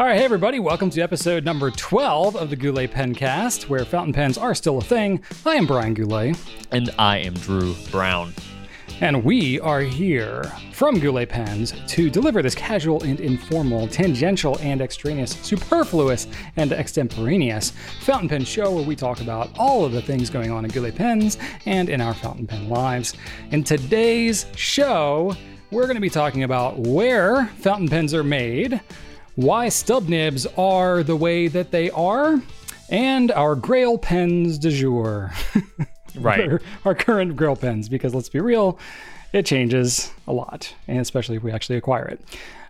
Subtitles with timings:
[0.00, 4.14] All right, hey everybody, welcome to episode number 12 of the Goulet Pencast, where fountain
[4.14, 5.20] pens are still a thing.
[5.44, 6.38] I am Brian Goulet,
[6.72, 8.32] And I am Drew Brown.
[9.02, 14.80] and we are here from Goulet Pens to deliver this casual and informal, tangential and
[14.80, 20.30] extraneous, superfluous and extemporaneous fountain pen show where we talk about all of the things
[20.30, 21.36] going on in Goulet Pens
[21.66, 23.18] and in our fountain pen lives.
[23.50, 25.36] In today's show,
[25.70, 28.80] we're going to be talking about where fountain pens are made,
[29.40, 32.42] why stub nibs are the way that they are,
[32.90, 35.32] and our Grail pens de jour.
[36.16, 36.40] Right.
[36.50, 38.80] our, our current Grail pens, because let's be real,
[39.32, 42.20] it changes a lot, and especially if we actually acquire it.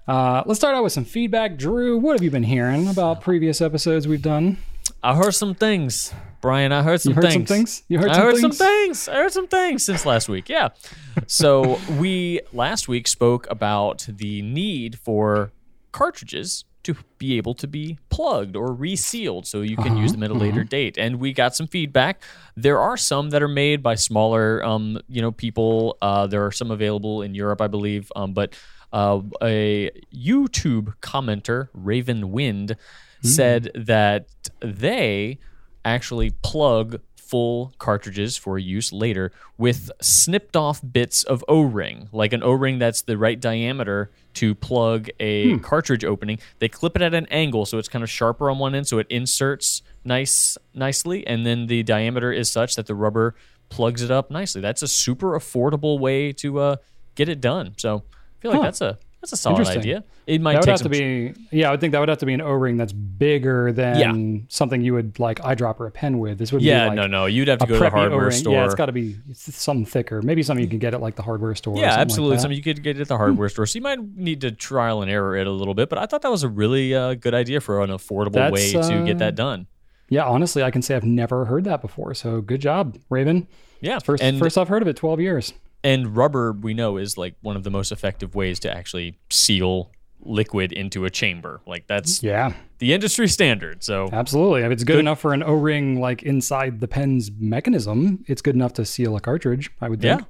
[0.06, 1.56] Uh, let's start out with some feedback.
[1.56, 4.58] Drew, what have you been hearing about previous episodes we've done?
[5.02, 6.12] I heard some things.
[6.42, 7.24] Brian, I heard some things.
[7.24, 7.48] You heard things.
[7.48, 7.82] some things?
[7.88, 8.20] You heard some things?
[8.20, 8.58] I some heard things?
[8.58, 9.08] some things.
[9.08, 10.48] I heard some things since last week.
[10.48, 10.68] Yeah.
[11.26, 15.52] So we last week spoke about the need for
[15.92, 20.30] cartridges to be able to be plugged or resealed so you can use them at
[20.30, 20.96] a later date.
[20.96, 22.22] And we got some feedback.
[22.56, 25.98] There are some that are made by smaller um, you know, people.
[26.00, 28.10] Uh, there are some available in Europe, I believe.
[28.16, 28.54] Um, but
[28.92, 32.76] uh, a YouTube commenter, Raven Wind,
[33.22, 34.28] said that
[34.60, 35.38] they
[35.84, 37.00] actually plug
[37.30, 43.02] full cartridges for use later with snipped off bits of O-ring, like an O-ring that's
[43.02, 46.38] the right diameter to plug a cartridge opening.
[46.58, 48.98] They clip it at an angle so it's kind of sharper on one end so
[48.98, 53.34] it inserts nice nicely and then the diameter is such that the rubber
[53.68, 54.60] plugs it up nicely.
[54.60, 56.76] That's a super affordable way to uh,
[57.14, 57.74] get it done.
[57.76, 58.64] So I feel like Huh.
[58.64, 60.04] that's a that's a solid idea.
[60.26, 62.08] It might That would take have some to be, yeah, I would think that would
[62.08, 64.40] have to be an O-ring that's bigger than Yeah.
[64.48, 66.38] something you would like eyedropper a pen with.
[66.38, 67.26] This would Yeah, be like no, no.
[67.26, 68.30] You'd have to go to the hardware O-ring.
[68.32, 68.54] store.
[68.54, 70.22] Yeah, it's got to be something thicker.
[70.22, 71.76] Maybe something you can get at like the hardware store.
[71.76, 72.36] Yeah, absolutely.
[72.36, 72.40] Like.
[72.42, 73.66] Something you could get at the hardware store.
[73.66, 76.22] So you might need to trial and error it a little bit, but I thought
[76.22, 79.18] that was a really uh, good idea for an affordable That's, way to uh, get
[79.18, 79.66] that done.
[80.08, 82.14] Yeah, honestly, I can say I've never heard that before.
[82.14, 83.46] So good job, Raven.
[83.80, 84.96] Yeah, First, and first I've heard of it.
[84.96, 85.52] Twelve years.
[85.82, 89.90] And rubber we know is like one of the most effective ways to actually seal
[90.22, 91.60] liquid into a chamber.
[91.66, 93.82] Like that's Yeah, the industry standard.
[93.82, 94.62] So absolutely.
[94.62, 98.74] If it's good, enough for an O-ring like inside the pen's mechanism, it's good enough
[98.74, 99.70] to seal a cartridge.
[99.80, 100.28] I would yeah, think.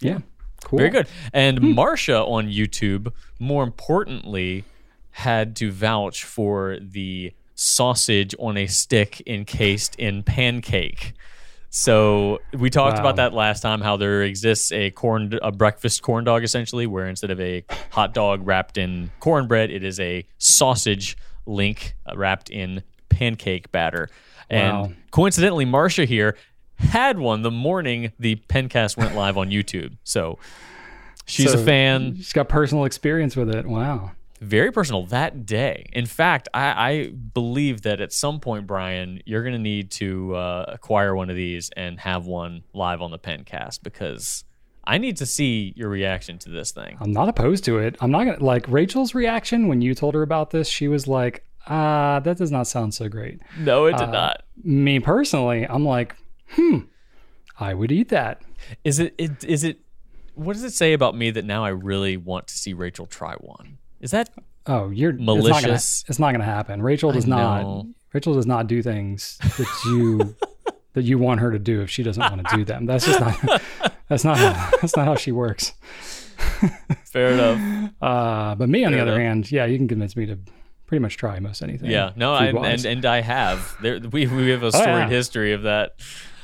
[0.00, 0.18] Yeah.
[0.64, 0.78] Cool.
[0.78, 1.08] Very good.
[1.32, 1.72] And Hmm.
[1.72, 4.64] Marcia on YouTube, more importantly,
[5.12, 11.12] had to vouch for the sausage on a stick encased in pancake.
[11.72, 13.00] So we talked Wow.
[13.02, 13.80] about that last time.
[13.80, 18.12] How there exists a corn, a breakfast corn dog, essentially, where instead of a hot
[18.12, 21.16] dog wrapped in cornbread, it is a sausage
[21.46, 24.08] link uh, wrapped in pancake batter.
[24.50, 24.84] Wow.
[24.84, 26.36] And coincidentally, Marcia here
[26.78, 29.96] had one the morning the Pencast went live on YouTube.
[30.02, 30.38] So
[31.26, 33.64] she's So a fan, She's got personal experience with it.
[33.66, 34.10] Wow.
[34.40, 35.86] Very personal that day.
[35.92, 40.34] In fact, I, I believe that at some point, Brian, you're going to need to
[40.34, 44.44] uh, acquire one of these and have one live on the Pencast because
[44.84, 46.96] I need to see your reaction to this thing.
[47.00, 47.96] I'm not opposed to it.
[48.00, 50.68] I'm not gonna like Rachel's reaction when you told her about this.
[50.68, 54.42] She was like, "Ah, that does not sound so great." No, it did Uh, not.
[54.64, 56.16] Me personally, I'm like,
[56.52, 56.78] "Hmm,
[57.58, 58.40] I would eat that."
[58.82, 59.44] Is it, it?
[59.44, 59.80] Is it?
[60.34, 63.34] What does it say about me that now I really want to see Rachel try
[63.34, 63.76] one?
[64.00, 64.30] Is that
[64.66, 66.04] Oh, you're Malicious.
[66.08, 66.82] it's not gonna happen.
[66.82, 67.86] Rachel does not.
[68.12, 70.36] Rachel does not do things that you
[70.94, 72.86] that you want her to do if she doesn't want to do them.
[72.86, 73.62] That's just not.
[74.08, 74.36] That's not.
[74.38, 75.72] How, that's not how she works.
[77.04, 77.92] fair enough?
[78.00, 79.22] Uh, but me, on the other enough.
[79.22, 80.38] hand, yeah, you can convince me to
[80.86, 81.90] pretty much try most anything.
[81.90, 83.76] Yeah, no, I, and and I have.
[83.80, 85.08] There, we we have a storied Oh, yeah.
[85.08, 85.92] history of that.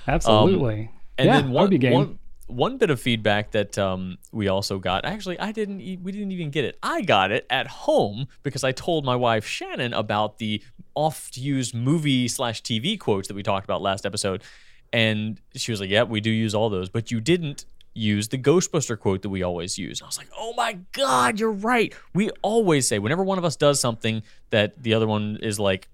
[0.07, 0.91] absolutely.
[1.19, 1.93] And yeah, then one, would be game.
[1.93, 5.05] one one bit of feedback that um, we also got.
[5.05, 5.81] Actually, I didn't.
[5.81, 6.79] e- We didn't even get it.
[6.83, 10.63] I got it at home because I told my wife Shannon about the
[10.95, 14.43] oft-used movie slash TV quotes that we talked about last episode,
[14.93, 17.65] and she was like, "Yep, we do use all those, but you didn't."
[17.99, 20.03] Use the Ghostbuster quote that we always use.
[20.03, 21.95] I was like, oh my God, you're right.
[22.13, 25.89] We always say, whenever one of us does something that the other one is like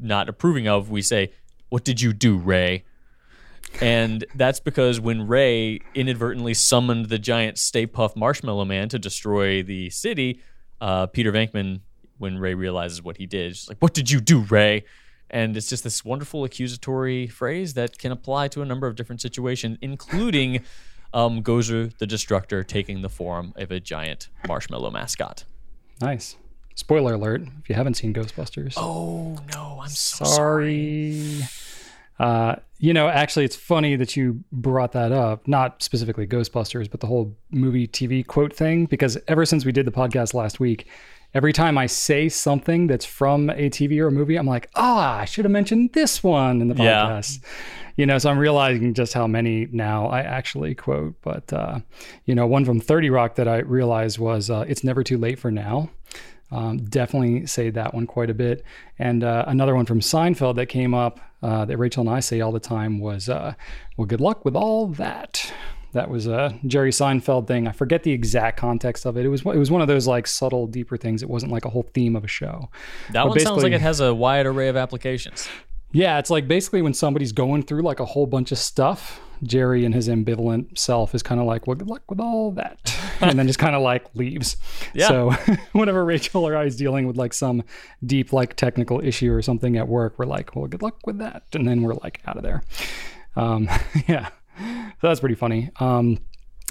[0.00, 1.32] not approving of, we say,
[1.68, 2.84] What did you do, Ray?
[3.80, 9.62] And that's because when Ray inadvertently summoned the giant Stay Puft Marshmallow Man to destroy
[9.62, 10.40] the city,
[10.80, 11.80] uh, Peter Venkman,
[12.18, 14.84] when Ray realizes what he did, is just like, What did you do, Ray?
[15.30, 19.20] And it's just this wonderful accusatory phrase that can apply to a number of different
[19.20, 20.62] situations, including
[21.14, 25.44] um, Gozer the Destructor taking the form of a giant marshmallow mascot.
[26.00, 26.36] Nice.
[26.76, 31.40] Spoiler alert: if you haven't seen Ghostbusters, Oh no, I'm so sorry.
[32.18, 35.48] Uh, you know, actually, it's funny that you brought that up.
[35.48, 38.84] Not specifically Ghostbusters, but the whole movie TV quote thing.
[38.84, 40.86] Because ever since we did the podcast last week,
[41.32, 44.98] every time I say something that's from a TV or a movie, I'm like, oh,
[44.98, 47.40] I should have mentioned this one in the podcast.
[47.42, 47.48] Yeah.
[47.96, 51.14] You know, so I'm realizing just how many now I actually quote.
[51.22, 51.80] But, uh,
[52.26, 55.38] you know, one from 30 Rock that I realized was uh, It's Never Too Late
[55.38, 55.88] for Now.
[56.50, 58.64] Um, definitely say that one quite a bit.
[58.98, 62.40] And uh, another one from Seinfeld that came up uh, that Rachel and I say
[62.40, 63.54] all the time was, uh,
[63.96, 65.52] well, good luck with all that.
[65.92, 67.68] That was a Jerry Seinfeld thing.
[67.68, 69.24] I forget the exact context of it.
[69.24, 71.22] It was it was one of those like subtle, deeper things.
[71.22, 72.68] It wasn't like a whole theme of a show.
[73.12, 75.48] That But one sounds like it has a wide array of applications.
[75.92, 79.84] Yeah, it's like basically when somebody's going through like a whole bunch of stuff, Jerry
[79.84, 82.96] and his ambivalent self is kind of like, well, good luck with all that.
[83.20, 84.56] and then just kind of like leaves.
[84.94, 85.08] Yeah.
[85.08, 85.30] So
[85.72, 87.62] whenever Rachel or I is dealing with like some
[88.04, 91.44] deep, like technical issue or something at work, we're like, well, good luck with that.
[91.52, 92.62] And then we're like out of there.
[93.36, 93.68] Um,
[94.08, 94.28] yeah.
[94.58, 95.70] So that's pretty funny.
[95.80, 96.18] Um,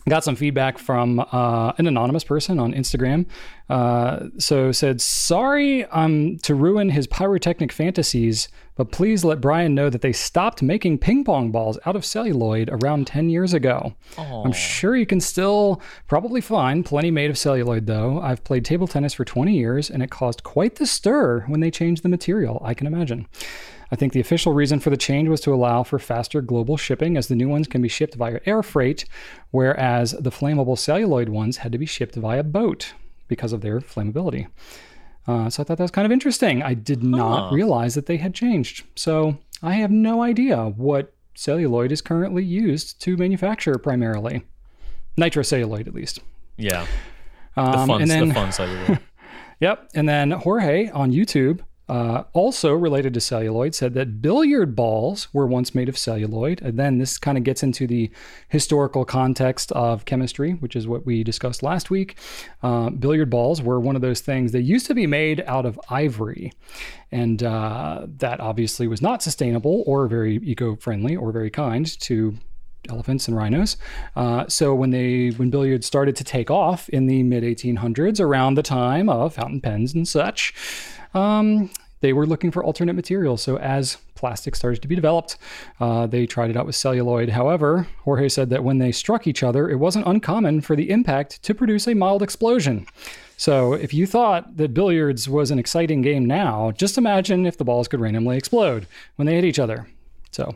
[0.09, 3.25] got some feedback from uh, an anonymous person on Instagram.
[3.69, 9.89] Uh, so said, "Sorry, um, to ruin his pyrotechnic fantasies, but please let Brian know
[9.89, 13.93] that they stopped making ping pong balls out of celluloid around 10 years ago.
[14.45, 18.19] I'm sure you can still probably find plenty made of celluloid, though.
[18.19, 21.71] I've played table tennis for 20 years, and it caused quite the stir when they
[21.71, 22.61] changed the material.
[22.65, 23.27] I can imagine."
[23.93, 27.15] I think the official reason for the change was to allow for faster global shipping,
[27.15, 29.05] as the new ones can be shipped via air freight,
[29.51, 32.93] whereas the flammable celluloid ones had to be shipped via boat
[33.27, 34.47] because of their flammability.
[35.27, 36.63] Uh, so I thought that was kind of interesting.
[36.63, 38.83] I did not realize that they had changed.
[38.95, 44.41] So I have no idea what celluloid is currently used to manufacture primarily.
[45.19, 46.19] Nitrocelluloid, at least.
[46.57, 46.87] Yeah.
[47.55, 48.99] The Um, fun, and then, the fun celluloid.
[49.59, 49.91] Yep.
[49.93, 51.59] And then Jorge on YouTube,
[51.89, 56.61] uh, also related to celluloid, said that billiard balls were once made of celluloid.
[56.61, 58.09] And then this kind of gets into the
[58.47, 62.17] historical context of chemistry, which is what we discussed last week.
[62.61, 64.51] Uh, billiard balls were one of those things.
[64.51, 66.53] They used to be made out of ivory.
[67.11, 72.37] And uh, that obviously was not sustainable or very eco friendly or very kind to
[72.89, 73.77] elephants and rhinos.
[74.15, 78.55] Uh, so when they when billiards started to take off in the mid 1800s, around
[78.55, 80.53] the time of fountain pens and such,
[81.13, 81.69] um,
[82.01, 83.41] they were looking for alternate materials.
[83.41, 85.37] So as plastic started to be developed,
[85.79, 87.29] uh, they tried it out with celluloid.
[87.29, 91.41] However, Jorge said that when they struck each other, it wasn't uncommon for the impact
[91.43, 92.87] to produce a mild explosion.
[93.37, 97.65] So if you thought that billiards was an exciting game now, just imagine if the
[97.65, 99.87] balls could randomly explode when they hit each other.
[100.33, 100.55] So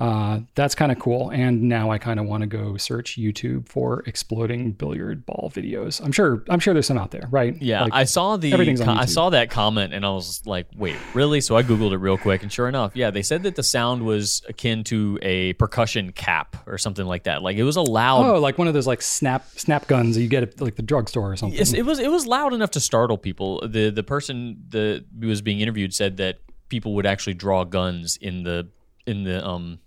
[0.00, 1.30] uh, that's kind of cool.
[1.30, 6.00] And now I kind of want to go search YouTube for exploding billiard ball videos.
[6.04, 7.60] I'm sure I'm sure there's some out there, right?
[7.60, 10.68] Yeah, Like, I saw the everything's on I saw that comment and I was like,
[10.76, 13.56] "Wait, really?" So I googled it real quick, and sure enough, yeah, they said that
[13.56, 17.42] the sound was akin to a percussion cap or something like that.
[17.42, 18.24] Like it was a loud.
[18.24, 20.82] oh, like one of those like snap snap guns that you get at like the
[20.82, 21.58] drugstore or something.
[21.58, 23.66] Yes, it was it was loud enough to startle people.
[23.66, 26.38] the The person that was being interviewed said that
[26.68, 28.68] people would actually draw guns in the
[29.08, 29.78] in the um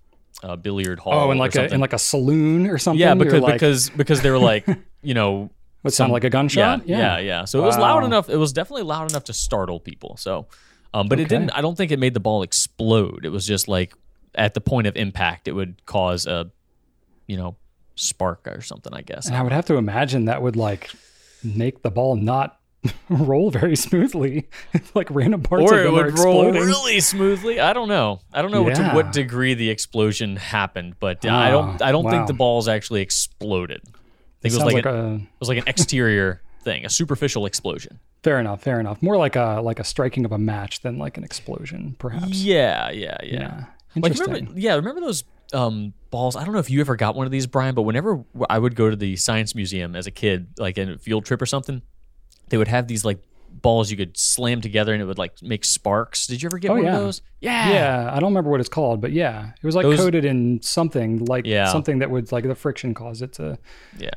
[0.44, 1.14] uh, billiard hall.
[1.14, 3.00] oh, in or like a in like a saloon or something.
[3.00, 4.66] yeah, because like, because because they were like
[5.04, 5.52] you know
[5.82, 6.88] What sound like a gunshot?
[6.88, 7.46] Yeah, yeah, yeah.
[7.46, 8.30] So it was loud enough.
[8.30, 10.18] It was definitely loud enough to startle people.
[10.18, 10.48] So,
[10.94, 11.52] um, but it didn't.
[11.52, 13.26] I don't think it made the ball explode.
[13.26, 13.94] It was just like
[14.36, 16.50] at the point of impact, it would cause a,
[17.28, 17.56] you know,
[17.96, 18.94] spark or something.
[18.94, 19.28] I guess.
[19.28, 20.90] And I would have to imagine that would like
[21.44, 22.60] make the ball not
[23.10, 24.50] roll very smoothly.
[24.96, 27.60] like random parts Or of it them would roll really smoothly.
[27.60, 28.22] I don't know.
[28.34, 31.82] I don't know to what degree the explosion happened, but I Ah, don't.
[31.82, 32.12] I don't wow.
[32.12, 33.82] think the balls actually exploded.
[33.86, 33.92] I
[34.42, 37.46] think it was like, like an, a it was like an exterior thing, a superficial
[37.46, 38.00] explosion.
[38.24, 39.02] fair enough, fair enough.
[39.02, 42.42] More like a like a striking of a match than like an explosion, perhaps.
[42.42, 43.32] Yeah, yeah, yeah.
[43.32, 43.64] Yeah.
[43.96, 44.34] Like Interesting.
[44.46, 45.24] remember, yeah, remember those
[45.54, 46.36] um, balls?
[46.36, 48.76] I don't know if you ever got one of these, Brian, but whenever I would
[48.76, 51.82] go to the science museum as a kid, like in a field trip or something,
[52.52, 53.18] they would have these like
[53.62, 56.26] balls you could slam together and it would like make sparks.
[56.28, 56.96] Did you ever get Oh, one yeah.
[56.96, 57.22] of those?
[57.42, 57.70] Yeah.
[57.72, 60.62] yeah, I don't remember what it's called, but yeah, it was like Those- coated in
[60.62, 61.66] something like Yeah.
[61.72, 63.58] something that would like the friction cause it to
[64.00, 64.10] Yeah.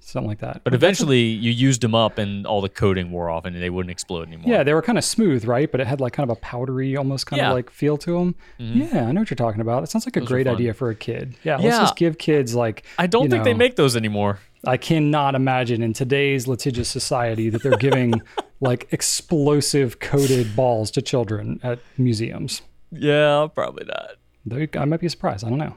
[0.00, 0.60] something like that.
[0.62, 3.90] But eventually you used them up and all the coating wore off and they wouldn't
[3.90, 4.50] explode anymore.
[4.50, 5.70] Yeah, they were kind of smooth, right?
[5.72, 7.48] But it had like kind of a powdery, almost kind Yeah.
[7.50, 8.34] of like feel to them.
[8.60, 8.80] Mm-hmm.
[8.96, 9.80] Yeah, I know what you're talking about.
[9.80, 11.34] That sounds like a Those great idea for a kid.
[11.44, 12.84] Yeah, let's just give kids like.
[12.98, 14.38] I don't think they make those anymore.
[14.66, 18.22] I cannot imagine in today's litigious society that they're giving
[18.60, 22.62] like explosive coated balls to children at museums.
[22.92, 24.12] Yeah, probably not.
[24.46, 25.44] They, I might be surprised.
[25.44, 25.74] I don't know.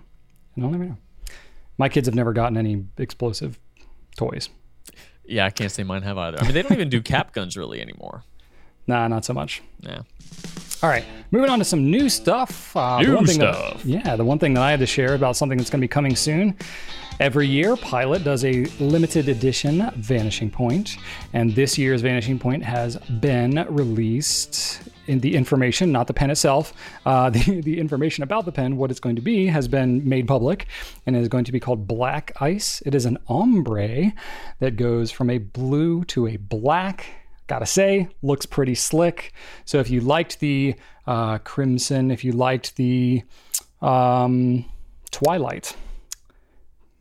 [0.58, 0.98] I don't know.
[1.78, 3.60] My kids have never gotten any explosive
[4.18, 4.50] toys.
[5.26, 6.38] Yeah, I can't say mine have either.
[6.40, 8.24] I mean, they don't even do cap guns really anymore.
[8.88, 9.64] Nah, not so much.
[9.80, 10.02] Yeah.
[10.84, 12.76] All right, moving on to some new stuff.
[12.76, 13.86] Uh, New thing that- stuff.
[13.86, 15.88] yeah, the one thing that I had to share about something that's going to be
[15.88, 16.56] coming soon.
[17.18, 20.98] Every year, Pilot does a limited edition Vanishing Point,
[21.32, 24.82] and this year's Vanishing Point has been released.
[25.08, 26.74] In the information, not the pen itself,
[27.06, 30.28] uh, the, the information about the pen, what it's going to be, has been made
[30.28, 30.66] public
[31.06, 32.82] and is going to be called Black Ice.
[32.86, 34.12] It is an ombre
[34.60, 37.06] that goes from a blue to a black
[37.48, 39.32] gotta say looks pretty slick
[39.66, 40.74] so if you liked the
[41.06, 43.22] uh, crimson if you liked the
[43.84, 44.66] um,
[45.12, 45.76] twilight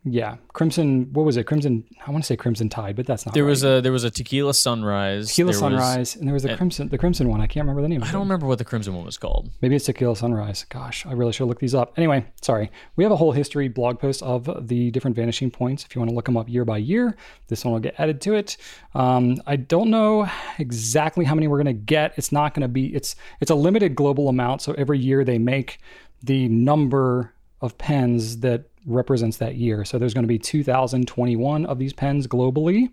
[0.07, 3.33] yeah crimson what was it crimson i want to say crimson tide but that's not
[3.33, 3.49] There right.
[3.49, 5.29] was a there was a tequila sunrise.
[5.29, 7.81] tequila There was- sunrise and there was a crimson the crimson one i can't remember
[7.81, 9.49] the name of I don't remember what the crimson one was called.
[9.61, 10.65] Maybe it's Tequila Sunrise.
[10.69, 11.93] Gosh, I really should look these up.
[11.97, 12.71] Anyway, sorry.
[12.95, 15.83] We have a whole history blog post of the different vanishing points.
[15.85, 17.15] If you want to look them up year by year,
[17.47, 18.57] this one will get added to it.
[18.93, 22.13] Um, I don't know exactly how many we're going to get.
[22.17, 22.93] It's not going to be.
[22.95, 24.61] It's it's a limited global amount.
[24.61, 25.79] So every year they make
[26.23, 29.85] the number of pens that represents that year.
[29.85, 32.91] So there's going to be 2,021 of these pens globally.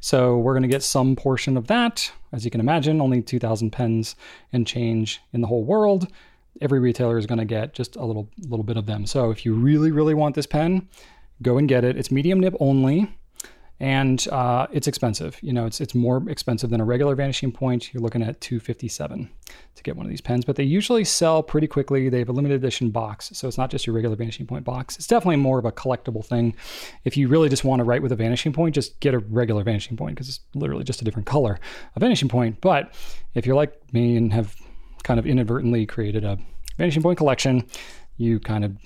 [0.00, 2.12] So we're going to get some portion of that.
[2.32, 4.16] As you can imagine, only 2,000 pens
[4.52, 6.08] and change in the whole world.
[6.60, 9.06] Every retailer is going to get just a little little bit of them.
[9.06, 10.88] So if you really really want this pen,
[11.42, 11.96] go and get it.
[11.96, 13.16] It's medium nib only,
[13.80, 15.38] and uh, it's expensive.
[15.42, 17.92] You know, it's it's more expensive than a regular Vanishing Point.
[17.92, 19.28] You're looking at 257
[19.74, 22.08] to get one of these pens, but they usually sell pretty quickly.
[22.08, 24.96] They have a limited edition box, so it's not just your regular Vanishing Point box.
[24.96, 26.54] It's definitely more of a collectible thing.
[27.04, 29.64] If you really just want to write with a Vanishing Point, just get a regular
[29.64, 31.58] Vanishing Point because it's literally just a different color,
[31.96, 32.60] a Vanishing Point.
[32.60, 32.94] But
[33.34, 34.54] if you're like me and have
[35.02, 36.38] kind of inadvertently created a
[36.78, 37.66] Vanishing Point collection,
[38.16, 38.76] you kind of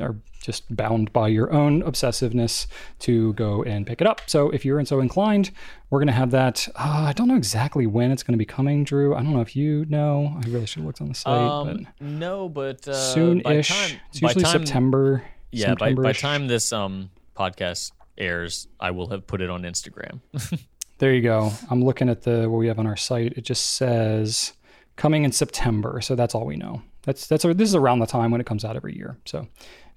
[0.00, 2.66] are just bound by your own obsessiveness
[3.00, 4.22] to go and pick it up.
[4.26, 5.50] So if you're so inclined,
[5.90, 6.68] we're going to have that.
[6.74, 9.14] Uh, I don't know exactly when it's going to be coming, Drew.
[9.14, 10.36] I don't know if you know.
[10.44, 13.44] I really should have looked on the site, Um, no, but uh, soon-ish.
[13.44, 15.24] By time, it's usually time- September.
[15.52, 20.20] Yeah, by, by time this um podcast airs, I will have put it on Instagram.
[20.98, 21.50] There you go.
[21.68, 23.32] I'm looking at the what we have on our site.
[23.36, 24.52] It just says
[24.94, 26.80] coming in September, so that's all we know.
[27.02, 29.16] That's that's this is around the time when it comes out every year.
[29.24, 29.48] So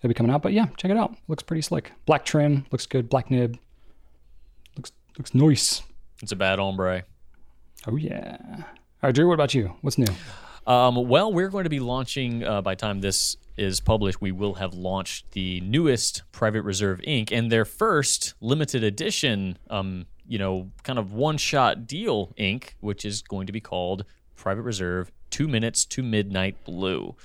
[0.05, 0.41] it'll be coming out.
[0.41, 1.15] But yeah, check it out.
[1.27, 1.91] Looks pretty slick.
[2.05, 3.09] Black trim, looks good.
[3.09, 3.57] Black nib.
[4.77, 5.81] Looks looks nice.
[6.21, 7.03] it's a bad ombre.
[7.87, 8.37] Oh yeah.
[8.49, 8.63] All
[9.09, 9.27] right, Drew.
[9.27, 9.73] What about you?
[9.81, 10.05] What's new?
[10.67, 14.21] Um, well, we're going to be launching uh, by the time this is published.
[14.21, 20.07] We will have launched the newest Private Reserve ink and their first limited edition, um,
[20.27, 25.11] you know, kind of one-shot deal ink, which is going to be called Private Reserve
[25.29, 27.15] Two Minutes to Midnight Blue.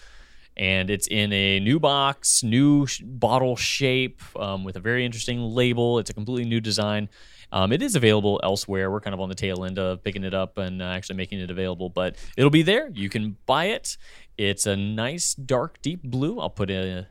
[0.61, 5.41] And it's in a new box, new sh- bottle shape um, with a very interesting
[5.41, 5.99] label.
[5.99, 7.09] It's a completely new design.
[7.51, 8.91] Um, it is available elsewhere.
[8.91, 11.41] We're kind of on the tail end of picking it up and uh, actually making
[11.41, 12.91] it available, but it'll be there.
[12.93, 13.97] You can buy it.
[14.37, 16.39] It's a nice, dark, deep blue.
[16.39, 17.07] I'll put a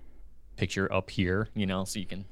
[0.55, 2.25] picture up here, you know, so you can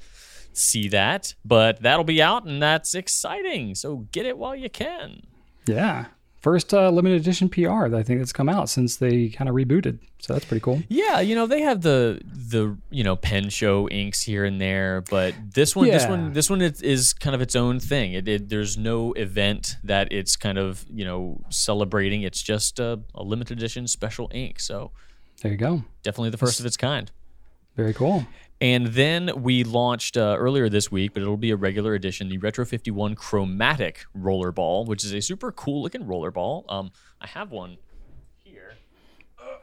[0.53, 1.33] see that.
[1.43, 3.73] But that'll be out, and that's exciting.
[3.73, 5.23] So get it while you can.
[5.65, 6.05] Yeah.
[6.39, 9.55] First uh, limited edition PR that I think that's come out since they kind of
[9.55, 9.99] rebooted.
[10.19, 10.81] So that's pretty cool.
[10.87, 15.01] Yeah, you know they have the the you know pen show inks here and there,
[15.09, 18.13] but this one, this one, this one is, is kind of its own thing.
[18.13, 22.21] It, it there's no event that it's kind of you know celebrating.
[22.21, 24.59] It's just a, a limited edition special ink.
[24.59, 24.91] So
[25.41, 25.83] There you go.
[26.03, 27.11] definitely the first of its kind.
[27.75, 28.25] Very cool.
[28.59, 32.39] And then we launched uh, earlier this week, but it'll be a regular edition, the
[32.39, 36.65] Retro 51 Chromatic Rollerball, which is a super cool looking rollerball.
[36.67, 37.77] Um, I have one
[38.43, 38.73] here.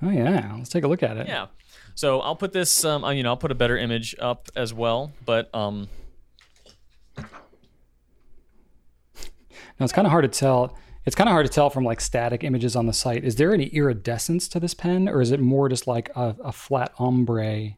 [0.01, 0.55] Oh yeah.
[0.57, 1.27] Let's take a look at it.
[1.27, 1.47] Yeah.
[1.97, 4.73] So I'll put this, um, uh, you know, I'll put a better image up as
[4.73, 5.13] well.
[5.25, 5.89] But um,
[9.79, 10.77] Now it's kind of hard to tell.
[11.05, 13.25] It's kind of hard to tell from like static images on the site.
[13.25, 16.53] Is there any iridescence to this pen, or is it more just like a, a
[16.53, 17.77] flat ombre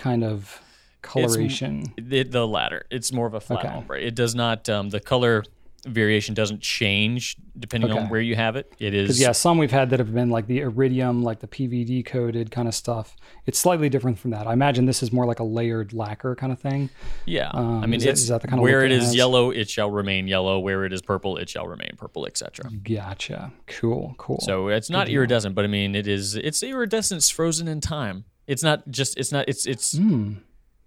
[0.00, 0.60] kind of
[1.02, 1.92] coloration?
[1.96, 3.68] it, the latter, it's more of a flat Okay.
[3.74, 4.00] ombre.
[4.00, 5.44] It does not, um, the color
[5.86, 7.98] variation doesn't change depending Okay.
[8.00, 8.70] on where you have it.
[8.78, 12.02] It is, yeah, some we've had that have been like the iridium, like the PVD
[12.04, 13.16] coated kind of stuff.
[13.46, 14.46] It's slightly different from that.
[14.46, 16.90] I imagine this is more like a layered lacquer kind of thing.
[17.24, 17.48] yeah.
[17.54, 19.04] Um, I mean, is that- it's is that the kind of where look it is
[19.04, 19.14] has?
[19.14, 20.58] yellow, it shall remain yellow.
[20.58, 22.70] Where it is purple, it shall remain purple, etc.
[22.82, 23.50] Gotcha.
[23.66, 24.14] Cool.
[24.18, 24.40] Cool.
[24.42, 26.36] So it's not iridescent, but I mean, it is.
[26.36, 28.24] It's iridescence frozen in time.
[28.50, 29.16] It's not just.
[29.16, 29.48] It's not.
[29.48, 30.32] It's it's Hmm.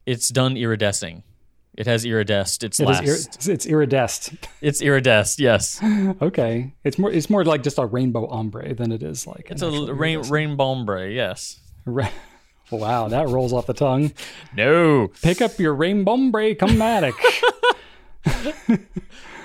[0.05, 1.23] it's done iridescing.
[1.75, 2.63] It has iridesced.
[2.63, 3.03] It's it last.
[3.03, 4.33] is ir- it's iridesced.
[4.61, 5.39] it's iridesced.
[5.39, 5.79] Yes.
[6.21, 6.73] okay.
[6.83, 9.91] It's more it's more like just a rainbow ombre than it is like It's a
[9.93, 11.09] rain rainbow ombre.
[11.09, 11.59] Yes.
[11.85, 12.09] Ra-
[12.69, 14.11] wow, that rolls off the tongue.
[14.55, 15.07] No.
[15.21, 17.15] Pick up your rainbow ombre chromatic.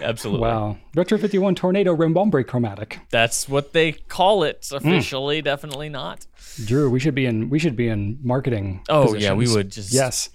[0.03, 0.47] Absolutely.
[0.49, 0.79] Wow.
[0.95, 3.01] Retro 51 Tornado Rainbombre Chromatic.
[3.11, 4.77] That's what they call it mm.
[4.77, 5.43] officially.
[5.43, 6.27] Definitely not.
[6.65, 8.83] Drew, we should be in we should be in marketing.
[8.89, 10.31] Oh yeah, we would just Yes.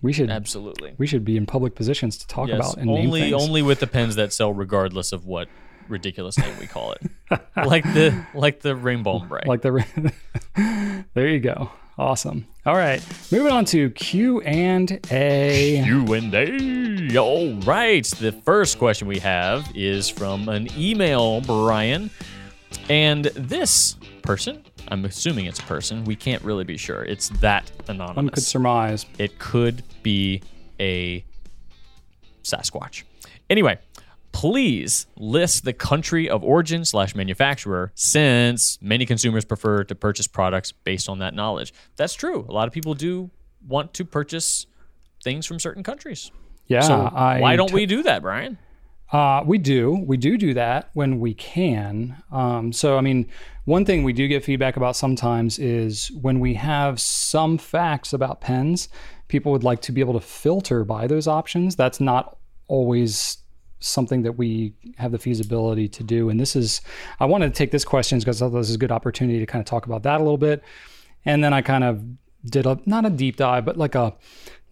[0.00, 0.94] We should absolutely.
[0.98, 3.34] we should be in public positions to talk Yes, about and name only things.
[3.34, 5.48] only with the pens that sell, regardless of what
[5.88, 7.02] ridiculous name we call it.
[7.56, 9.42] like the like the rainbow ombre.
[9.46, 10.12] like the
[11.14, 11.70] There you go.
[11.98, 12.46] Awesome.
[12.64, 13.02] All right.
[13.30, 15.82] Moving on to Q and A.
[15.84, 17.16] Q and A.
[17.18, 18.04] All right.
[18.04, 22.10] The first question we have is from an email, Brian,
[22.88, 24.64] and this person.
[24.88, 26.04] I'm assuming it's a person.
[26.04, 27.02] We can't really be sure.
[27.02, 28.16] It's that anonymous.
[28.16, 29.06] One could surmise.
[29.18, 30.42] It could be
[30.80, 31.24] a
[32.42, 33.04] Sasquatch.
[33.50, 33.78] Anyway,
[34.32, 40.72] please list the country of origin slash manufacturer since many consumers prefer to purchase products
[40.72, 41.72] based on that knowledge.
[41.96, 42.44] That's true.
[42.48, 43.30] A lot of people do
[43.66, 44.66] want to purchase
[45.22, 46.30] things from certain countries.
[46.66, 46.80] Yeah.
[46.80, 48.58] So I why don't t- we do that, Brian?
[49.12, 50.02] Uh, we do.
[50.06, 52.22] We do do that when we can.
[52.32, 53.28] Um, so, I mean,
[53.66, 58.40] one thing we do get feedback about sometimes is when we have some facts about
[58.40, 58.88] pens,
[59.28, 61.76] people would like to be able to filter by those options.
[61.76, 63.36] That's not always
[63.82, 66.28] something that we have the feasibility to do.
[66.28, 66.80] And this is,
[67.20, 69.46] I wanted to take this question because I thought this is a good opportunity to
[69.46, 70.62] kind of talk about that a little bit.
[71.24, 72.02] And then I kind of
[72.44, 74.14] did a, not a deep dive, but like a,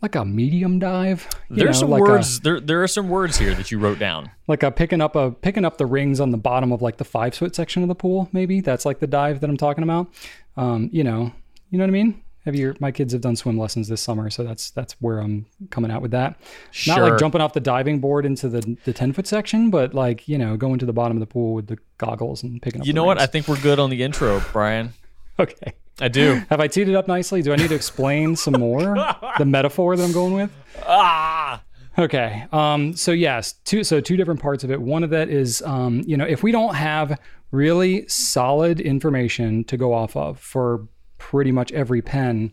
[0.02, 1.28] like a medium dive.
[1.50, 2.40] There's some like a- words.
[2.40, 4.30] there, there are some words here that you wrote down.
[4.48, 7.04] like a picking up a picking up the rings on the bottom of like the
[7.04, 10.10] five foot section of the pool maybe that's like the dive that i'm talking about
[10.56, 11.30] um, you know
[11.68, 14.30] you know what i mean have your my kids have done swim lessons this summer
[14.30, 16.36] so that's that's where i'm coming out with that
[16.70, 16.96] Sure.
[16.96, 20.26] not like jumping off the diving board into the the 10 foot section but like
[20.28, 22.86] you know going to the bottom of the pool with the goggles and picking up
[22.86, 23.20] You know what?
[23.20, 24.94] I think we're good on the intro, Brian.
[25.38, 26.42] okay I do.
[26.48, 28.94] have i teed it up nicely do i need to explain some more
[29.38, 30.50] the metaphor that i'm going with
[30.86, 31.62] ah.
[31.98, 32.46] Okay.
[32.52, 34.80] Um, so yes, two so two different parts of it.
[34.80, 37.18] One of that is um, you know, if we don't have
[37.50, 40.86] really solid information to go off of for
[41.20, 42.50] pretty much every pen,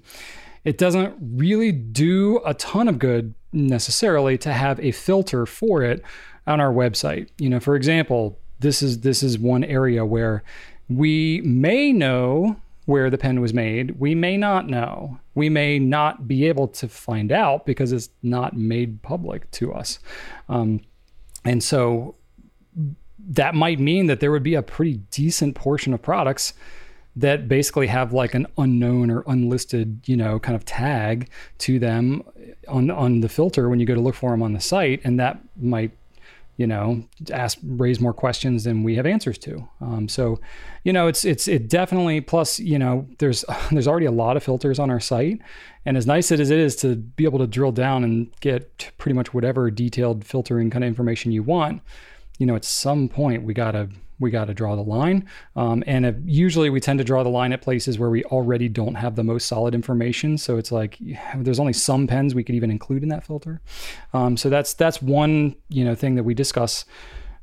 [0.63, 6.03] it doesn't really do a ton of good necessarily to have a filter for it
[6.45, 7.29] on our website.
[7.39, 10.43] You know, for example, this is this is one area where
[10.89, 13.99] we may know where the pen was made.
[13.99, 15.19] We may not know.
[15.35, 19.99] We may not be able to find out because it's not made public to us.
[20.47, 20.81] Um,
[21.43, 22.15] and so
[23.29, 26.53] that might mean that there would be a pretty decent portion of products
[27.17, 32.23] that basically have like an unknown or unlisted, you know, kind of tag to them
[32.67, 35.19] on on the filter when you go to look for them on the site, and
[35.19, 35.91] that might,
[36.57, 39.67] you know, ask raise more questions than we have answers to.
[39.81, 40.39] Um, so,
[40.83, 44.43] you know, it's it's it definitely plus, you know, there's there's already a lot of
[44.43, 45.39] filters on our site,
[45.85, 49.15] and as nice as it is to be able to drill down and get pretty
[49.15, 51.81] much whatever detailed filtering kind of information you want,
[52.37, 55.27] you know, at some point we gotta we gotta draw the line.
[55.55, 58.69] Um, and if, usually we tend to draw the line at places where we already
[58.69, 60.37] don't have the most solid information.
[60.37, 60.97] So it's like
[61.35, 63.61] there's only some pens we could even include in that filter.
[64.13, 66.85] Um, so that's that's one you know thing that we discuss.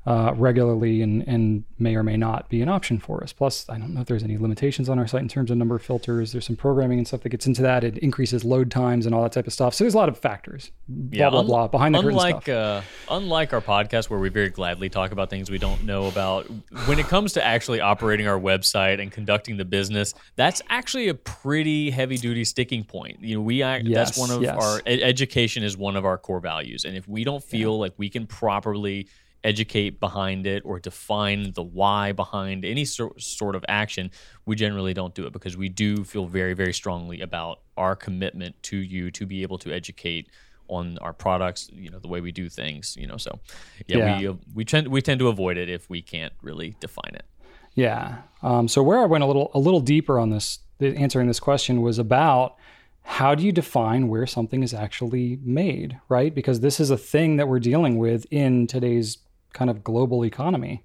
[0.06, 3.32] Uh, regularly and, and may or may not be an option for us.
[3.32, 5.76] Plus, I don't know if there's any limitations on our site in terms of number
[5.76, 6.32] of filters.
[6.32, 7.84] There's some programming and stuff that gets into that.
[7.84, 9.72] It increases load times and all that type of stuff.
[9.72, 10.72] So there's a lot of factors.
[10.88, 12.84] Blah blah un- blah behind the curtain unlike stuff.
[13.08, 16.44] uh, unlike our podcast where we very gladly talk about things we don't know about,
[16.84, 21.14] when it comes to actually operating our website and conducting the business, that's actually a
[21.14, 23.22] pretty heavy duty sticking point.
[23.22, 24.54] You know, we act, Yes, that's one of yes.
[24.62, 28.10] our education is one of our core values, and if we don't feel like we
[28.10, 29.08] can properly
[29.44, 34.10] educate behind it or define the why behind any sor- sort of action,
[34.46, 38.60] we generally don't do it because we do feel very, very strongly about our commitment
[38.64, 40.28] to you to be able to educate
[40.68, 43.18] on our products, you know, the way we do things, you know.
[43.18, 43.38] So,
[43.86, 44.18] yeah, Yeah.
[44.18, 47.26] we uh, we tend we tend to avoid it if we can't really define it.
[47.74, 48.22] Yeah.
[48.42, 51.82] Um, so where I went a little a little deeper on this, answering this question
[51.82, 52.56] was about
[53.02, 56.34] how do you define where something is actually made, right?
[56.34, 59.18] Because this is a thing that we're dealing with in today's
[59.54, 60.84] kind of global economy.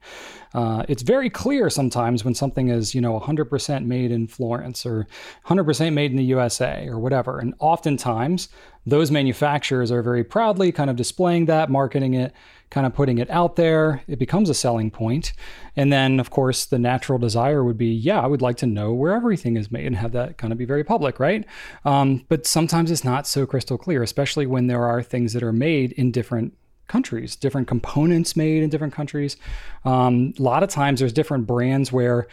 [0.53, 5.07] Uh, it's very clear sometimes when something is, you know, 100% made in Florence or
[5.47, 7.39] 100% made in the USA or whatever.
[7.39, 8.47] And oftentimes,
[8.85, 12.33] those manufacturers are very proudly kind of displaying that, marketing it,
[12.69, 14.03] kind of putting it out there.
[14.07, 15.33] It becomes a selling point.
[15.75, 18.93] And then, of course, the natural desire would be, yeah, I would like to know
[18.93, 21.45] where everything is made and have that kind of be very public, right?
[21.85, 25.53] Um, but sometimes it's not so crystal clear, especially when there are things that are
[25.53, 26.53] made in different
[26.89, 29.37] countries, different components made in different countries.
[29.85, 32.27] Um, a lot of times there's different brands where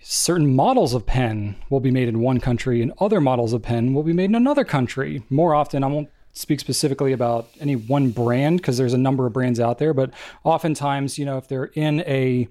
[0.00, 3.94] certain models of pen will be made in one country and other models of pen
[3.94, 5.22] will be made in another country.
[5.30, 9.32] More often, I won't speak specifically about any one brand because there's a number of
[9.32, 10.10] brands out there, but
[10.42, 12.48] oftentimes, you know, if they're in a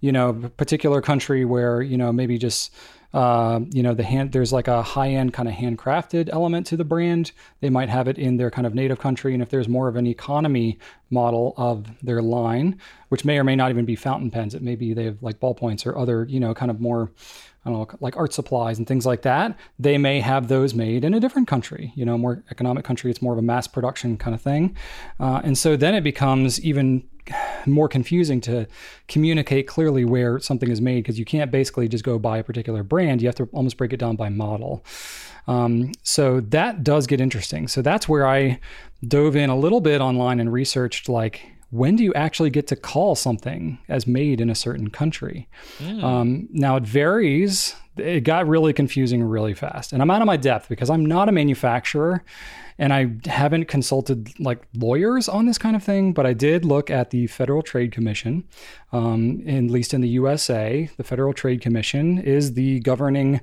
[0.00, 2.72] you know particular country where you know maybe just
[3.14, 6.76] uh, you know the hand there's like a high end kind of handcrafted element to
[6.76, 7.32] the brand.
[7.60, 9.96] They might have it in their kind of native country and if there's more of
[9.96, 10.78] an economy
[11.10, 14.76] model of their line which may or may not even be fountain pens it may
[14.76, 17.10] be they have like ballpoints or other you know kind of more
[17.68, 21.04] I don't know, like art supplies and things like that, they may have those made
[21.04, 23.10] in a different country, you know, more economic country.
[23.10, 24.74] It's more of a mass production kind of thing.
[25.20, 27.06] Uh, and so then it becomes even
[27.66, 28.66] more confusing to
[29.06, 32.82] communicate clearly where something is made because you can't basically just go buy a particular
[32.82, 33.20] brand.
[33.20, 34.82] You have to almost break it down by model.
[35.46, 37.68] Um, so that does get interesting.
[37.68, 38.60] So that's where I
[39.06, 42.76] dove in a little bit online and researched like, when do you actually get to
[42.76, 45.48] call something as made in a certain country?
[45.78, 46.02] Mm.
[46.02, 47.74] Um, now it varies.
[47.96, 49.92] It got really confusing really fast.
[49.92, 52.24] And I'm out of my depth because I'm not a manufacturer
[52.78, 56.90] and I haven't consulted like lawyers on this kind of thing, but I did look
[56.90, 58.44] at the Federal Trade Commission.
[58.92, 63.40] Um, at least in the USA, the Federal Trade Commission is the governing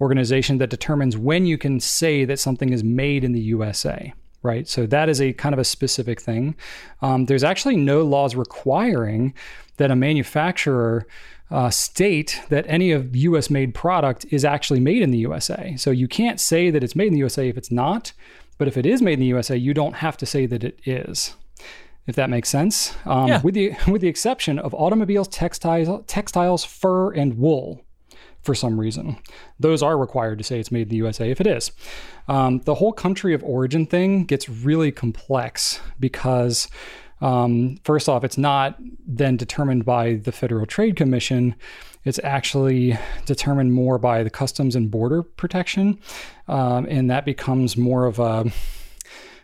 [0.00, 4.68] organization that determines when you can say that something is made in the USA right?
[4.68, 6.54] So that is a kind of a specific thing.
[7.02, 9.34] Um, there's actually no laws requiring
[9.76, 11.06] that a manufacturer
[11.50, 15.76] uh, state that any of US made product is actually made in the USA.
[15.76, 18.12] So you can't say that it's made in the USA if it's not.
[18.58, 20.80] But if it is made in the USA, you don't have to say that it
[20.84, 21.34] is.
[22.06, 23.40] If that makes sense, um, yeah.
[23.42, 27.84] with the with the exception of automobiles, textiles, textiles, fur, and wool,
[28.42, 29.18] for some reason,
[29.58, 31.30] those are required to say it's made in the USA.
[31.30, 31.72] If it is,
[32.28, 36.68] um, the whole country of origin thing gets really complex because
[37.20, 41.54] um, first off, it's not then determined by the Federal Trade Commission.
[42.04, 42.96] It's actually
[43.26, 45.98] determined more by the Customs and Border Protection.
[46.46, 48.50] Um, and that becomes more of a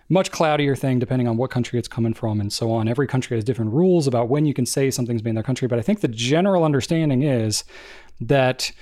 [0.09, 2.89] much cloudier thing depending on what country it's coming from and so on.
[2.89, 5.67] Every country has different rules about when you can say something's made in their country.
[5.67, 7.65] But I think the general understanding is
[8.21, 8.73] that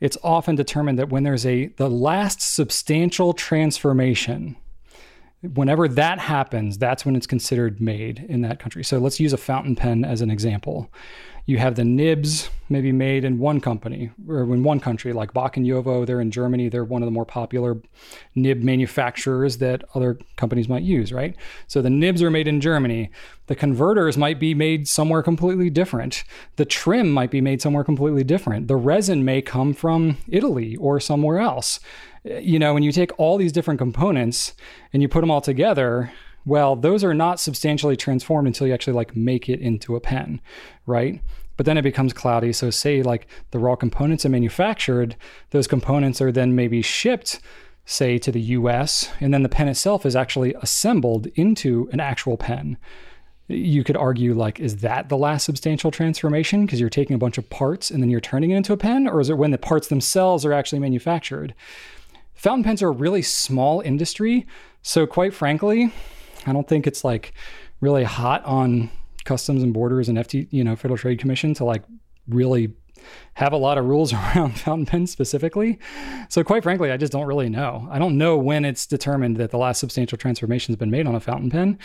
[0.00, 4.56] it's often determined that when there's a the last substantial transformation
[5.42, 8.84] whenever that happens, that's when it's considered made in that country.
[8.84, 10.90] So let's use a fountain pen as an example.
[11.46, 15.56] You have the nibs maybe made in one company or in one country, like Bock
[15.56, 16.06] and Jowo.
[16.06, 16.68] They're in Germany.
[16.68, 17.76] They're one of the more popular
[18.34, 21.34] nib manufacturers that other companies might use, right?
[21.66, 23.10] So the nibs are made in Germany.
[23.48, 26.22] The converters might be made somewhere completely different.
[26.56, 28.68] The trim might be made somewhere completely different.
[28.68, 31.80] The resin may come from Italy or somewhere else
[32.24, 34.54] you know, when you take all these different components
[34.92, 36.12] and you put them all together,
[36.44, 40.40] well, those are not substantially transformed until you actually like make it into a pen,
[40.86, 41.20] right?
[41.56, 42.52] But then it becomes cloudy.
[42.52, 45.16] So, say like the raw components are manufactured,
[45.50, 47.40] those components are then maybe shipped,
[47.84, 52.36] say, to the US, and then the pen itself is actually assembled into an actual
[52.36, 52.78] pen
[53.52, 57.36] you could argue like is that the last substantial transformation because you're taking a bunch
[57.36, 59.58] of parts and then you're turning it into a pen or is it when the
[59.58, 61.52] parts themselves are actually manufactured
[62.40, 64.46] fountain pens are a really small industry.
[64.80, 65.92] So, quite frankly,
[66.46, 67.34] I don't think it's like
[67.80, 68.90] really hot on
[69.24, 71.82] customs and borders and FT, you know, Federal Trade Commission to like
[72.28, 72.72] really
[73.34, 75.78] have a lot of rules around fountain pens specifically.
[76.28, 77.88] So, quite frankly, I just don't really know.
[77.90, 81.14] I don't know when it's determined that the last substantial transformation has been made on
[81.14, 81.78] a fountain pen.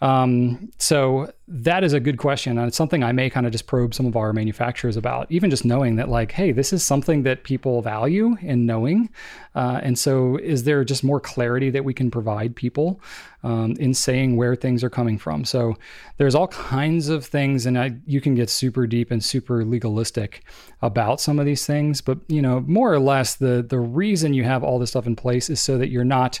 [0.00, 2.56] Um, so that is a good question.
[2.56, 5.50] And it's something I may kind of just probe some of our manufacturers about, even
[5.50, 9.10] just knowing that, like, hey, this is something that people value in knowing.
[9.54, 13.00] Uh, and so, is there just more clarity that we can provide people
[13.42, 15.44] um, in saying where things are coming from?
[15.44, 15.74] So,
[16.16, 20.44] there's all kinds of things, and I, you can get super deep and super legalistic
[20.80, 22.00] about some of these things.
[22.00, 25.16] But, you know, more or less, the, the reason you have all this stuff in
[25.16, 26.38] place is so that you're not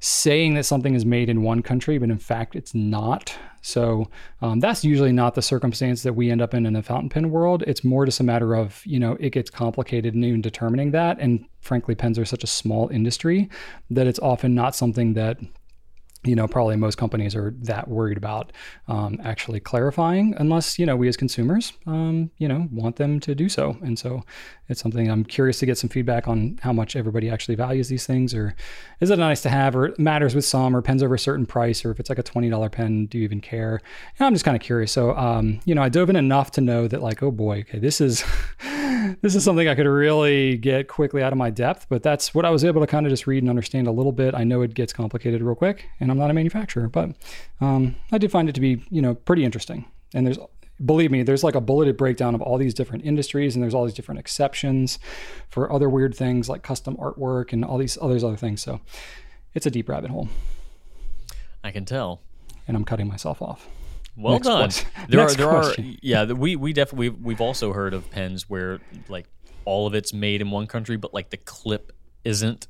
[0.00, 3.34] saying that something is made in one country, but in fact it's not.
[3.60, 4.08] So
[4.40, 7.30] um, that's usually not the circumstance that we end up in in the fountain pen
[7.30, 7.64] world.
[7.66, 11.18] It's more just a matter of, you know, it gets complicated in even determining that.
[11.18, 13.48] And frankly, pens are such a small industry
[13.90, 15.38] that it's often not something that
[16.24, 18.52] you know, probably most companies are that worried about
[18.88, 23.34] um, actually clarifying, unless you know we as consumers, um, you know, want them to
[23.34, 23.76] do so.
[23.82, 24.24] And so,
[24.68, 28.04] it's something I'm curious to get some feedback on how much everybody actually values these
[28.04, 28.56] things, or
[29.00, 31.84] is it nice to have, or matters with some, or pens over a certain price,
[31.84, 33.80] or if it's like a twenty dollar pen, do you even care?
[34.18, 34.90] And I'm just kind of curious.
[34.90, 37.78] So, um, you know, I dove in enough to know that, like, oh boy, okay,
[37.78, 38.24] this is
[39.22, 42.44] this is something I could really get quickly out of my depth, but that's what
[42.44, 44.34] I was able to kind of just read and understand a little bit.
[44.34, 47.10] I know it gets complicated real quick, and I'm not a manufacturer, but
[47.60, 49.84] um, I did find it to be, you know, pretty interesting.
[50.14, 50.38] And there's,
[50.84, 53.84] believe me, there's like a bulleted breakdown of all these different industries, and there's all
[53.84, 54.98] these different exceptions
[55.48, 58.62] for other weird things like custom artwork and all these others other things.
[58.62, 58.80] So
[59.54, 60.28] it's a deep rabbit hole.
[61.64, 62.20] I can tell.
[62.66, 63.66] and I'm cutting myself off.
[64.18, 64.58] Well Next done.
[64.64, 64.88] question.
[65.08, 65.90] There Next are there question.
[65.90, 66.24] are yeah.
[66.24, 69.26] We we definitely we've, we've also heard of pens where like
[69.64, 71.92] all of it's made in one country, but like the clip
[72.24, 72.66] isn't.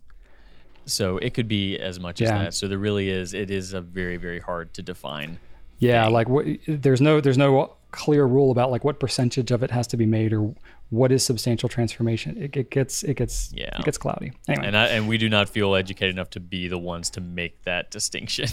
[0.84, 2.54] So it could be as much as that.
[2.54, 3.34] So there really is.
[3.34, 5.38] It is a very very hard to define.
[5.80, 9.70] Yeah, like what, there's no there's no clear rule about like what percentage of it
[9.70, 10.54] has to be made or
[10.90, 12.36] what is substantial transformation.
[12.36, 13.78] It, it gets it gets Yeah.
[13.78, 14.32] it gets cloudy.
[14.48, 17.20] Anyway, And I, and we do not feel educated enough to be the ones to
[17.20, 18.48] make that distinction.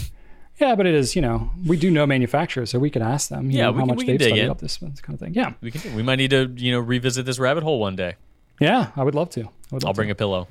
[0.58, 3.50] Yeah, but it is you know we do know manufacturers, so we can ask them.
[3.50, 4.50] You Yeah, know, we how can- much they've studied in.
[4.50, 5.34] up this, this kind of thing.
[5.34, 8.14] Yeah, We can we might need to you know revisit this rabbit hole one day.
[8.60, 9.40] yeah, I would love to.
[9.42, 10.48] I would love I'll bring a pillow.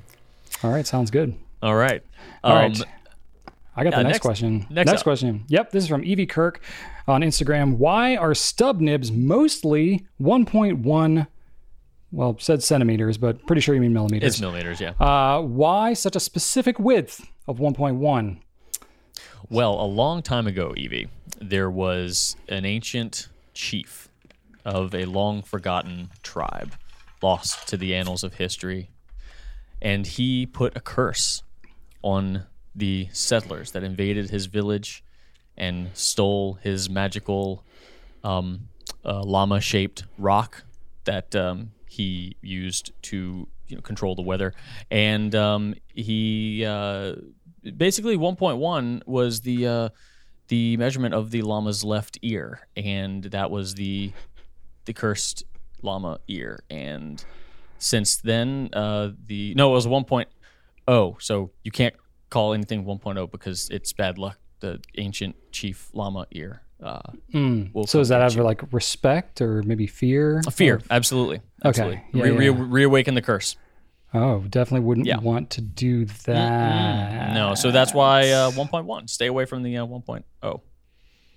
[0.62, 1.34] All right, sounds good.
[1.62, 2.02] All right.
[2.44, 2.82] All Um, right.
[3.78, 4.66] I got the next, next- question.
[4.70, 5.02] next up.
[5.02, 5.44] question.
[5.48, 6.62] Yep, this is from Evie Kirk
[7.06, 7.76] on Instagram.
[7.76, 11.26] Why are stub nibs mostly 1.1?
[12.12, 14.34] Well, said centimeters, but pretty sure you mean millimeters.
[14.34, 14.90] It's millimeters, yeah.
[15.00, 18.38] Uh, why such a specific width of 1.1?
[19.48, 21.08] Well, a long time ago, Evie,
[21.40, 24.08] there was an ancient chief
[24.64, 26.74] of a long forgotten tribe,
[27.22, 28.90] lost to the annals of history,
[29.80, 31.44] and he put a curse
[32.02, 35.04] on the settlers that invaded his village
[35.56, 37.64] and stole his magical
[38.24, 38.68] um,
[39.04, 40.64] uh, llama-shaped rock
[41.04, 44.54] that um, he used to you know, control the weather,
[44.90, 47.14] and um, he uh,
[47.76, 49.88] basically 1.1 was the uh,
[50.48, 54.12] the measurement of the llama's left ear, and that was the
[54.84, 55.44] the cursed
[55.82, 56.60] llama ear.
[56.70, 57.24] And
[57.78, 61.22] since then, uh, the no, it was 1.0.
[61.22, 61.94] So you can't
[62.30, 64.38] call anything 1.0 because it's bad luck.
[64.60, 66.62] The ancient chief llama ear.
[66.82, 67.00] Uh,
[67.72, 70.42] will So is that at ever like respect or maybe fear?
[70.52, 70.80] fear?
[70.90, 71.40] Absolutely.
[71.64, 72.02] Absolutely.
[72.12, 72.36] Yeah, Re- yeah.
[72.36, 73.56] re- reawaken the curse.
[74.16, 75.18] Oh, definitely wouldn't Yeah.
[75.18, 77.34] want to do that.
[77.34, 79.10] No, so that's why uh, 1.1.
[79.10, 80.60] Stay away from the uh, 1.0.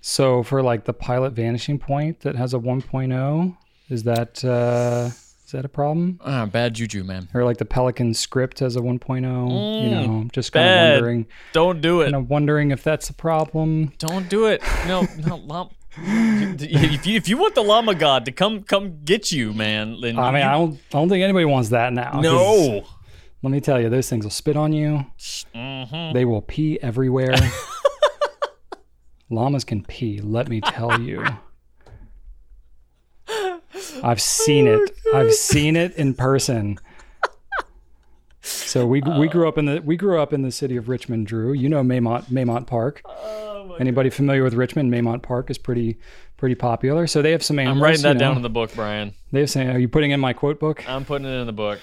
[0.00, 3.56] So for like the pilot vanishing point that has a 1.0,
[3.90, 5.10] is that uh,
[5.44, 6.18] is that a problem?
[6.24, 7.28] Ah, bad juju, man.
[7.34, 9.82] Or like the Pelikan script has a 1.0?
[9.82, 12.04] you know, just kind Mm, of wondering, Don't do it.
[12.04, 13.92] kind of wondering if that's a problem.
[13.98, 14.62] Don't do it.
[14.88, 15.70] No, no, llama.
[15.96, 20.18] If you if you want the llama god to come come get you, man, then
[20.18, 22.20] I mean, you- I don't, I don't think anybody wants that now.
[22.20, 22.84] no.
[23.42, 25.06] Let me tell you, those things will spit on you.
[25.54, 26.12] Mm-hmm.
[26.12, 27.34] They will pee everywhere.
[29.30, 31.24] Llamas can pee, let me tell you.
[34.02, 34.90] I've seen Oh, it.
[35.14, 36.78] I've seen it in person.
[38.42, 41.26] So we we grew up in the we grew up in the city of Richmond,
[41.26, 41.52] Drew.
[41.52, 43.02] You know Maymont Maymont Park.
[43.60, 44.92] Oh Anybody familiar with Richmond?
[44.92, 45.98] Maymont Park is pretty
[46.36, 47.06] pretty popular.
[47.06, 47.76] So they have some animals.
[47.76, 49.14] I'm writing that you down in the book, Brian.
[49.32, 49.68] They have some.
[49.68, 50.88] Are you putting in my quote book?
[50.88, 51.78] I'm putting it in the book.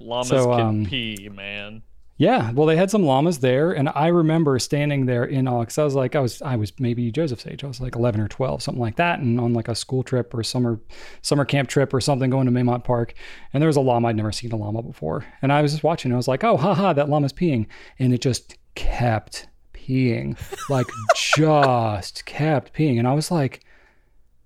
[0.00, 1.82] Llamas So, can um, pee, man.
[2.16, 5.78] Yeah, well, they had some llamas there, and I remember standing there in awe because
[5.78, 7.64] I was like, I was, I was maybe Joseph's age.
[7.64, 10.34] I was like eleven or twelve, something like that, and on like a school trip
[10.34, 10.80] or summer,
[11.22, 13.14] summer camp trip or something, going to Maymont Park,
[13.54, 14.08] and there was a llama.
[14.08, 16.10] I'd never seen a llama before, and I was just watching.
[16.10, 17.66] And I was like, oh, haha, that llama's peeing,
[17.98, 19.46] and it just kept
[19.88, 20.36] peeing,
[20.68, 23.60] like just kept peeing, and I was like,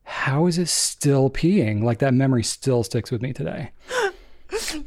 [0.05, 1.83] how is it still peeing?
[1.83, 3.71] Like that memory still sticks with me today.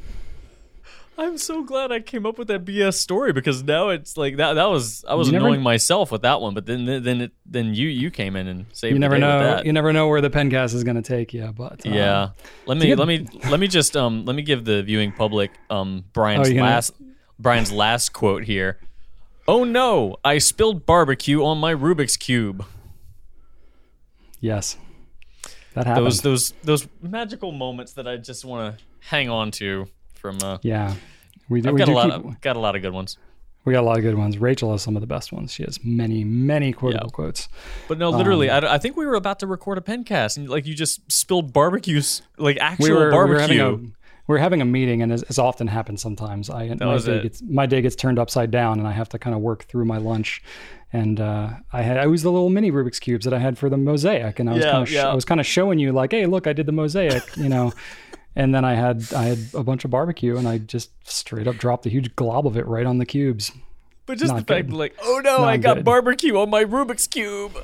[1.20, 4.54] I'm so glad I came up with that BS story because now it's like that.
[4.54, 7.32] That was I was You never- annoying myself with that one, but then then it,
[7.44, 8.94] then you you came in and saved.
[8.94, 9.62] You never know.
[9.66, 12.30] You never know where the pen pencast is going to take you, but uh, Yeah.
[12.68, 15.50] Let me good- let me let me just um let me give the viewing public
[15.72, 16.94] um Brian's Oh, you're gonna- last
[17.40, 18.78] Brian's last quote here.
[19.48, 22.66] Oh no, I spilled barbecue on my Rubik's cube.
[24.40, 24.78] Yes,
[25.74, 26.06] that happened.
[26.08, 30.58] Those those those magical moments that I just want to hang on to from uh
[30.62, 30.96] yeah,
[31.50, 31.70] we do.
[31.70, 33.18] I've We, got do a lot keep, of, got a lot of good ones.
[33.66, 34.38] we got a lot of good ones.
[34.38, 35.52] Rachel has some of the best ones.
[35.54, 37.48] She has many, many quotable quotes.
[37.88, 40.66] But no, literally, I, I think we were about to record a pencast, and like
[40.68, 43.60] you just spilled barbecues, like actual We were, we were barbecue.
[43.60, 43.96] having
[44.28, 47.24] were having a meeting, and as, as often happens sometimes, I my day it.
[47.24, 49.86] gets my day gets turned upside down, and I have to kind of work through
[49.86, 50.42] my lunch.
[50.94, 53.70] And uh, I had I used the little mini Rubik's cubes that I had for
[53.70, 55.08] the mosaic, and I was Yeah, kind of sh- yeah.
[55.10, 57.74] I was kind of showing you like, hey, look, I did the mosaic, you know.
[58.36, 61.56] and then I had I had a bunch of barbecue, and I just straight up
[61.58, 63.52] dropped a huge glob of it right on the cubes.
[64.06, 64.78] but just the fact, good.
[64.78, 65.86] like, oh no, I got good.
[65.86, 67.58] barbecue on my Rubik's cube.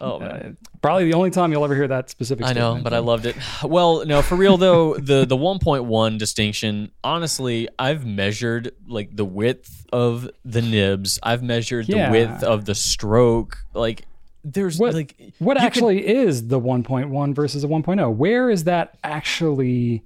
[0.00, 0.56] Oh uh, man.
[0.82, 2.46] Probably the only time you'll ever hear that specific.
[2.46, 3.36] I know, but I loved it.
[3.62, 9.86] Well, no, for real though, the the 1.1 distinction, honestly, I've measured like the width
[9.92, 11.18] of the nibs.
[11.22, 12.06] I've measured Yeah.
[12.06, 13.58] the width of the stroke.
[13.74, 14.06] Like
[14.44, 18.14] there's What, like what you could- actually is the 1.1 versus a 1.0?
[18.14, 20.04] Where is that actually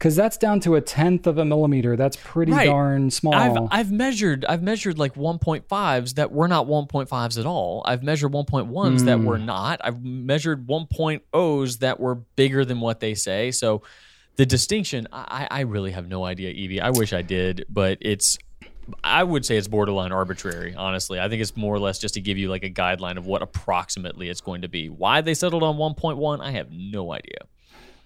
[0.00, 1.94] because that's down to a tenth of a millimeter.
[1.94, 2.64] That's pretty Right.
[2.64, 3.34] darn small.
[3.34, 7.82] I've I've measured I've measured like 1.5s that were not 1.5s at all.
[7.84, 9.24] I've measured 1.1s that Hmm.
[9.26, 9.78] were not.
[9.84, 13.50] I've measured 1.0s that were bigger than what they say.
[13.50, 13.82] So
[14.36, 16.80] the distinction, I, I really have no idea, Evie.
[16.80, 18.38] I wish I did, but it's
[19.04, 21.20] I would say it's borderline arbitrary, honestly.
[21.20, 23.42] I think it's more or less just to give you like a guideline of what
[23.42, 24.88] approximately it's going to be.
[24.88, 27.36] Why they settled on 1.1, I have no idea.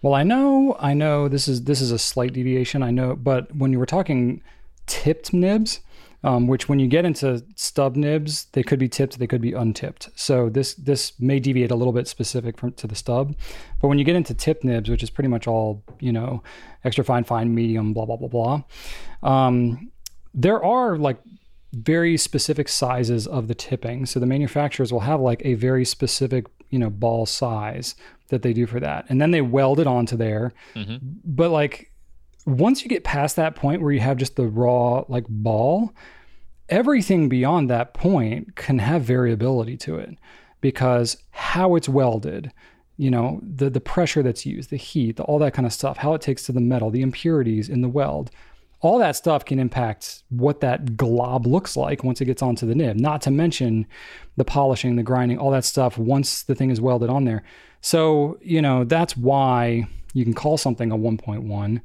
[0.05, 2.83] Well, I know, I know this is this is a slight deviation.
[2.83, 4.43] I know, but when you were talking
[4.85, 5.81] tipped nibs,
[6.23, 9.55] um, which when you get into stub nibs, they could be tipped, they could be
[9.55, 10.11] untipped.
[10.15, 13.35] So this this may deviate a little bit specific from to the stub,
[13.81, 16.43] but when you get into tip nibs, which is pretty much all you know,
[16.85, 18.63] extra fine, fine, medium, blah blah blah blah,
[19.23, 19.91] um,
[20.35, 21.17] there are like
[21.73, 24.05] very specific sizes of the tipping.
[24.05, 27.95] So the manufacturers will have like a very specific, you know, ball size
[28.31, 29.07] that they do for that.
[29.09, 30.53] And then they weld it onto there.
[30.75, 30.97] Mm-hmm.
[31.25, 31.93] But like
[32.47, 35.95] once you get past that point where you have just the raw like ball,
[36.69, 40.19] everything beyond that point can have variability to it
[40.61, 42.51] because how it's welded,
[42.97, 45.99] you know, the the pressure that's used, the heat, the, all that kind of stuff,
[45.99, 48.33] how it takes to the metal, the impurities in the weld,
[48.85, 52.75] all that stuff can impact what that glob looks like once it gets onto the
[52.75, 52.99] nib.
[52.99, 53.87] Not to mention
[54.37, 57.43] the polishing, the grinding, all that stuff once the thing is welded on there.
[57.81, 61.81] So, you know, that's why you can call something a 1.1,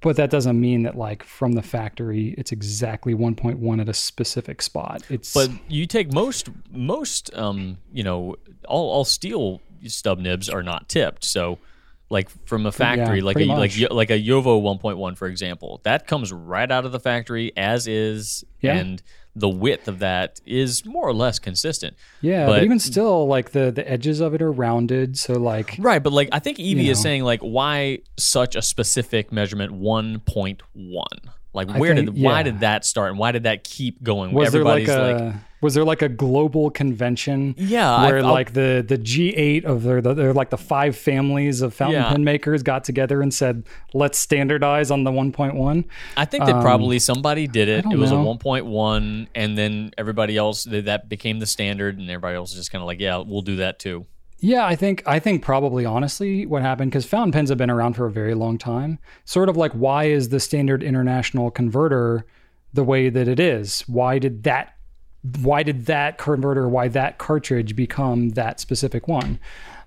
[0.00, 4.62] but that doesn't mean that like from the factory it's exactly 1.1 at a specific
[4.62, 5.02] spot.
[5.10, 8.36] It's But you take most most um you know
[8.68, 11.24] all all steel stub nibs are not tipped.
[11.24, 11.58] So
[12.08, 16.06] like from a factory, like a pretty like like a Jowo 1.1 for example, that
[16.06, 18.76] comes right out of the factory as is, Yeah.
[18.76, 19.02] and
[19.38, 21.94] the width of that is more or less consistent.
[22.22, 25.76] yeah, but, but- even still like the the edges of it are rounded, so like
[25.78, 27.02] Right, but like I think Evie You is know.
[27.02, 31.04] saying like why such a specific measurement 1.1?
[31.56, 34.32] Like I where think- did why did that start and why did that keep going?
[34.32, 38.52] was there like Everybody's a was there like a global convention Yeah, where I'll- like
[38.52, 42.10] the the G8 of their the, they're like the five families of fountain Yeah.
[42.10, 43.64] pen makers got together and said
[43.94, 45.84] let's standardize on the 1.1
[46.16, 47.86] I think that probably somebody did it.
[47.86, 48.20] Um, It was know.
[48.20, 52.58] a 1.1, and then everybody else that that became the standard, and everybody else was
[52.60, 54.06] just kind of like, yeah, we'll do that too.
[54.38, 57.94] Yeah, I think I think probably honestly what happened because fountain pens have been around
[57.94, 58.98] for a very long time.
[59.24, 62.26] Sort of like why is the standard international converter
[62.72, 63.80] the way that it is?
[63.88, 64.74] Why did that
[65.40, 69.40] why did that converter, why that cartridge become that specific one?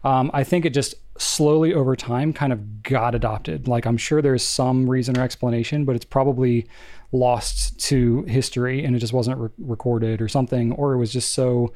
[0.04, 3.68] Um, I think it just slowly over time kind of got adopted.
[3.68, 6.68] Like I'm sure there's some reason or explanation, but it's probably
[7.12, 11.34] lost to history and it just wasn't re- recorded or something, or it was just
[11.34, 11.74] so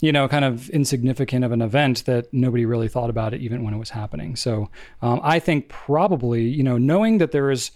[0.00, 3.64] you know, kind of insignificant of an event that nobody really thought about it even
[3.64, 4.36] when it was happening.
[4.36, 4.70] So
[5.02, 7.72] um, I think probably, you know, knowing that there is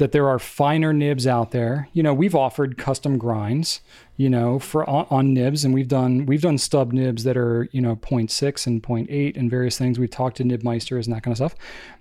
[0.00, 1.86] that there are finer nibs out there.
[1.92, 3.82] You know, we've offered custom grinds,
[4.16, 7.68] you know, for on, on nibs, and we've done we've done stub nibs that are
[7.70, 9.98] you know 0.6 and 0.8 and various things.
[9.98, 11.54] We've talked to nibmeisters and that kind of stuff.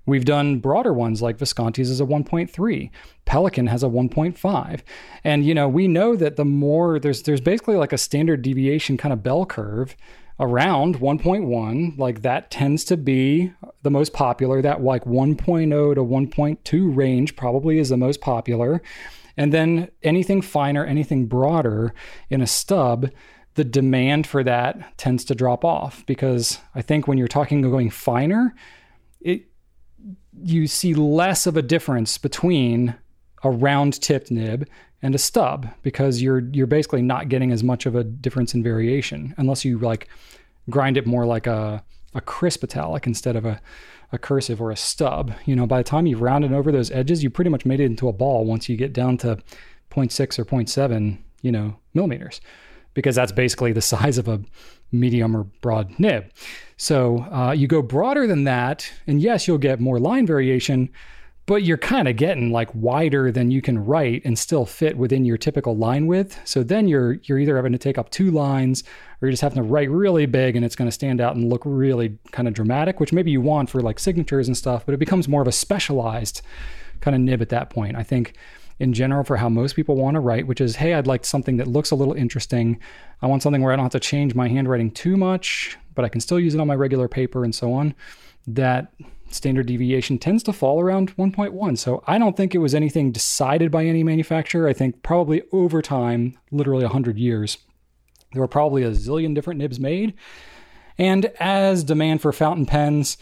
[0.05, 2.89] We've done broader ones like Visconti's is a 1.3,
[3.25, 4.81] Pelikan has a 1.5,
[5.25, 8.95] and you know we know that the more there's there's basically like a standard deviation
[8.95, 9.97] kind of bell curve
[10.39, 14.61] around 1.1 like that tends to be the most popular.
[14.61, 18.81] That like 1.0 to 1.2 range probably is the most popular.
[19.37, 21.93] And then anything finer anything broader
[22.29, 23.09] in a stub
[23.55, 26.05] the demand for that tends to drop off.
[26.05, 28.55] Because i think when you're talking going finer
[29.21, 29.45] it
[30.41, 32.95] you see less of a difference between
[33.43, 34.67] a round tipped nib
[35.01, 38.63] and a stub because you're you're basically not getting as much of a difference in
[38.63, 40.07] variation unless you like
[40.69, 41.83] grind it more like a
[42.15, 43.61] a crisp italic instead of a
[44.11, 45.33] a cursive or a stub.
[45.45, 47.85] You know, by the time you've rounded over those edges, you pretty much made it
[47.85, 49.37] into a ball once you get down to
[49.91, 52.41] 0.6 or 0.7, you know, millimeters,
[52.93, 54.41] because that's basically the size of a
[54.91, 56.31] medium or broad nib.
[56.77, 60.89] So uh, you go broader than that, and yes, you'll get more line variation,
[61.49, 65.25] but you're kind of getting like wider than you can write and still fit within
[65.25, 66.39] your typical line width.
[66.45, 68.83] So then you're you're either having to take up two lines
[69.19, 71.49] or you're just having to write really big and it's going to stand out and
[71.49, 74.93] look really kind of dramatic, which maybe you want for like signatures and stuff, but
[74.93, 76.43] it becomes more of a specialized
[77.01, 77.95] kind of nib at that point.
[77.95, 78.35] I think
[78.77, 81.57] in general for how most people want to write, which is, hey, I'd like something
[81.57, 82.79] that looks a little interesting.
[83.23, 86.09] I want something where I don't have to change my handwriting too much, but I
[86.09, 87.95] can still use it on my regular paper and so on.
[88.45, 88.93] That
[89.29, 91.77] standard deviation tends to fall around 1.1.
[91.77, 94.67] So I don't think it was anything decided by any manufacturer.
[94.67, 97.57] I think probably over time, literally 100 years,
[98.33, 100.13] there were probably a zillion different nibs made.
[100.97, 103.17] And as demand for fountain pens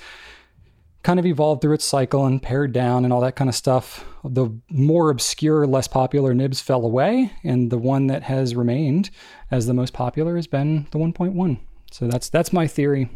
[1.08, 4.04] kind of evolved through its cycle and pared down and all that kind of stuff.
[4.26, 9.10] The more obscure, less popular nibs fell away, and the one that has remained
[9.50, 11.60] as the most popular has been the 1.1.
[11.92, 13.10] So that's that's my theory.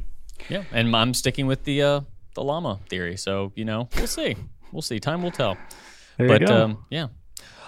[0.47, 2.01] Yeah, and I'm sticking with the uh,
[2.33, 3.17] the llama theory.
[3.17, 4.35] So you know, we'll see.
[4.71, 4.99] We'll see.
[4.99, 5.57] Time will tell.
[6.17, 6.63] There but you go.
[6.63, 7.07] Um, yeah.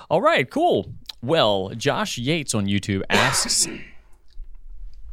[0.10, 0.50] All right.
[0.50, 0.94] Cool.
[1.22, 3.68] Well, Josh Yates on YouTube asks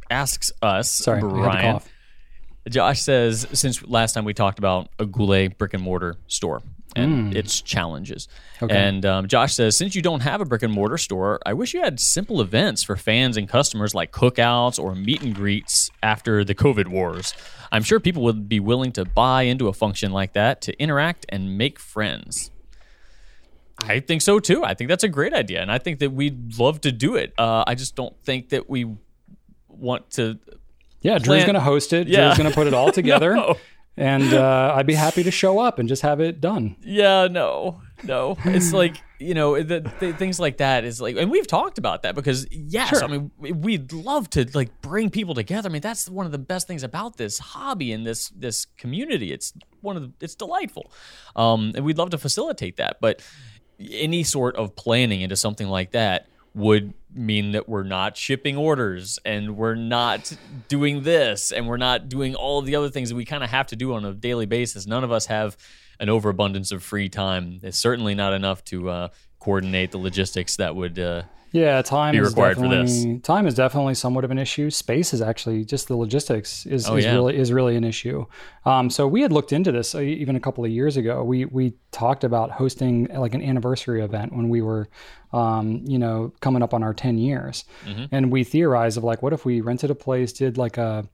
[0.09, 1.79] asks us, Sorry, I had to Brian.
[2.69, 6.61] Josh says, since last time we talked about a Goulet brick and mortar store
[6.95, 8.27] and its challenges.
[8.61, 8.75] Okay.
[8.75, 11.73] And um, Josh says, since you don't have a brick and mortar store, I wish
[11.73, 16.43] you had simple events for fans and customers like cookouts or meet and greets after
[16.43, 17.33] the COVID wars.
[17.71, 21.25] I'm sure people would be willing to buy into a function like that to interact
[21.29, 22.51] and make friends.
[23.83, 24.63] I think so too.
[24.63, 27.33] I think that's a great idea, and I think that we'd love to do it.
[27.37, 28.85] Uh, I just don't think that we
[29.67, 30.37] want to
[31.01, 32.07] Yeah, Drew's going to host it.
[32.07, 32.25] Yeah.
[32.25, 33.35] Drew's going to put it all together.
[33.35, 33.57] No.
[33.97, 36.77] And uh, I'd be happy to show up and just have it done.
[36.81, 38.37] Yeah, no, no.
[38.45, 42.03] It's like you know, the, the, things like that is like, and we've talked about
[42.03, 43.03] that because yes, Sure.
[43.03, 45.69] I mean, we'd love to like bring people together.
[45.69, 49.31] I mean, that's one of the best things about this hobby and this this community.
[49.31, 50.91] It's one of the, it's delightful,
[51.35, 52.97] um, and we'd love to facilitate that.
[52.99, 53.21] But
[53.79, 59.19] any sort of planning into something like that would mean that we're not shipping orders
[59.25, 60.35] and we're not
[60.67, 63.67] doing this and we're not doing all the other things that we kind of have
[63.67, 64.85] to do on a daily basis.
[64.85, 65.57] None of us have
[65.99, 67.59] an overabundance of free time.
[67.63, 69.07] It's certainly not enough to uh,
[69.39, 70.99] coordinate the logistics that would.
[70.99, 71.23] Uh,
[71.53, 74.69] Yeah, time Be is required for definitely time is definitely somewhat of an issue.
[74.69, 77.13] Space is actually just the logistics is, Oh, is yeah.
[77.13, 78.25] really is really an issue.
[78.65, 81.23] Um, so we had looked into this uh, even a couple of years ago.
[81.23, 84.87] We we talked about hosting uh, like an anniversary event when we were,
[85.33, 88.05] um, you know, coming up on our ten years, Mm-hmm.
[88.15, 91.05] and we theorized of like, what if we rented a place, did like a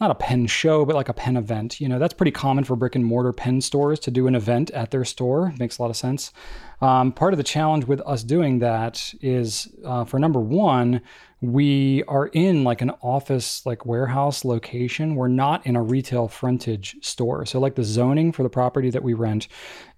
[0.00, 1.80] not a pen show, but like a pen event.
[1.80, 4.70] You know, that's pretty common for brick and mortar pen stores to do an event
[4.72, 5.54] at their store.
[5.58, 6.32] Makes a lot of sense.
[6.80, 11.00] Um, part of the challenge with us doing that is uh, for number one,
[11.40, 15.14] we are in like an office, like warehouse location.
[15.14, 17.46] We're not in a retail frontage store.
[17.46, 19.48] So, like the zoning for the property that we rent,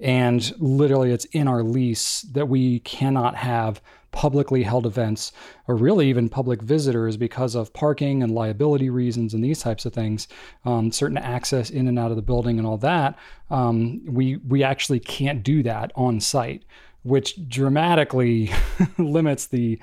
[0.01, 3.81] and literally it's in our lease that we cannot have
[4.17, 5.31] publicly held events
[5.69, 9.93] or really even public visitors because of parking and liability reasons and these types of
[9.93, 10.27] things
[10.65, 13.19] um, certain access in and out of the building and all that
[13.51, 16.65] um, we we actually can't do that on site
[17.03, 18.51] which dramatically
[18.99, 19.79] limits the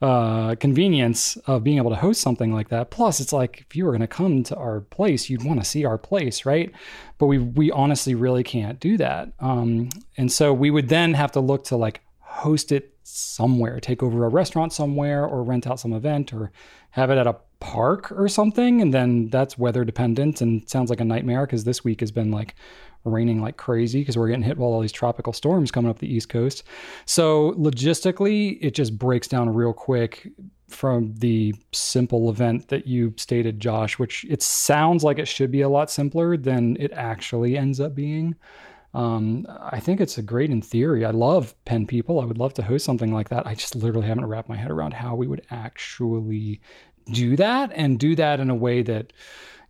[0.00, 2.90] uh, convenience of being able to host something like that.
[2.90, 5.64] Plus, it's like if you were going to come to our place, you'd want to
[5.64, 6.72] see our place, right?
[7.18, 9.32] But we we honestly really can't do that.
[9.38, 14.02] Um, and so we would then have to look to like host it somewhere, take
[14.02, 16.52] over a restaurant somewhere, or rent out some event, or
[16.90, 18.80] have it at a park or something.
[18.80, 22.30] And then that's weather dependent and sounds like a nightmare because this week has been
[22.30, 22.54] like
[23.04, 26.12] raining like crazy because we're getting hit with all these tropical storms coming up the
[26.12, 26.62] East Coast.
[27.04, 30.28] So logistically, it just breaks down real quick
[30.68, 35.60] from the simple event that you stated, Josh, which it sounds like it should be
[35.60, 38.34] a lot simpler than it actually ends up being.
[38.94, 41.04] Um, I think it's a great in theory.
[41.04, 42.20] I love pen people.
[42.20, 43.46] I would love to host something like that.
[43.46, 46.60] I just literally haven't wrapped my head around how we would actually
[47.10, 49.12] do that and do that in a way that,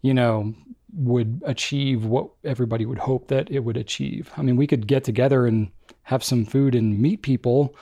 [0.02, 0.54] you know,
[0.94, 4.30] would achieve what everybody would hope that it would achieve.
[4.36, 5.70] I mean, we could get together and
[6.02, 7.74] have some food and meet people,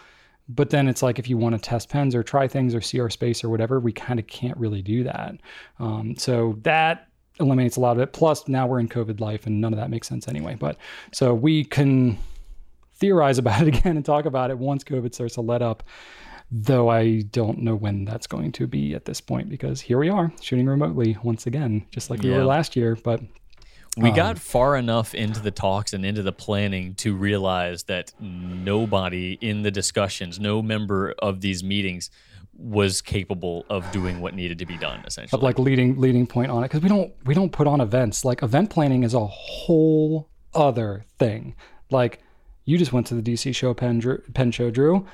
[0.49, 3.01] but then it's like if you want to test pens or try things or see
[3.01, 5.37] our space or whatever, we kind of can't really do that.
[5.79, 7.09] Um, so that
[7.41, 8.13] eliminates a lot of it.
[8.13, 10.55] Plus, now we're in COVID life and none of that makes sense anyway.
[10.59, 10.77] But
[11.13, 12.19] so we can
[12.95, 15.83] theorize about it again and talk about it once COVID starts to let up.
[16.53, 20.09] Though I don't know when that's going to be at this point because here we
[20.09, 22.39] are shooting remotely once again, just like we Yeah.
[22.39, 22.97] were last year.
[22.97, 23.21] But
[23.97, 28.13] we um, got far enough into the talks and into the planning to realize that
[28.19, 32.11] nobody in the discussions, no member of these meetings
[32.61, 35.39] was capable of doing what needed to be done essentially.
[35.39, 36.69] of like leading leading point on it.
[36.69, 38.25] Because we don't we don't put on events.
[38.25, 41.55] Like event planning is a whole other thing.
[41.91, 42.23] Like
[42.65, 45.07] you just went to the dc show pen, Drew, pen show drew.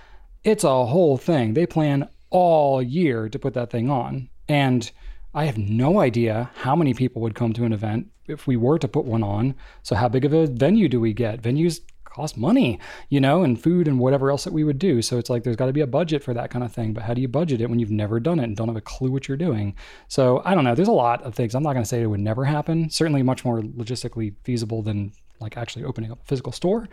[0.45, 1.55] It's a whole thing.
[1.55, 4.29] They plan all year to put that thing on.
[4.49, 4.91] And
[5.35, 8.79] i have no idea how many people would come to an event if we were
[8.79, 9.55] to put one on.
[9.83, 11.43] So how big of a venue do we get?
[11.43, 11.81] Venues
[12.17, 15.03] cost money, you know, and food and whatever else that we would do.
[15.03, 16.95] So it's like there's got to be a budget for that kind of thing.
[16.95, 18.81] But how do you budget it when you've never done it and don't have a
[18.81, 19.77] clue what you're doing?
[20.09, 20.75] So I don't know.
[20.75, 21.55] There's a lot of things.
[21.55, 22.89] I'm not going to say it would never happen.
[22.89, 26.89] Certainly much more logistically feasible than like actually opening up a physical store.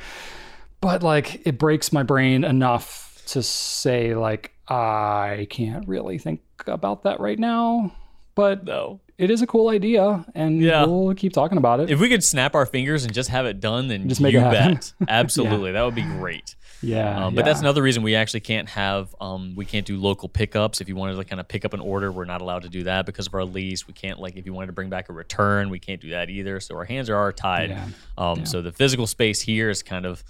[0.82, 7.04] But like it breaks my brain enough to say like I can't really think about
[7.04, 7.96] that right now.
[8.36, 9.00] But no.
[9.18, 10.86] It is a cool idea, and Yeah.
[10.86, 11.90] we'll keep talking about it.
[11.90, 14.40] If we could snap our fingers and just have it done, then Just make you
[14.40, 14.74] it happen.
[14.76, 14.94] bet.
[15.08, 16.56] Absolutely, that would be great.
[16.82, 20.28] yeah, Um, but that's another reason we actually can't have um, we can't do local
[20.28, 20.82] pickups.
[20.82, 22.84] If you wanted to kind of pick up an order, we're not allowed to do
[22.84, 23.88] that because of our lease.
[23.88, 26.30] We can't like if you wanted to bring back a return, we can't do that
[26.30, 26.60] either.
[26.60, 27.70] So our hands are, tied.
[27.70, 27.86] Yeah.
[28.18, 30.24] Um, So the physical space here is kind of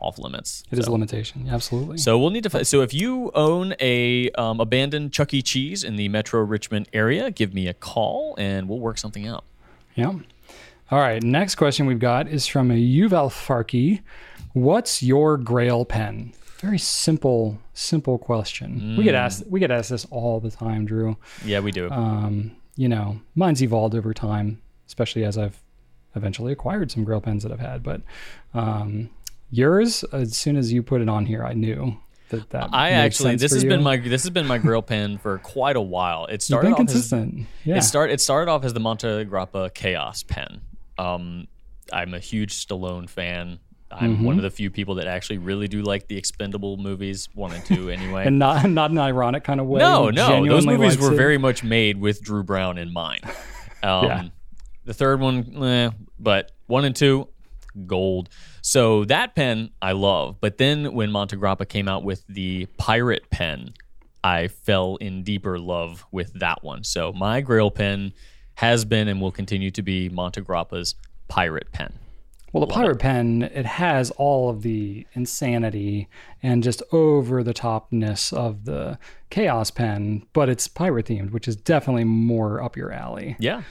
[0.00, 0.62] off limits.
[0.70, 1.48] It is a limitation.
[1.50, 1.98] Absolutely.
[1.98, 2.50] So we'll need to.
[2.50, 5.42] fi- So if you own a um, abandoned Chuck E.
[5.42, 9.44] Cheese in the Metro Richmond area, give me a call and we'll work something out.
[9.94, 10.12] Yeah.
[10.90, 11.22] All right.
[11.22, 14.00] Next question we've got is from a Yuval Farki.
[14.52, 16.32] What's your Grail pen?
[16.58, 18.96] Very simple, simple question.
[18.98, 21.16] We get asked we get asked this all the time, Drew.
[21.44, 21.88] Yeah, we do.
[21.90, 25.62] Um, you know, mine's evolved over time, especially as I've
[26.16, 27.82] eventually acquired some Grail pens that I've had.
[27.82, 28.02] But
[28.52, 29.08] um,
[29.50, 31.96] yours, as soon as you put it on here, I knew
[32.30, 32.70] that that.
[32.72, 33.68] I actually this has you.
[33.68, 36.26] been my this has been my grill pen for quite a while.
[36.26, 37.46] It You've started been off as, consistent.
[37.64, 37.76] yeah.
[37.78, 40.60] It start it started off as the Monte Grappa Chaos pen.
[40.98, 41.48] Um,
[41.92, 43.58] I'm a huge Stallone fan.
[43.92, 44.24] I'm Mm-hmm.
[44.24, 47.64] one of the few people that actually really do like the Expendable movies, one and
[47.64, 48.22] two anyway.
[48.26, 49.80] and not not an ironic kind of way.
[49.80, 51.16] no, no, those movies were it.
[51.16, 53.22] very much made with Drew Brown in mind.
[53.82, 54.22] Um, Yeah.
[54.84, 57.28] The third one, eh, but one and two,
[57.86, 58.28] gold.
[58.62, 60.36] So that pen I love.
[60.40, 63.74] But then when Montegrappa came out with the Pirate pen,
[64.22, 66.84] I fell in deeper love with that one.
[66.84, 68.12] So my Grail pen
[68.54, 70.94] has been and will continue to be Montegrappa's
[71.28, 71.94] Pirate pen.
[72.52, 76.08] Well, the pirate pen, it has all of the insanity
[76.42, 78.98] and just over the topness of the
[79.30, 83.36] chaos pen, but it's pirate themed, which is definitely more up your alley.
[83.38, 83.62] Yeah.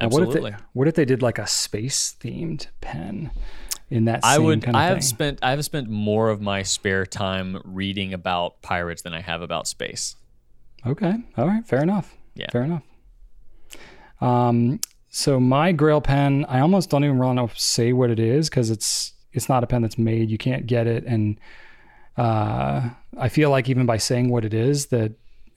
[0.00, 0.52] Now, what Absolutely.
[0.52, 3.30] if they what if they did like a space themed pen
[3.92, 4.62] in that I would.
[4.62, 5.02] kind of I have thing?
[5.02, 5.38] spent.
[5.42, 9.66] I have spent more of my spare time reading about pirates than I have about
[9.68, 10.16] space.
[10.86, 11.14] Okay.
[11.36, 11.66] All right.
[11.66, 12.16] Fair enough.
[12.34, 12.50] Yeah.
[12.50, 12.82] Fair enough.
[14.20, 14.80] Um,
[15.10, 18.70] so my Grail pen, I almost don't even want to say what it is because
[18.70, 20.30] it's it's not a pen that's made.
[20.30, 21.38] You can't get it, and
[22.16, 22.88] uh,
[23.18, 25.12] I feel like even by saying what it is, that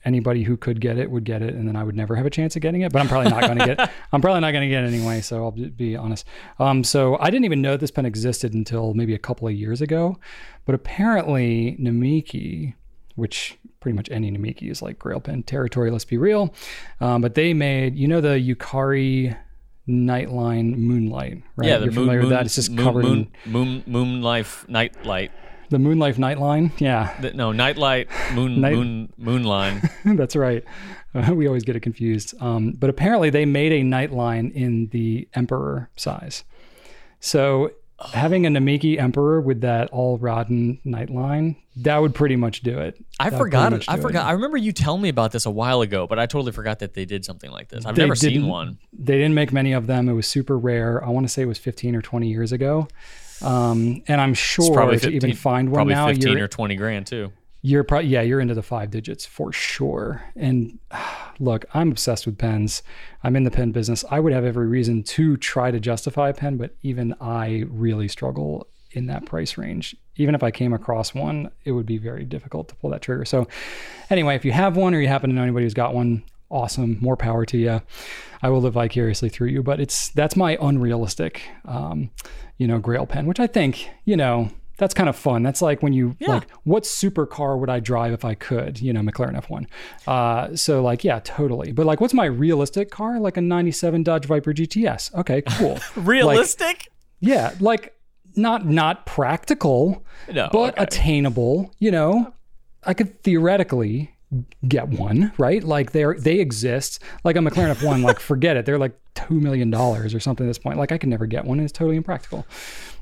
[0.06, 2.30] anybody who could get it would get it, and then I would never have a
[2.30, 2.92] chance of getting it.
[2.92, 3.90] But I'm probably not going to get.
[4.12, 5.20] I'm probably not going to get it anyway.
[5.20, 6.26] So I'll be- honest.
[6.58, 9.82] Um, so I didn't even know this pen existed until maybe a couple of years
[9.82, 10.18] ago,
[10.64, 12.74] but apparently Namiki
[13.16, 16.54] which pretty much any Namiki is like Grail Pen territory, let's be real.
[17.00, 19.36] Um, but they made, you know, the Yukari
[19.88, 21.68] Nightline Moonlight, right?
[21.68, 22.46] Yeah, the You're moon, familiar moon, with that.
[22.46, 25.32] It's just moon, covered moon, in moon, moon life, night light.
[25.70, 26.70] The Moonlight Nightline.
[26.78, 29.82] Yeah, The- No, Nightlight, moon, Night- moon, moon line.
[30.04, 30.64] that's right.
[31.14, 32.34] Uh, we always get it confused.
[32.42, 36.44] Um, but apparently they made a Nightline in the Emperor size.
[37.20, 37.70] So
[38.12, 43.02] having a Namiki Emperor with that all rotten Nightline, that would pretty much do it.
[43.18, 43.84] I That forgot it.
[43.88, 44.26] I forgot.
[44.26, 46.92] I remember you telling me about this a while ago, but I totally forgot that
[46.94, 47.86] they did something like this.
[47.86, 48.78] I've They never seen one.
[48.92, 50.08] They didn't make many of them.
[50.08, 51.02] It was super rare.
[51.04, 52.88] I want to say it was 15 or 20 years ago.
[53.42, 57.06] Um, and I'm sure Probably to even find one Probably now, fifteen or twenty grand
[57.06, 57.32] too.
[57.62, 60.22] you're probably, yeah, you're into the five digits for sure.
[60.36, 60.78] And
[61.38, 62.82] look, I'm obsessed with pens.
[63.22, 64.04] I'm in the pen business.
[64.10, 68.08] I would have every reason to try to justify a pen, but even I really
[68.08, 69.94] struggle in that price range.
[70.16, 73.26] Even if I came across one, it would be very difficult to pull that trigger.
[73.26, 73.46] So,
[74.08, 76.98] anyway, if you have one or you happen to know anybody who's got one, awesome.
[77.00, 77.80] More power to you.
[78.42, 79.62] I will live vicariously through you.
[79.62, 82.10] But it's that's my unrealistic, um,
[82.58, 85.42] you know, Grail pen, which I think you know that's kind of fun.
[85.42, 86.32] That's like when you Yeah.
[86.34, 88.78] like, what supercar would I drive if I could?
[88.80, 89.66] You know, McLaren F1.
[90.06, 91.72] Uh, so like, yeah, totally.
[91.72, 93.18] But like, what's my realistic car?
[93.18, 95.14] Like a '97 Dodge Viper GTS.
[95.14, 95.78] Okay, cool.
[95.96, 96.88] Realistic?
[97.20, 97.94] Yeah, like
[98.36, 100.82] not not practical, no, but okay.
[100.82, 101.72] attainable.
[101.78, 102.34] You know,
[102.84, 104.14] I could theoretically
[104.66, 105.62] get one, right?
[105.62, 107.02] Like they are they exist.
[107.24, 108.66] Like a McLaren F1, like forget it.
[108.66, 110.78] They're like two million dollars or something at this point.
[110.78, 111.60] Like I could never get one.
[111.60, 112.46] It's totally impractical.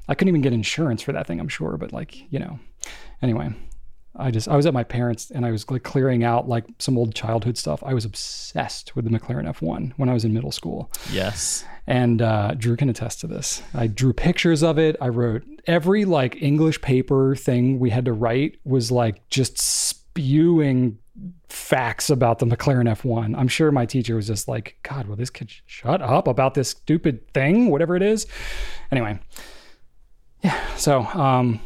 [0.09, 1.41] I couldn't even get insurance for that thing.
[1.41, 2.59] I'm sure, but like you know,
[3.22, 3.55] anyway.
[4.16, 6.97] I just I was at my parents and I was like clearing out like some
[6.97, 7.83] old childhood stuff.
[7.85, 11.64] I was obsessed with the McLaren F1 when I was in middle school yes.
[11.89, 13.61] and uh, Drew can attest to this.
[13.75, 14.95] I drew pictures of it.
[15.01, 20.99] I wrote every like English paper thing we had to write was like just spewing
[21.49, 23.37] facts about the McLaren F1.
[23.39, 26.71] I'm sure my teacher was just like, God, will this kid shut up about this
[26.71, 28.27] stupid thing, whatever it is?
[28.91, 29.19] Anyway,
[30.43, 30.77] yeah.
[30.77, 31.61] So, um,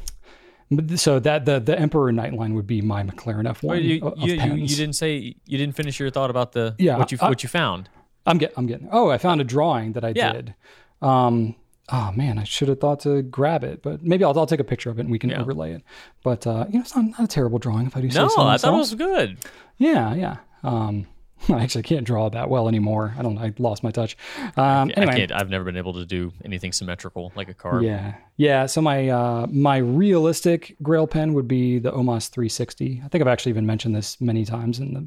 [0.97, 4.55] so that the the Emperor Nightline would be my McLaren F1 Wait, you, you, you,
[4.55, 7.43] you didn't say you didn't finish your thought about the Yeah, what you I- what
[7.43, 7.89] you found.
[8.27, 8.89] I'm get I'm getting.
[8.93, 10.33] Oh, I found a drawing that I Yeah.
[10.33, 10.55] did.
[11.01, 11.55] Um,
[11.91, 14.65] oh man, I should have thought to grab it, but maybe I'll, I'll take a
[14.65, 15.41] picture of it and we can Yeah.
[15.41, 15.83] overlay it.
[16.23, 18.29] But uh, you know, it's not, not a terrible drawing if I do say No,
[18.29, 18.61] so I myself.
[18.73, 19.39] thought it was good.
[19.79, 20.37] Yeah, yeah.
[20.63, 21.07] Um,
[21.49, 23.15] I actually can't draw that well anymore.
[23.17, 23.39] I don't.
[23.39, 24.17] I lost my touch.
[24.57, 25.33] Um, anyway, I can't.
[25.33, 27.85] I've never been able to do anything symmetrical like a card.
[27.85, 28.67] Yeah, yeah.
[28.67, 33.03] So my uh, my realistic Grail pen would be the Omas 360.
[33.05, 35.07] I think I've actually even mentioned this many times in the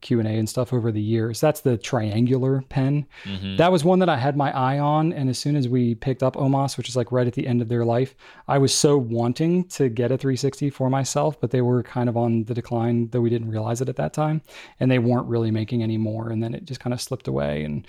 [0.00, 1.40] Q and stuff over the years.
[1.40, 3.06] That's the triangular pen.
[3.24, 3.56] Mm-hmm.
[3.56, 6.22] That was one that I had my eye on, and as soon as we picked
[6.22, 8.14] up Omas, which is like right at the end of their life,
[8.48, 12.16] I was so wanting to get a 360 for myself, but they were kind of
[12.16, 14.42] on the decline, though we didn't realize it at that time,
[14.78, 17.64] and they weren't really making any more, and then it just kind of slipped away
[17.64, 17.86] and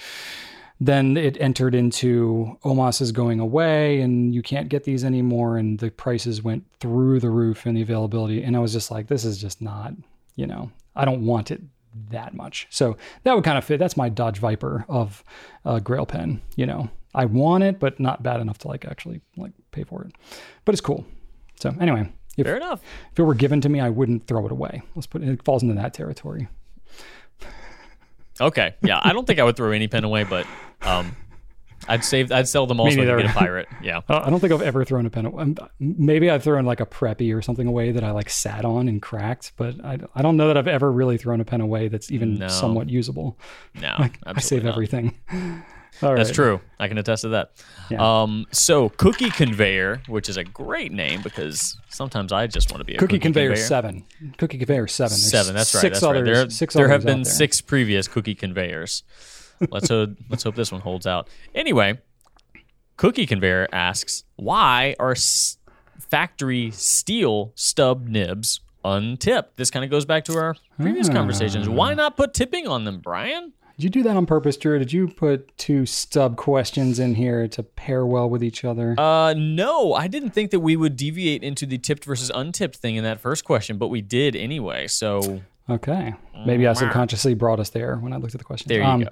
[0.81, 5.77] then it entered into Omas is going away and you can't get these anymore and
[5.77, 9.23] the prices went through the roof and the availability and I was just like this
[9.23, 9.93] is just not
[10.35, 11.61] you know I don't want it
[12.09, 15.23] that much so that would kind of fit that's my Dodge Viper of
[15.65, 19.21] uh, Grail pen you know I want it but not bad enough to like actually
[19.37, 20.13] like pay for it
[20.65, 21.05] but it's cool
[21.59, 22.81] so anyway if, Fair enough.
[23.11, 25.43] if it were given to me I wouldn't throw it away let's put it, it
[25.43, 26.47] falls into that territory
[28.39, 28.73] Okay.
[28.81, 28.99] Yeah.
[29.03, 30.47] I don't think I would throw any pen away, but
[30.81, 31.15] um,
[31.87, 32.31] I'd save.
[32.31, 33.67] I'd sell them all so I could get a pirate.
[33.81, 34.01] Yeah.
[34.09, 35.25] I don't think I've ever thrown a pen.
[35.25, 38.87] um, Maybe I've thrown like a preppy or something away that I like sat on
[38.87, 41.87] and cracked, but I, I don't know that I've ever really thrown a pen away
[41.87, 42.47] that's even No.
[42.47, 43.37] somewhat usable.
[43.81, 43.95] No.
[44.25, 44.73] I save not.
[44.73, 45.17] everything.
[46.01, 46.35] All That's right.
[46.35, 46.61] true.
[46.79, 47.51] I can attest to that.
[47.89, 48.21] Yeah.
[48.23, 52.85] Um, so Cookie Conveyor, which is a great name because sometimes I just want to
[52.85, 54.05] be a Cookie, cookie, conveyor, seven.
[54.37, 55.09] Cookie conveyor seven.
[55.11, 55.53] There's Seven.
[55.53, 55.81] That's right.
[55.81, 56.27] Six that's others.
[56.27, 56.33] right.
[56.33, 57.33] There, six there have others been there.
[57.33, 59.03] six previous cookie conveyors.
[59.69, 60.11] Let's hope.
[60.29, 61.27] let's hope this one holds out.
[61.53, 61.99] Anyway,
[62.97, 65.57] Cookie Conveyor asks, why are s-
[65.99, 69.57] factory steel stub nibs untipped?
[69.57, 71.13] This kind of goes back to our previous Ah.
[71.13, 71.67] conversations.
[71.69, 73.53] Why not put tipping on them, Brian?
[73.77, 74.77] Did you do that on purpose, Drew?
[74.77, 78.93] Did you put two stub questions in here to pair well with each other?
[78.99, 82.95] Uh, no, I didn't think that we would deviate into the tipped versus untipped thing
[82.95, 84.85] in that first question, but we did anyway.
[84.87, 86.13] So okay.
[86.45, 88.67] Maybe I subconsciously brought us there when I looked at the question.
[88.67, 89.09] there you Um, go.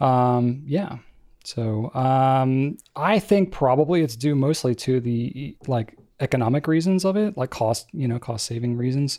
[0.00, 0.98] Um, yeah.
[1.44, 7.36] So um, I think probably it's due mostly to the like economic reasons of it,
[7.36, 9.18] like cost, you know, cost saving reasons.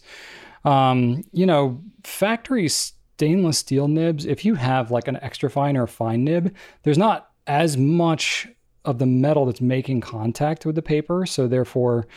[0.66, 5.84] Um, you know, factory stainless steel nibs, if you have like an extra fine or
[5.84, 8.48] a fine nib, there's not as much
[8.86, 11.26] of the metal that's making contact with the paper.
[11.26, 12.08] So therefore,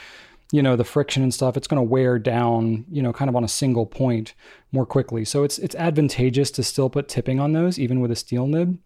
[0.52, 3.36] you know, the friction and stuff, it's going to wear down, you know, kind of
[3.36, 4.34] on a single point
[4.70, 5.24] more quickly.
[5.24, 8.78] So it's it's advantageous to still put tipping on those, even with a steel nib.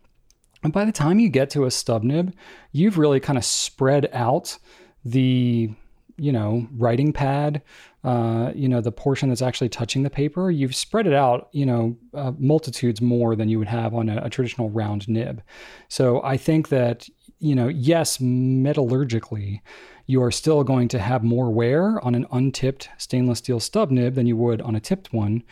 [0.62, 2.34] And by the time you get to a stub nib,
[2.72, 4.58] you've really kind of spread out
[5.04, 5.70] the,
[6.16, 7.62] you know, writing pad,
[8.04, 10.50] uh, you know, the portion that's actually touching the paper.
[10.50, 14.22] You've spread it out, you know, uh, multitudes more than you would have on a,
[14.24, 15.42] a traditional round nib.
[15.88, 17.08] So I think that,
[17.40, 19.60] you know, yes, metallurgically,
[20.06, 24.14] you are still going to have more wear on an untipped stainless steel stub nib
[24.14, 25.42] than you would on a tipped one.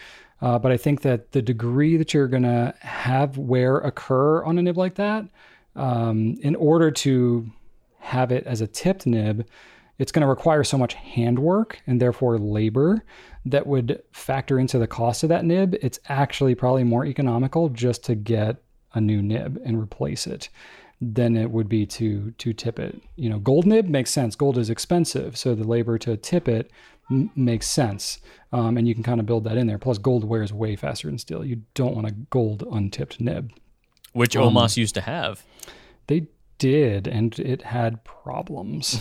[0.41, 4.59] Uh, but I think that the degree that you're going to have wear occur on
[4.59, 5.24] a nib like that,
[5.74, 7.51] um, in order to
[7.99, 9.47] have it as a tipped nib,
[9.99, 13.05] it's going to require so much handwork and therefore labor
[13.47, 15.74] that would factor into the cost of that nib.
[15.80, 18.62] It's actually probably more economical just to get
[18.95, 20.49] a new nib and replace it
[21.01, 23.01] than it would be to to tip it.
[23.16, 24.34] You know, gold nib makes sense.
[24.36, 26.70] Gold is expensive, so the labor to tip it
[27.11, 28.18] m- makes sense,
[28.53, 29.78] um, and you can kind of build that in there.
[29.78, 31.44] Plus, gold wears way faster than steel.
[31.44, 33.53] You don't want a gold untipped nib.
[34.12, 35.44] Which um, Omas used to have.
[36.09, 36.26] They
[36.59, 38.99] did, and it had problems.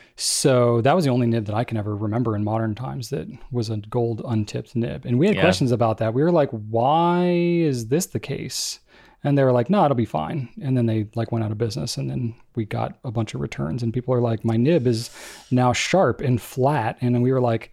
[0.16, 3.26] so that was the only nib that I can ever remember in modern times that
[3.50, 5.06] was a gold untipped nib.
[5.06, 5.42] And we had Yeah.
[5.42, 6.12] questions about that.
[6.12, 8.80] We were like, why is this the case?
[9.22, 10.48] And they were like, no, it'll be fine.
[10.62, 13.40] And then they like went out of business and then we got a bunch of
[13.40, 15.10] returns and people are like, my nib is
[15.50, 16.96] now sharp and flat.
[17.00, 17.72] And then we were like,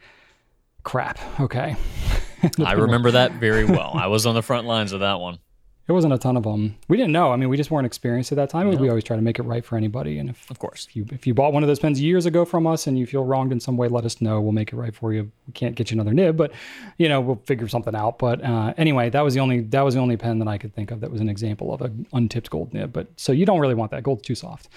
[0.84, 1.20] crap.
[1.39, 1.76] Okay.
[2.64, 3.91] I remember that very well.
[3.95, 5.39] I was on the front lines of that one.
[5.88, 6.75] There wasn't a ton of them.
[6.89, 7.31] We didn't know.
[7.31, 8.69] I mean, we just weren't experienced at that time.
[8.69, 10.19] We always try to make it right for anybody.
[10.19, 10.85] And if Of course.
[10.89, 13.05] if you if you bought one of those pens years ago from us and you
[13.07, 14.41] feel wronged in some way, let us know.
[14.41, 15.31] We'll make it right for you.
[15.47, 16.51] We can't get you another nib, but
[16.97, 18.19] you know we'll figure something out.
[18.19, 20.75] But uh, anyway, that was the only that was the only pen that I could
[20.75, 22.91] think of that was an example of an untipped gold nib.
[22.91, 24.03] But so you don't really want that.
[24.03, 24.67] Gold's too soft.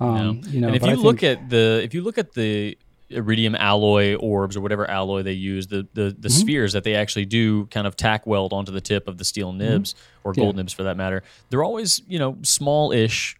[0.00, 2.32] Um, You know, and if you I look think- at the if you look at
[2.32, 2.76] the
[3.10, 6.28] iridium alloy orbs or whatever alloy they use, the the, the Mm-hmm.
[6.28, 9.52] spheres that they actually do kind of tack weld onto the tip of the steel
[9.52, 9.94] nibs
[10.24, 13.36] or gold nibs for that matter, they're always you know small-ish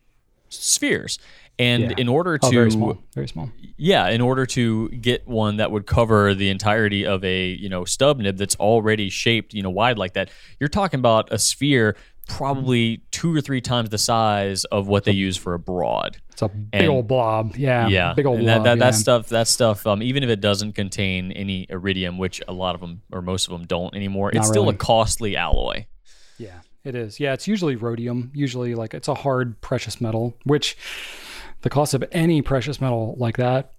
[0.49, 1.19] spheres.
[1.59, 1.95] And Yeah.
[1.97, 3.51] in order to oh, very small, very small.
[3.79, 7.85] yeah, in order to get one that would cover the entirety of a you know
[7.87, 11.97] stub nib that's already shaped you know wide like that, you're talking about a sphere
[12.29, 16.19] probably two or three times the size of what they use for a broad.
[16.37, 17.57] It's a big And- old blob.
[17.57, 18.47] Yeah, Yeah, big old blob.
[18.47, 18.91] that, that, that yeah.
[18.91, 19.87] stuff, that stuff.
[19.87, 23.47] Um, even if it doesn't contain any iridium, which a lot of them or most
[23.49, 25.87] of them don't anymore, it's Not still a costly alloy.
[26.37, 27.19] Yeah, it is.
[27.19, 28.33] Yeah, it's usually rhodium.
[28.35, 30.77] Usually, like it's a hard precious metal, which
[31.63, 33.73] the cost of any precious metal like that,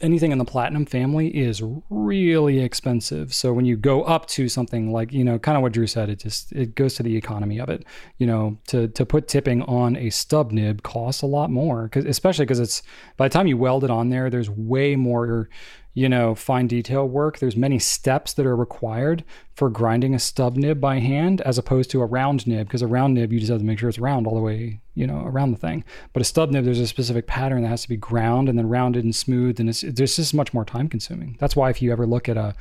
[0.00, 3.34] anything in the platinum family, is really expensive.
[3.34, 6.08] So when you go up to something like you know, kind of what Drew said,
[6.08, 7.84] it just it goes to the economy of it.
[8.18, 12.04] You know, to to put tipping on a stub nib costs a lot more, cause,
[12.04, 12.82] especially because it's
[13.16, 15.48] by the time you weld it on there, there's way more
[15.94, 17.38] you know, fine detail work.
[17.38, 19.24] There's many steps that are required
[19.54, 22.88] for grinding a stub nib by hand as opposed to a round nib because a
[22.88, 25.22] round nib you just have to make sure it's round all the way, you know,
[25.24, 25.84] around the thing.
[26.12, 28.68] But a stub nib there's a specific pattern that has to be ground and then
[28.68, 31.36] rounded and smooth and it's there's just much more time consuming.
[31.38, 32.56] That's why if you ever look at a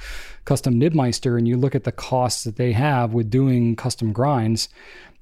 [0.45, 4.69] custom nibmeister and you look at the costs that they have with doing custom grinds,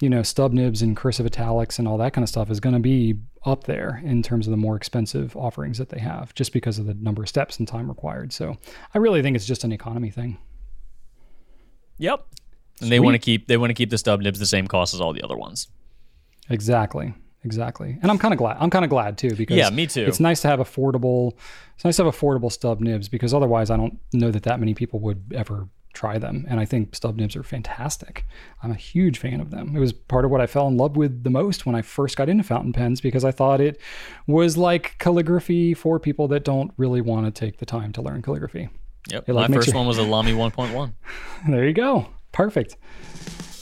[0.01, 2.75] you know, stub nibs and cursive italics and all that kind of stuff is going
[2.75, 3.15] to be
[3.45, 6.85] up there in terms of the more expensive offerings that they have, just because of
[6.85, 8.31] the number of steps and time required.
[8.31, 8.57] So
[8.93, 10.37] I really think it's just an economy thing.
[11.97, 12.25] Yep.
[12.81, 14.93] And they want to keep they want to keep the stub nibs the same cost
[14.93, 15.67] as all the other ones.
[16.49, 17.13] Exactly.
[17.43, 17.97] Exactly.
[18.01, 18.57] And I'm kind of glad.
[18.59, 20.05] I'm kind of glad too because Yeah, me too.
[20.05, 21.33] It's nice to have affordable.
[21.75, 24.75] It's nice to have affordable stub nibs because otherwise I don't know that that many
[24.75, 26.45] people would ever try them.
[26.49, 28.25] And I think stub nibs are fantastic.
[28.63, 29.75] I'm a huge fan of them.
[29.75, 32.17] It was part of what I fell in love with the most when I first
[32.17, 33.79] got into fountain pens because I thought it
[34.27, 38.21] was like calligraphy for people that don't really want to take the time to learn
[38.21, 38.69] calligraphy.
[39.09, 39.29] Yep.
[39.29, 40.93] It, like, My first you- one was a Lamy 1.1.
[41.49, 42.07] There you go.
[42.31, 42.77] Perfect.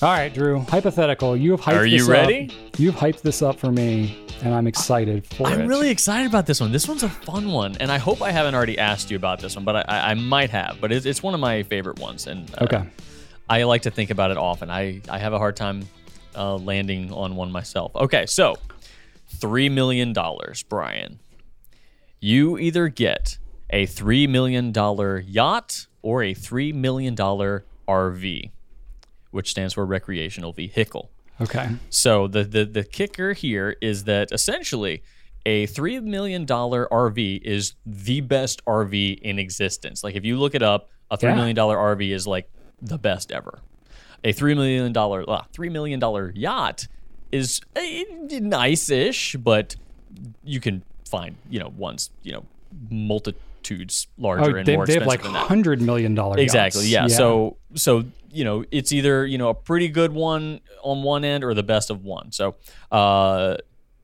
[0.01, 0.59] All right, Drew.
[0.61, 1.35] Hypothetical.
[1.35, 1.81] You have hyped this up.
[1.81, 2.49] Are you ready?
[2.67, 2.79] Up.
[2.79, 5.51] You've hyped this up for me, and I'm excited for it.
[5.59, 6.71] I'm really excited about this one.
[6.71, 9.57] This one's a fun one, and I hope I haven't already asked you about this
[9.57, 10.77] one, but I, I, I might have.
[10.79, 12.83] But it's, it's one of my favorite ones, and uh, Okay.
[13.49, 14.69] I like to think about it often.
[14.69, 15.85] I, I have a hard time
[16.33, 17.93] uh, landing on one myself.
[17.95, 18.55] Okay, so
[19.27, 21.19] three million dollars, Brian.
[22.21, 23.37] You either get
[23.69, 28.51] a three million dollar yacht or a three million dollar RV,
[29.31, 31.11] which stands for recreational vehicle.
[31.41, 31.69] Okay.
[31.89, 35.03] So the, the the kicker here is that essentially
[35.45, 40.03] a three million dollar RV is the best RV in existence.
[40.03, 41.35] Like if you look it up, a three Yeah.
[41.35, 42.49] million dollar RV is like
[42.81, 43.59] the best ever.
[44.23, 46.87] A three million dollar uh, three million dollar yacht
[47.31, 48.03] is eh,
[48.41, 49.75] nice-ish, but
[50.43, 52.43] you can find you know ones you know
[53.59, 56.37] multitudes larger Oh, and they, more they have like hundred million dollar.
[56.37, 56.87] Exactly.
[56.87, 57.11] yachts.
[57.11, 57.17] Yeah.
[57.17, 61.43] So so you know it's either you know a pretty good one on one end
[61.43, 62.31] or the best of one.
[62.31, 62.55] So
[62.91, 63.57] uh,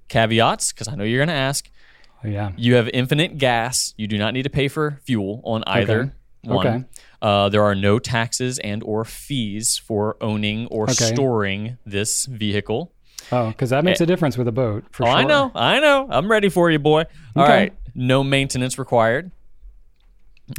[0.08, 1.70] caveats because I know you're going to ask.
[2.24, 2.52] Oh, yeah.
[2.58, 3.94] You have infinite gas.
[3.98, 6.12] You do not need to pay for fuel on either Okay.
[6.44, 6.68] one.
[6.68, 6.86] Okay.
[7.22, 10.94] Uh, there are no taxes and or fees for owning or Okay.
[11.14, 12.92] storing this vehicle.
[13.32, 14.86] Oh, because that makes a difference with a boat.
[14.92, 15.04] For.
[15.04, 15.16] Oh, sure.
[15.16, 16.08] I know, I know.
[16.10, 17.06] I'm ready for you, boy.
[17.36, 17.52] All Okay.
[17.54, 17.74] right.
[17.96, 19.32] No maintenance required.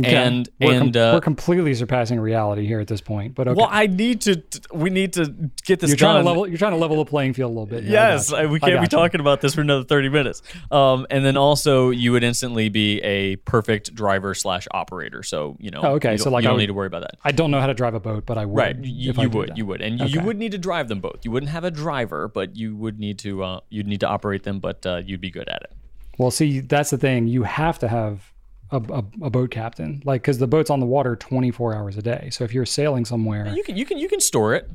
[0.01, 0.17] Okay.
[0.17, 3.37] And we're, and com- uh, we're completely surpassing reality here at this point.
[3.37, 4.43] But okay, well, I need to.
[4.75, 5.27] We need to
[5.65, 6.15] get this you're done.
[6.15, 6.49] trying to level.
[6.49, 7.85] You're trying to level the playing field a little bit.
[7.85, 8.37] Yeah, Yes, you.
[8.37, 8.87] I- we can't be you.
[8.89, 10.43] talking about this for another thirty minutes.
[10.73, 15.23] Um, and then also, you would instantly be a perfect driver slash operator.
[15.23, 16.13] So you know, Oh, okay.
[16.13, 17.15] you So, like, you I don't would- need to worry about that.
[17.25, 18.57] I don't know how to drive a boat, but I would.
[18.57, 19.57] Right, you, you would, that.
[19.57, 21.21] you would, and you, you would need to drive them both.
[21.25, 24.43] You wouldn't have a driver, but you would need to, uh, you'd need to operate
[24.43, 25.73] them, but uh, you'd be good at it.
[26.19, 27.29] Well, see, that's the thing.
[27.29, 28.33] You have to have
[28.71, 32.03] a, a, a boat captain, like because the boat's on the water 24 hours a
[32.03, 32.29] day.
[32.31, 34.69] So if you're sailing somewhere, You can, you can, you can store it.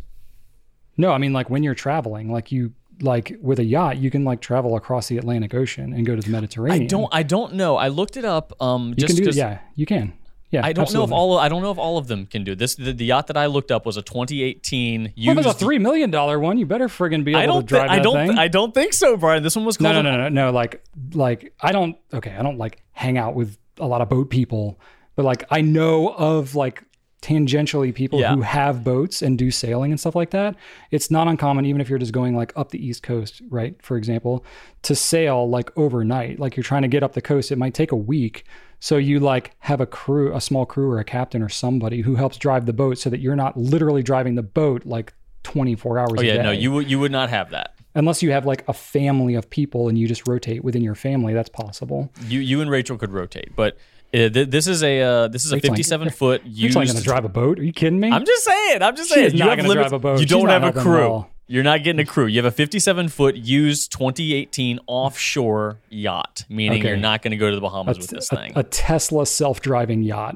[0.98, 4.24] no, I mean like when you're traveling, like you like with a yacht, you can
[4.24, 7.54] like travel across the Atlantic Ocean and go to the mediterranean I don't, I don't
[7.56, 7.76] know.
[7.76, 8.54] I looked it up.
[8.62, 9.32] Um, You just can do.
[9.38, 10.14] Yeah, you can.
[10.52, 11.16] Yeah, I don't know if absolutely.
[11.16, 11.38] all.
[11.40, 12.76] I don't know if all of them can do this.
[12.76, 15.40] The, the yacht that I looked up was a 2018 Well, used.
[15.40, 17.62] if it's a three million dollar one, you better friggin' be able I don't.
[17.62, 18.28] to drive thi- I don't.
[18.28, 18.38] thing.
[18.38, 19.44] I don't think so, Brian.
[19.44, 20.04] This one was no, called.
[20.04, 20.52] no, a- no, no, no.
[20.52, 20.84] Like,
[21.14, 21.96] like I don't.
[22.14, 24.80] Okay, I don't like hang out with a lot of boat people,
[25.16, 26.84] but like I know of like
[27.22, 28.34] tangentially people Yeah.
[28.34, 30.56] who have boats and do sailing and stuff like that.
[30.90, 33.76] It's not uncommon, even if you're just going like up the East Coast, right?
[33.84, 34.44] For example,
[34.84, 36.40] to sail like overnight.
[36.40, 38.44] Like you're trying to get up the coast, it might take a week.
[38.80, 42.16] So you like have a crew, a small crew or a captain or somebody who
[42.16, 45.14] helps drive the boat so that you're not literally driving the boat like
[45.44, 46.90] 24 hours Oh a yeah, no, you would.
[46.90, 47.76] You would not have that.
[47.96, 51.34] Unless you have like a family of people and you just rotate within your family
[51.34, 53.78] that's possible You, you and Rachel could rotate, but
[54.14, 56.76] uh, th- this is a uh, this is a Rachel ain't- 57 foot you're used.
[56.78, 58.82] not going to drive a boat are you kidding me I'm just saying.
[58.82, 59.32] I'm just She saying.
[59.34, 60.20] you not have gonna limits- a boat.
[60.20, 61.26] You don't have a crew.
[61.48, 62.28] You're not getting a crew.
[62.28, 66.88] You have a 57 foot used 2018 offshore yacht, meaning Okay.
[66.88, 68.54] you're not going to go to the Bahamas with this a, thing.
[68.56, 70.36] a tesla self-driving yacht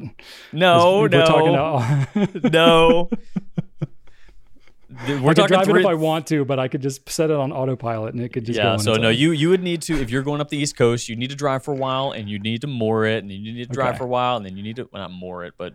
[0.52, 2.06] no, we're no,
[2.44, 3.10] no.
[5.08, 7.08] We're I could talking drive three, it if I want to, but I could just
[7.10, 8.78] set it on autopilot and it could just go yeah.
[8.78, 9.16] So no, own.
[9.16, 11.36] you you would need to if you're going up the East Coast, you need to
[11.36, 13.74] drive for a while, and you need to moor it, and then you need to
[13.74, 13.98] drive Okay.
[14.00, 15.74] for a while, and then you need to well, not moor it, but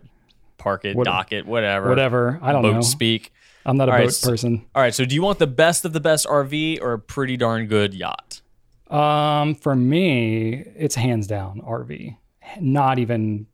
[0.57, 1.89] park it, What- dock it, whatever.
[1.89, 2.39] Whatever.
[2.41, 2.69] I don't know.
[2.69, 2.81] Boat know.
[2.81, 3.31] speak.
[3.65, 4.65] I'm not a All right, boat so- person.
[4.73, 4.93] All right.
[4.93, 7.93] So, do you want the best of the best RV or a pretty darn good
[7.93, 8.41] yacht?
[8.89, 12.17] Um, for me, it's hands down RV.
[12.59, 13.45] Not even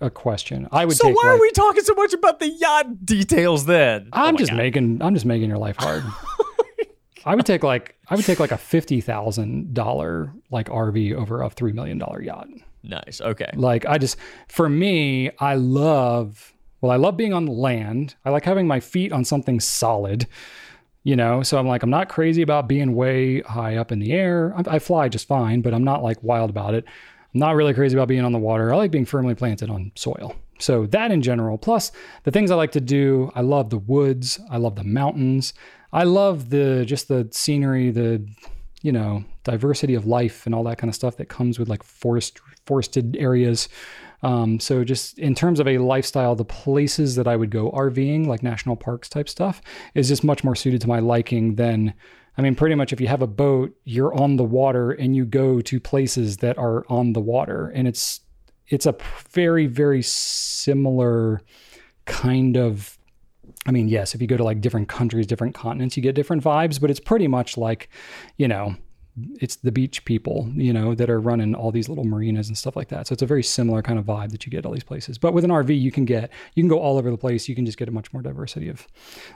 [0.00, 0.68] a question.
[0.72, 3.66] I would So take why like, are we talking so much about the yacht details
[3.66, 4.08] then?
[4.12, 4.56] Oh I'm my just God.
[4.58, 6.04] making I'm just making your life hard.
[7.24, 11.42] I would take like I would take like a fifty thousand dollar like RV over
[11.42, 12.48] a three million dollar yacht.
[12.82, 13.20] nice.
[13.20, 13.50] Okay.
[13.54, 14.16] Like I just
[14.48, 18.14] for me, I love well, I love being on the land.
[18.24, 20.26] I like having my feet on something solid.
[21.02, 24.12] You know, so I'm like I'm not crazy about being way high up in the
[24.12, 24.52] air.
[24.56, 26.84] I, I fly just fine, but I'm not like wild about it.
[27.36, 28.72] Not really crazy about being on the water.
[28.72, 30.34] I like being firmly planted on soil.
[30.58, 31.92] So that in general, plus
[32.24, 35.52] the things I like to do, I love the woods, I love the mountains.
[35.92, 38.26] I love the just the scenery, the
[38.80, 41.82] you know, diversity of life and all that kind of stuff that comes with like
[41.82, 43.68] forest forested areas.
[44.22, 48.26] Um, so just in terms of a lifestyle, the places that I would go RVing,
[48.26, 49.60] like national parks type stuff,
[49.94, 51.92] is just much more suited to my liking than
[52.38, 55.24] I mean, pretty much if you have a boat, you're on the water and you
[55.24, 57.68] go to places that are on the water.
[57.74, 58.20] And it's
[58.68, 58.96] it's a
[59.30, 61.40] very, very similar
[62.04, 62.98] kind of
[63.66, 66.42] I mean, yes, if you go to like different countries, different continents, you get different
[66.42, 67.88] vibes, but it's pretty much like,
[68.36, 68.76] you know,
[69.40, 72.76] it's the beach people, you know, that are running all these little marinas and stuff
[72.76, 73.06] like that.
[73.06, 75.16] So it's a very similar kind of vibe that you get at all these places.
[75.16, 77.48] But with an RV, you can get, you can go all over the place.
[77.48, 78.86] You can just get a much more diversity of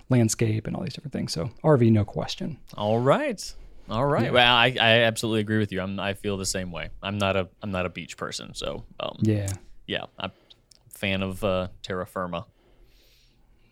[0.09, 1.33] landscape and all these different things.
[1.33, 2.59] So RV, no question.
[2.77, 3.55] All right.
[3.89, 4.33] All right.
[4.33, 5.81] Well, I, I absolutely agree with you.
[5.81, 6.91] I'm, I feel the same way.
[7.03, 9.49] I'm not a I'm not a beach person, so um, Yeah.
[9.89, 12.47] yeah, I'm a fan of uh, terra firma.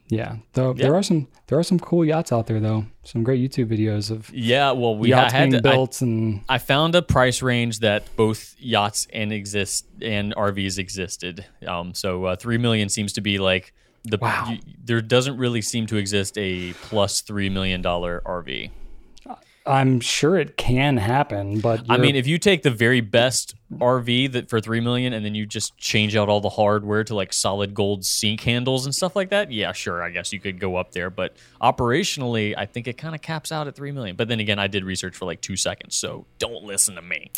[0.09, 0.37] Yeah.
[0.55, 2.87] Though there are some, there are some cool yachts out there though.
[3.05, 6.41] Some great YouTube videos of Yeah, well, we yachts had being to, I, built and
[6.49, 11.45] I found a price range that both yachts and exist and RVs existed.
[11.67, 13.73] Um, so uh, three million seems to be like
[14.05, 14.51] the Wow.
[14.51, 18.71] you- there doesn't really seem to exist a plus three million dollar RV.
[19.69, 24.33] I'm sure it can happen, but I mean, if you take the very best RV
[24.33, 27.35] that for three million, and then you just change out all the hardware to like
[27.35, 30.77] solid gold sink handles and stuff like that, yeah, sure, I guess you could go
[30.77, 31.11] up there.
[31.11, 34.16] But operationally, I think it kind of caps out at three million.
[34.16, 37.31] But then again, I did research for like two seconds, so don't listen to me.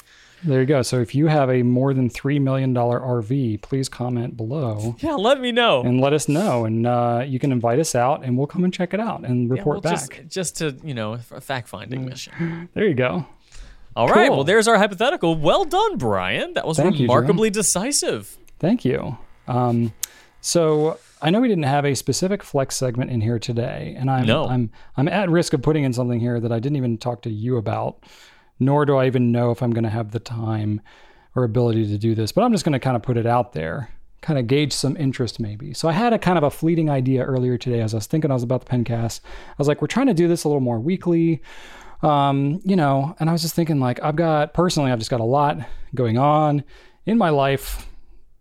[0.45, 0.82] There you go.
[0.82, 4.97] So if you have a more than $3 million RV, please comment below.
[5.01, 5.82] Yeah, let me know.
[5.82, 6.64] and let us know.
[6.64, 9.49] And uh, you can invite us out, and we'll come and check it out and
[9.49, 10.09] Yeah, report well, back.
[10.11, 12.68] just, just to you know, a fact finding mission.
[12.74, 13.26] There you go.
[13.97, 14.36] All right, Cool.
[14.36, 15.34] well, there's our hypothetical.
[15.34, 16.55] Well done, Brian.
[16.55, 18.36] That was Thank you, remarkably decisive.
[18.61, 19.18] Thank you.
[19.49, 19.93] Um,
[20.41, 24.26] so I know we didn't have a specific flex segment in here today, and I'm
[24.26, 24.47] No.
[24.47, 27.30] I'm I'm at risk of putting in something here that I didn't even talk to
[27.30, 27.99] you about,
[28.61, 30.80] nor do I even know if I'm going to have the time
[31.34, 32.30] or ability to do this.
[32.30, 33.90] But I'm just going to kind of put it out there,
[34.20, 35.74] kind of gauge some interest maybe.
[35.74, 38.30] So I had a kind of a fleeting idea earlier today as I was thinking
[38.30, 39.20] I was about the pencast.
[39.24, 41.42] I was like, we're trying to do this a little more weekly.
[42.02, 45.20] um, you know, and I was just thinking, like, I've got personally, I've just got
[45.20, 45.58] a lot
[45.94, 46.64] going on
[47.06, 47.86] in my life.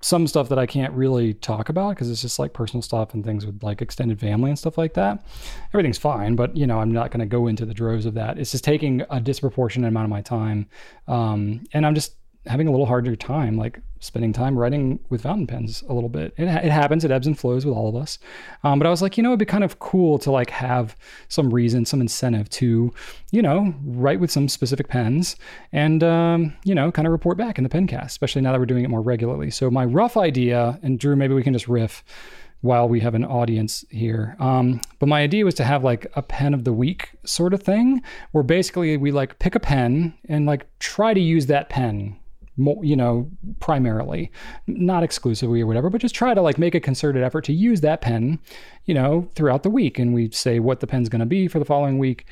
[0.02, 3.24] Some stuff that I can't really talk about because it's just like personal stuff and
[3.24, 5.26] things with like extended family and stuff like that.
[5.74, 8.40] Everything's fine, but you know, I'm not going to go into the droves of that.
[8.40, 10.68] It's just taking a disproportionate amount of my time,
[11.08, 15.48] um, and I'm just having a little harder time, like spending time writing with fountain
[15.48, 16.34] pens a little bit.
[16.38, 18.18] It, it happens, it ebbs and flows with all of us.
[18.64, 20.96] Um, but I was like, you know, it'd be kind of cool to like have
[21.28, 22.94] some reason, some incentive to,
[23.32, 25.36] you know, write with some specific pens
[25.72, 28.66] and, um, you know, kind of report back in the pencast, especially now that we're
[28.66, 29.52] doing it more regularly.
[29.52, 32.04] So my rough idea, and Drew, maybe we can just riff
[32.62, 34.36] while we have an audience here.
[34.38, 37.64] Um, but my idea was to have like a pen of the week sort of
[37.64, 42.19] thing, where basically we like pick a pen and like try to use that pen
[42.60, 43.30] more, you know,
[43.60, 44.32] primarily,
[44.68, 47.82] not exclusively or whatever, but just try to like make a concerted effort to use
[47.82, 48.40] that pen,
[48.86, 49.98] you know, throughout the week.
[49.98, 52.26] And we say what the pen's going to be for the following week.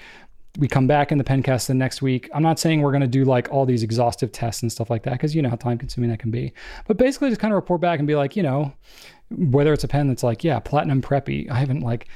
[0.59, 2.29] We come back in the pencast the next week.
[2.33, 5.03] I'm not saying we're going to do like all these exhaustive tests and stuff like
[5.03, 6.53] that because you know how time consuming that can be.
[6.87, 8.73] But basically, just kind of report back and be like, you know,
[9.29, 11.49] whether it's a pen that's like, yeah, platinum preppy.
[11.49, 12.07] I haven't like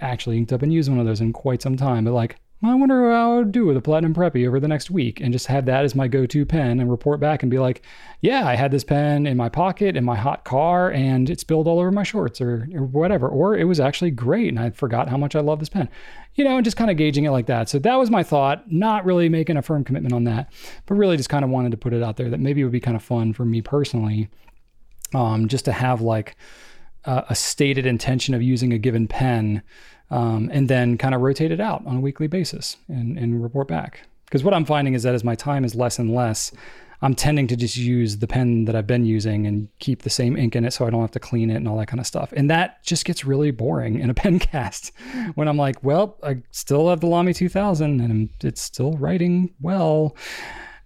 [0.00, 2.36] actually inked up and used one of those in quite some time, but like,
[2.66, 5.32] I wonder how I would do with a platinum preppy over the next week and
[5.32, 7.82] just have that as my go-to pen and report back and be like,
[8.20, 11.68] yeah, I had this pen in my pocket in my hot car and it spilled
[11.68, 13.28] all over my shorts or, or whatever.
[13.28, 15.88] Or it was actually great and I forgot how much I love this pen.
[16.34, 17.68] You know, and just kind of gauging it like that.
[17.68, 20.52] So that was my thought, not really making a firm commitment on that,
[20.86, 22.72] but really just kind of wanted to put it out there that maybe it would
[22.72, 24.28] be kind of fun for me personally
[25.14, 26.36] um, just to have like
[27.04, 29.62] a, a stated intention of using a given pen
[30.14, 33.66] um, and then kind of rotate it out on a weekly basis and, and report
[33.66, 34.02] back.
[34.26, 36.52] Because what I'm finding is that as my time is less and less,
[37.02, 40.36] I'm tending to just use the pen that I've been using and keep the same
[40.36, 42.06] ink in it so I don't have to clean it and all that kind of
[42.06, 42.32] stuff.
[42.36, 44.92] And that just gets really boring in a pen cast
[45.34, 50.16] when I'm like, well, I still have the Lamy 2000 and it's still writing well.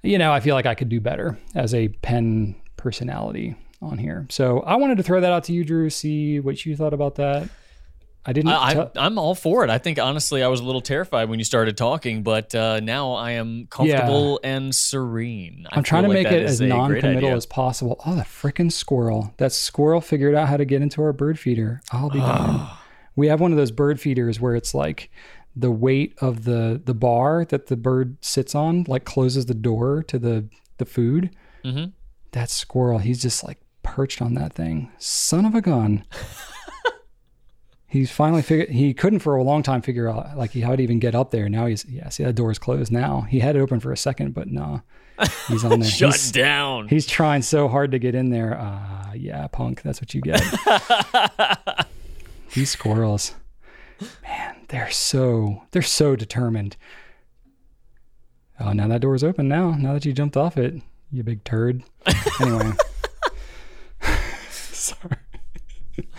[0.02, 4.26] You know, I feel like I could do better as a pen personality on here.
[4.30, 7.16] So I wanted to throw that out to you, Drew, see what you thought about
[7.16, 7.50] that.
[8.26, 8.50] I didn't.
[8.50, 9.70] I, tell- I'm, I'm all for it.
[9.70, 13.12] I think honestly, I was a little terrified when you started talking, but uh, now
[13.12, 15.66] I am comfortable and serene.
[15.70, 18.00] I I'm trying to like make it as non-committal as possible.
[18.04, 19.32] Oh, the freaking squirrel!
[19.38, 21.80] That squirrel figured out how to get into our bird feeder.
[21.90, 22.68] I'll be darned.
[23.16, 25.10] We have one of those bird feeders where it's like
[25.56, 30.02] the weight of the the bar that the bird sits on, like closes the door
[30.04, 31.30] to the the food.
[31.64, 31.92] Mhm.
[32.32, 34.92] That squirrel, he's just like perched on that thing.
[34.98, 36.04] Son of a gun.
[37.90, 38.68] He's finally figured.
[38.68, 41.48] He couldn't for a long time figure out like how to even get up there.
[41.48, 42.10] Now he's yeah.
[42.10, 43.22] See that door's closed now.
[43.22, 44.82] He had it open for a second, but no,
[45.48, 45.88] he's on there.
[45.88, 46.88] Shut He's- down.
[46.88, 48.58] He's trying so hard to get in there.
[48.60, 49.80] Uh, yeah, punk.
[49.82, 50.42] That's what you get.
[52.54, 53.34] These squirrels,
[54.22, 56.76] man, they're so they're so determined.
[58.60, 59.48] Oh, now that door's open.
[59.48, 60.82] Now, now that you jumped off it,
[61.12, 61.84] you big turd.
[62.40, 62.72] Anyway,
[64.50, 65.17] sorry.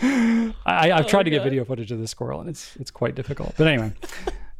[0.02, 3.54] I, I've tried to get video footage of this squirrel, and it's it's quite difficult.
[3.56, 3.92] But anyway,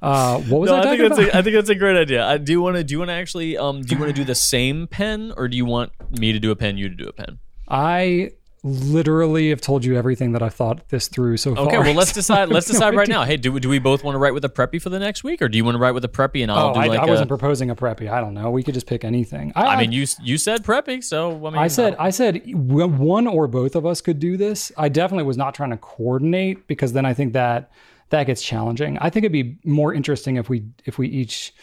[0.03, 2.25] uh, what was no, I I talking think a, I think that's a great idea.
[2.25, 4.21] I do you want to do you want to actually um do you want to
[4.21, 6.95] do the same pen or do you want me to do a pen, you to
[6.95, 7.39] do a pen?
[7.68, 11.66] I literally have told you everything that I've thought this through so far.
[11.66, 12.48] Okay, well let's decide.
[12.48, 13.14] Let's I no decide right idea.
[13.14, 13.24] now.
[13.24, 15.40] Hey, do, do we both want to write with a preppy for the next week,
[15.40, 17.00] or do you want to write with a preppy and I'll Oh, do I, like
[17.00, 18.11] I a- wasn't proposing a preppy.
[18.11, 18.50] I don't know.
[18.50, 19.52] We could just pick anything.
[19.56, 23.26] I, I mean, you you said preppy, so I mean, I said, I said, one
[23.26, 24.70] or both of us could do this.
[24.76, 27.70] I definitely was not trying to coordinate because then I think that
[28.11, 28.98] that gets challenging.
[28.98, 31.54] I think it'd be more interesting if we if we each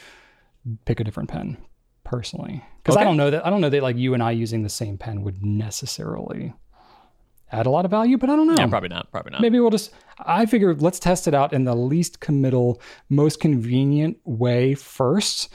[0.86, 1.58] pick a different pen
[2.04, 4.64] personally because I don't know that I don't know that like you and I using
[4.64, 6.54] the same pen would necessarily
[7.52, 8.56] add a lot of value, but I don't know.
[8.58, 9.42] yeah, probably not, probably not.
[9.42, 9.92] Maybe we'll just.
[10.20, 15.50] I figured let's test it out in the least committal, most convenient way first.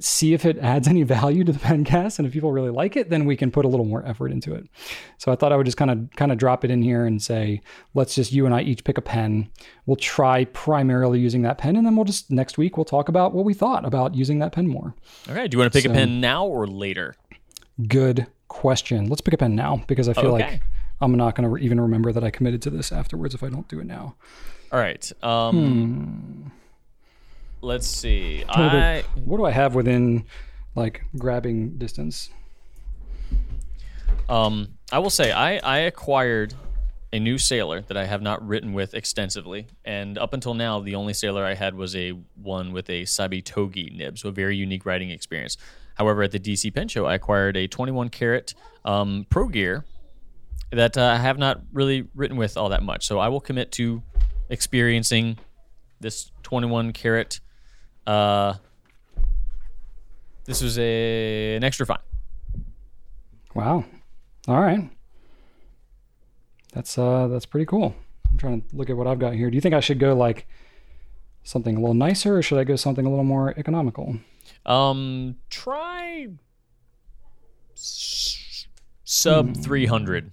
[0.00, 3.10] See if it adds any value to the pencast, and if people really like it,
[3.10, 4.66] then we can put a little more effort into it.
[5.18, 7.22] So I thought I would just kind of kind of drop it in here and
[7.22, 7.60] say,
[7.94, 9.48] let's just you and I each pick a pen.
[9.86, 13.34] We'll try primarily using that pen, and then we'll just next week we'll talk about
[13.34, 14.96] what we thought about using that pen more.
[15.28, 17.14] Okay, do you want to pick So- a pen now or later?
[17.86, 19.06] Good question.
[19.08, 20.60] Let's pick a pen now because I feel like Okay.
[21.00, 23.68] I'm not going to even remember that I committed to this afterwards if I don't
[23.68, 24.14] do it now.
[24.72, 25.10] All right.
[25.22, 26.52] Um,
[27.60, 28.44] Let's see.
[28.46, 30.24] What do- I what do I have within
[30.74, 32.30] like grabbing distance?
[34.28, 36.54] um I will say I I acquired
[37.12, 40.96] a new sailor that I have not written with extensively, and up until now, the
[40.96, 44.56] only sailor I had was a one with a Sabi Togi nib, so a very
[44.56, 45.56] unique writing experience.
[45.94, 48.52] However, at the DC Pen Show, I acquired a 21 karat
[48.84, 49.84] um, Pro Gear
[50.74, 53.06] that uh, I have not really written with all that much.
[53.06, 54.02] So I will commit to
[54.48, 55.38] experiencing
[56.00, 57.40] this 21 carat.
[58.06, 58.54] Uh,
[60.44, 61.98] this was a an extra fine.
[63.54, 63.84] Wow.
[64.48, 64.90] All right.
[66.72, 67.94] That's uh that's pretty cool.
[68.30, 69.48] I'm trying to look at what I've got here.
[69.48, 70.46] Do you think I should go like
[71.44, 74.16] something a little nicer or should I go something a little more economical?
[74.66, 76.26] Um, try
[77.76, 78.66] s-
[79.04, 80.32] sub 300.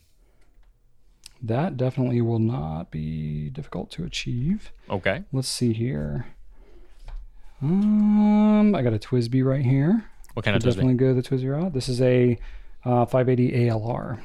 [1.43, 4.71] That definitely will not be difficult to achieve.
[4.89, 5.23] Okay.
[5.31, 6.27] Let's see here.
[7.61, 10.05] Um, I got a TWSBI right here.
[10.33, 10.65] What kind of TWSBI?
[10.67, 11.73] definitely go the TWSBI route.
[11.73, 12.37] This is a
[12.85, 14.19] uh, 580 ALR.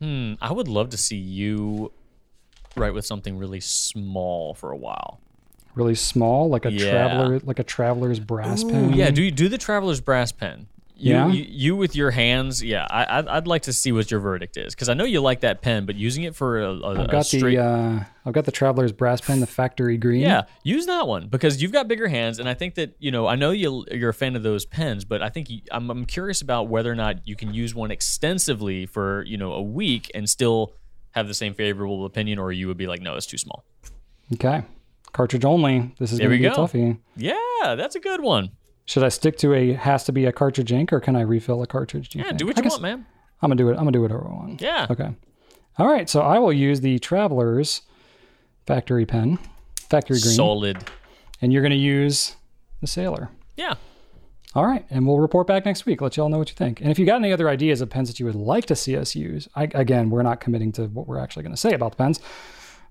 [0.00, 0.34] Hmm.
[0.40, 1.92] I would love to see you
[2.76, 5.20] write with something really small for a while.
[5.74, 6.90] Really small, like a Yeah.
[6.90, 8.92] traveler, like a traveler's brass Ooh, pen.
[8.94, 9.10] yeah.
[9.10, 10.66] Do you do the traveler's brass pen?
[11.00, 11.28] You, Yeah?
[11.28, 12.84] you, you with your hands, yeah.
[12.90, 15.40] I, I'd, I'd like to see what your verdict is because I know you like
[15.40, 18.32] that pen, but using it for a, a, I've a got straight, the uh, I've
[18.32, 20.22] got the traveler's brass pen, the factory green.
[20.22, 23.28] Yeah, use that one because you've got bigger hands, and I think that you know.
[23.28, 26.04] I know you you're a fan of those pens, but I think you, I'm, I'm
[26.04, 30.10] curious about whether or not you can use one extensively for you know a week
[30.14, 30.72] and still
[31.12, 33.64] have the same favorable opinion, or you would be like, no, it's too small.
[34.34, 34.62] Okay.
[35.12, 35.94] Cartridge only.
[35.98, 36.98] This is There we be a toughie.
[37.16, 38.50] Yeah, that's a good one.
[38.88, 41.62] Should I stick to a has to be a cartridge ink or can I refill
[41.62, 42.08] a cartridge?
[42.08, 42.38] Do Yeah, think?
[42.38, 43.04] do what you want, man.
[43.42, 43.72] I'm gonna do it.
[43.72, 44.62] I'm gonna do whatever I want.
[44.62, 44.86] Yeah.
[44.88, 45.10] Okay.
[45.78, 46.08] All right.
[46.08, 47.82] So I will use the Traveler's
[48.66, 49.38] factory pen,
[49.90, 50.78] factory green, Solid.
[51.42, 52.36] and you're gonna use
[52.80, 53.28] the Sailor.
[53.56, 53.74] Yeah.
[54.54, 56.00] All right, and we'll report back next week.
[56.00, 56.80] Let y'all know what you think.
[56.80, 58.96] And if you got any other ideas of pens that you would like to see
[58.96, 61.90] us use, I, again, we're not committing to what we're actually going to say about
[61.92, 62.18] the pens.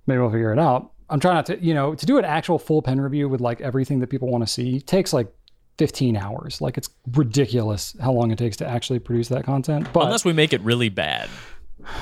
[0.05, 0.91] Maybe we'll figure it out.
[1.09, 3.59] I'm trying not to, you know, to do an actual full pen review with like
[3.59, 5.33] everything that people want to see takes like
[5.77, 6.61] 15 hours.
[6.61, 9.87] Like it's ridiculous how long it takes to actually produce that content.
[9.93, 11.29] But Unless we make it really bad.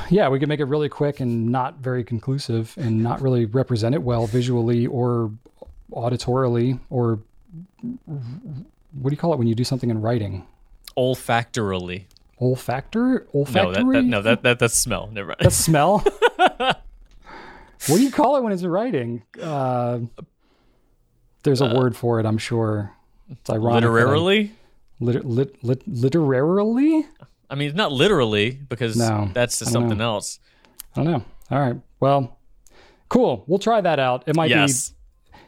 [0.10, 3.94] yeah, we could make it really quick and not very conclusive and not really represent
[3.96, 5.32] it well visually or
[5.92, 7.20] auditorily or
[7.82, 10.46] what do you call it when you do something in writing?
[10.98, 12.08] Olfactorily.
[12.42, 13.26] Olfactor?
[13.34, 13.74] No, Olfactory?
[13.74, 15.10] that, that no, that, that that's smell.
[15.12, 15.40] Never mind.
[15.42, 16.00] That's smell.
[16.38, 16.78] what
[17.88, 19.24] do you call it when it's in writing?
[19.42, 20.00] Uh,
[21.44, 22.95] there's a word for it, I'm sure.
[23.30, 23.82] It's ironic.
[23.84, 24.52] that Literarily?
[25.00, 27.06] Liter- lit, lit, literarily?
[27.50, 30.14] I mean, not literally because No, that's don't something know.
[30.16, 30.40] else.
[30.96, 31.24] I don't know.
[31.52, 31.76] All right.
[32.00, 32.38] Well,
[33.10, 33.44] cool.
[33.48, 34.24] We'll try that out.
[34.28, 34.90] It might Yes.
[34.90, 34.96] be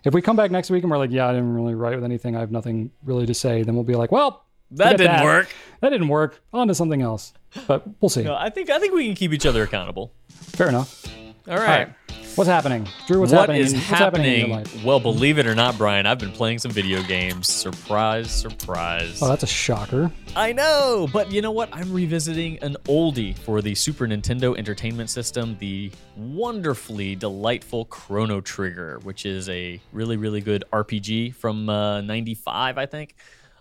[0.05, 2.03] if we come back next week and we're like, yeah, I didn't really write with
[2.03, 2.35] anything.
[2.35, 3.63] I have nothing really to say.
[3.63, 5.47] Then we'll be like, well, That didn't work.
[5.81, 6.41] That didn't work.
[6.53, 7.31] On to something else.
[7.67, 8.23] But we'll see.
[8.23, 10.11] No, I think I think we can keep each other accountable.
[10.29, 11.05] Fair enough.
[11.47, 11.87] All right.
[11.87, 11.93] right.
[12.35, 13.19] What's happening, Drew?
[13.21, 13.61] What's What happening?
[13.61, 14.75] is what's happening in your happening?
[14.75, 14.83] life?
[14.85, 17.51] Well, believe it or not, Brian, I've been playing some video games.
[17.51, 19.19] Surprise, surprise.
[19.23, 20.11] Oh, that's a shocker.
[20.35, 21.69] I know, but you know what?
[21.73, 28.99] I'm revisiting an oldie for the Super Nintendo Entertainment System, the wonderfully delightful Chrono Trigger,
[29.01, 33.15] which is a really, really good RPG from uh, 95, I think.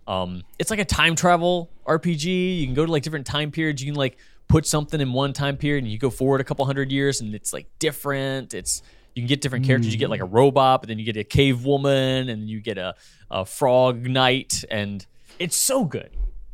[0.06, 2.58] Um, it's like a time travel RPG.
[2.60, 3.82] You can go to like different time periods.
[3.82, 4.18] You can like
[4.48, 7.34] put something in one time period and you go forward a couple hundred years and
[7.34, 8.54] it's like different.
[8.54, 8.82] It's
[9.16, 9.92] you can get different characters.
[9.92, 10.34] You get like a mm.
[10.34, 12.94] robot, but then you get a cave woman and you get a,
[13.30, 15.04] a frog knight, and
[15.38, 16.10] it's so good.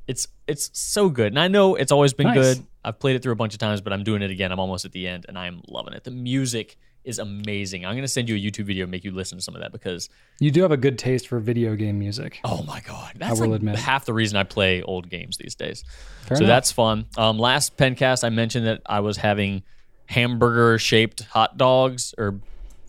[0.06, 1.32] It's it's so good.
[1.32, 2.36] And I know it's always been Nice.
[2.36, 2.66] good.
[2.84, 4.52] I've played it through a bunch of times, but I'm doing it again.
[4.52, 6.04] I'm almost at the end and I'm loving it.
[6.04, 7.84] The music is amazing.
[7.84, 9.72] I'm gonna send you a YouTube video and make you listen to some of that
[9.72, 10.08] because
[10.40, 12.40] You do have a good taste for video game music.
[12.44, 13.76] Oh my god, that's will like admit.
[13.76, 15.84] half the reason I play old games these days.
[16.26, 16.54] Fair so enough.
[16.54, 17.06] that's fun.
[17.16, 19.62] Um, last pencast, I mentioned that I was having
[20.06, 22.40] hamburger shaped hot dogs or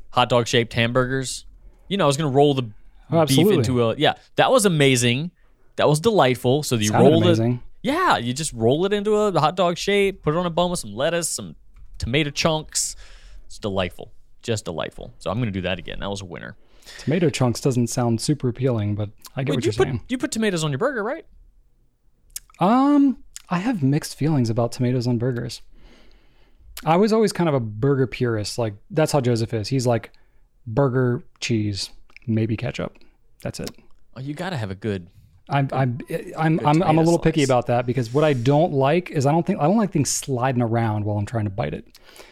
[0.09, 1.45] hot dog shaped hamburgers.
[1.88, 2.70] You know, I was gonna roll the
[3.11, 4.14] Oh, beef into a yeah.
[4.38, 5.32] That was amazing.
[5.76, 6.64] That was delightful.
[6.64, 7.59] So you Sounded roll it.
[7.82, 10.72] Yeah, you just roll it into a hot dog shape, put it on a bun
[10.72, 11.55] with some lettuce, some
[11.97, 12.95] tomato chunks.
[13.54, 15.14] It's delightful, just delightful.
[15.20, 15.99] So I'm gonna do that again.
[15.99, 16.58] That was a winner.
[16.97, 20.01] Tomato chunks doesn't sound super appealing, but I get Wait, what you you're put saying.
[20.10, 21.24] you put tomatoes on your burger, right?
[22.60, 25.62] Um, I have mixed feelings about tomatoes on burgers.
[26.84, 28.58] I was always kind of a burger purist.
[28.58, 29.68] Like that's how Joseph is.
[29.68, 30.10] He's like
[30.66, 31.91] burger, cheese,
[32.26, 32.97] maybe ketchup.
[33.43, 33.70] That's it.
[34.18, 35.12] Oh, you gotta have a good.
[35.50, 36.00] I'm I'm
[36.38, 39.32] I'm I'm, I'm a little picky about that because what I don't like is I
[39.32, 41.86] don't think I don't like things sliding around while I'm trying to bite it.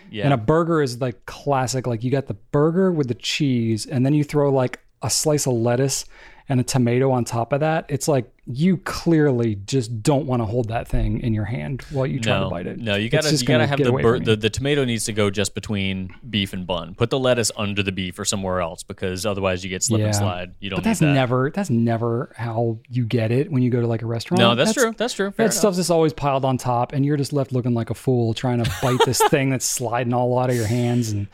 [0.09, 0.25] Yeah.
[0.25, 1.87] And a burger is like classic.
[1.87, 5.45] Like you got the burger with the cheese, and then you throw like a slice
[5.45, 6.05] of lettuce
[6.49, 7.85] and a tomato on top of that.
[7.89, 12.05] It's like you clearly just don't want to hold that thing in your hand while
[12.05, 12.79] you try no, to bite it.
[12.79, 15.53] no, you gotta you gotta have the, bur- the the tomato needs to go just
[15.53, 16.95] between beef and bun.
[16.95, 20.15] Put the lettuce under the beef or somewhere else because otherwise you get slip and
[20.15, 20.55] slide.
[20.59, 21.13] You don't But that's that.
[21.13, 24.39] never that's never how you get it when you go to like a restaurant.
[24.39, 24.93] no, that's, true.
[24.97, 25.31] That's true.
[25.31, 27.95] Fair That stuff's just always piled on top, and you're just left looking like a
[27.95, 31.27] fool trying to bite this thing that's sliding all out of your hands, and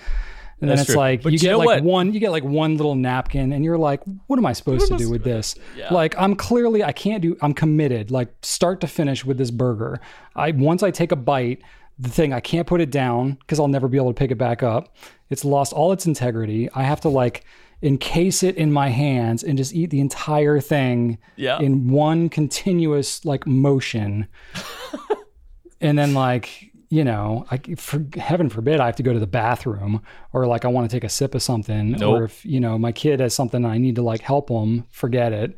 [0.60, 1.00] and then That's it's true.
[1.00, 1.84] like But you you get like what?
[1.84, 4.98] one, you get like one little napkin, and you're like, what am I supposed to
[4.98, 5.56] do with this?
[5.76, 5.94] Yeah.
[5.94, 7.38] Like I'm clearly I can't do.
[7.42, 10.00] I'm committed, like start to finish with this burger.
[10.36, 11.62] I once I take a bite,
[12.00, 14.38] the thing I can't put it down because I'll never be able to pick it
[14.38, 14.96] back up.
[15.30, 16.70] It's lost all its integrity.
[16.74, 17.44] I have to like
[17.84, 21.60] encase it in my hands and just eat the entire thing Yeah.
[21.60, 24.28] in one continuous like motion
[25.82, 29.28] and then like you know I, for heaven forbid i have to go to the
[29.28, 30.02] bathroom
[30.34, 32.20] or like i want to take a sip of something Nope.
[32.20, 35.34] or if you know my kid has something i need to like help them forget
[35.34, 35.58] it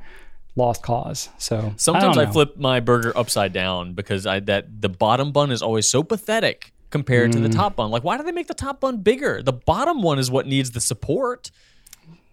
[0.55, 4.89] lost cause so Sometimes I, I, flip my burger upside down because I that the
[4.89, 7.33] bottom bun is always so pathetic compared Mm.
[7.33, 7.91] to the top bun.
[7.91, 9.43] Like, why do they make the top bun bigger?
[9.43, 11.51] The bottom one is what needs the support.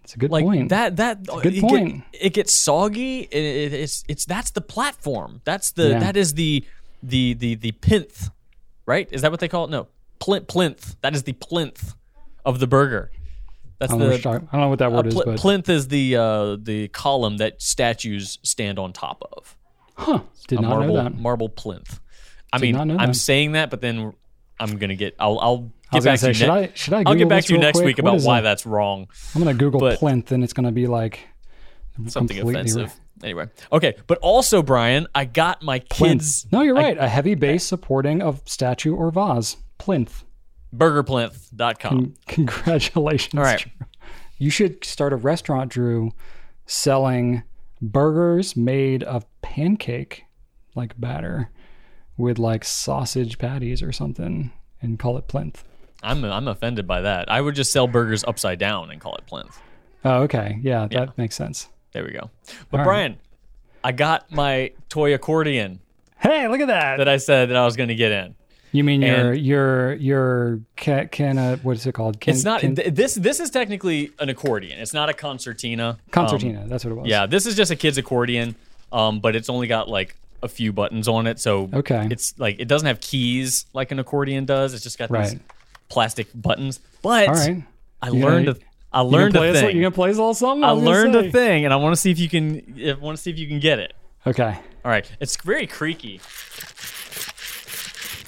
[0.03, 0.97] it's a good Like point that.
[0.97, 2.03] That good it, point.
[2.13, 3.21] Get, it gets soggy.
[3.21, 5.43] It, it, it's it's that's the platform.
[5.45, 5.99] That's the Yeah.
[6.01, 6.65] that is the
[7.03, 8.31] the the the plinth,
[8.87, 9.09] right?
[9.13, 9.71] Is that what they call it?
[9.71, 10.47] No, plinth.
[10.47, 10.97] Plinth.
[11.03, 11.95] That is the plinth
[12.45, 13.11] of the burger.
[13.79, 15.89] That's I don't, the I don't know what that uh, word is but plinth is
[15.89, 19.55] the uh, the column that statues stand on top of.
[19.97, 22.01] huh did A not marble know that marble plinth.
[22.53, 24.15] I Did mean, I'm saying that, but then
[24.59, 25.15] I'm gonna get.
[25.19, 26.35] I'll I'll get back say, to you.
[26.35, 26.99] should ne- I should I?
[27.01, 27.87] Google I'll get back to you next quick?
[27.87, 28.49] week about why that?
[28.49, 29.09] that's wrong.
[29.35, 31.21] I'm gonna Google but- plinth, and it's gonna be like
[32.07, 32.99] Something completely offensive.
[33.23, 36.21] Anyway, okay, but also Brian, I got my plinth.
[36.21, 36.99] kids No, you're right.
[36.99, 39.57] A heavy base supporting of statue or vase.
[39.79, 40.25] Plinth.
[40.75, 42.15] burgerplinth.com.
[42.27, 43.39] Congratulations.
[43.39, 43.61] All right.
[43.61, 43.87] Drew.
[44.39, 46.13] You should start a restaurant, Drew,
[46.67, 47.43] selling
[47.81, 50.25] burgers made of pancake
[50.75, 51.51] like batter
[52.17, 54.51] with like sausage patties or something
[54.83, 55.65] and call it plinth.
[56.03, 57.31] I'm I'm offended by that.
[57.31, 59.59] I would just sell burgers upside down and call it plinth.
[60.05, 60.59] Oh, okay.
[60.63, 61.69] Yeah, that makes sense.
[61.97, 62.29] There we go.
[62.71, 62.85] But All right.
[62.85, 63.17] Brian,
[63.83, 65.81] I got my toy accordion
[66.19, 66.99] Hey, look at that.
[66.99, 68.35] that I said that I was going to get in.
[68.71, 72.21] you mean your and- your your can, can uh, what is it called?
[72.21, 73.15] Can, It's not can- this.
[73.15, 74.79] This is technically an accordion.
[74.79, 75.89] It's not a concertina.
[75.93, 76.67] Um, concertina.
[76.69, 77.09] that's what it was.
[77.09, 78.57] yeah, this is just a kid's accordion,
[78.93, 81.41] um, but it's only got like a few buttons on it.
[81.41, 82.09] So Okay.
[82.11, 84.75] it's like it doesn't have keys like an accordion does.
[84.75, 85.41] It's just got these Right.
[85.89, 86.79] plastic buttons.
[87.01, 87.63] But right.
[88.03, 89.77] I You learned gonna- a, I learned a thing.
[89.77, 90.65] You gonna play us a little something?
[90.65, 92.81] I learned a thing, and I want to see if you can.
[92.89, 93.93] I want to see if you can get it.
[94.27, 94.59] Okay.
[94.85, 96.21] All right, it's very creaky.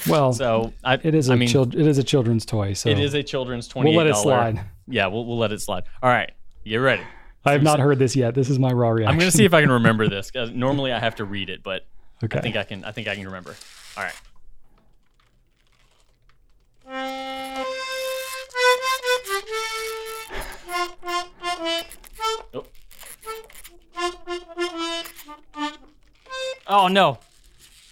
[0.08, 2.72] Well, So I, it is a I mean, chil- it is a children's toy.
[2.72, 3.90] So it is a children's twenty.
[3.90, 4.60] We'll let it slide.
[4.86, 5.84] Yeah, we'll, we'll let it slide.
[6.02, 6.30] All right,
[6.64, 7.02] you ready?
[7.44, 8.34] I have not heard this yet.
[8.34, 9.12] This is my raw reaction.
[9.12, 10.30] I'm gonna see if I can remember this.
[10.34, 11.86] normally I have to read it, but
[12.24, 12.38] Okay.
[12.38, 12.84] I think I can.
[12.84, 13.54] I think I can remember.
[13.96, 14.12] All right.
[26.78, 27.18] Oh, no.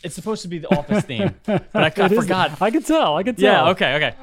[0.03, 2.61] It's supposed to be the office theme, but I, I It is- forgot.
[2.63, 3.17] I could tell.
[3.17, 3.67] I could tell.
[3.67, 3.71] Yeah.
[3.71, 3.95] Okay.
[3.97, 4.15] Okay.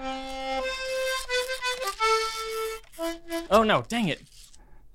[3.51, 3.83] Oh no!
[3.87, 4.21] Dang it!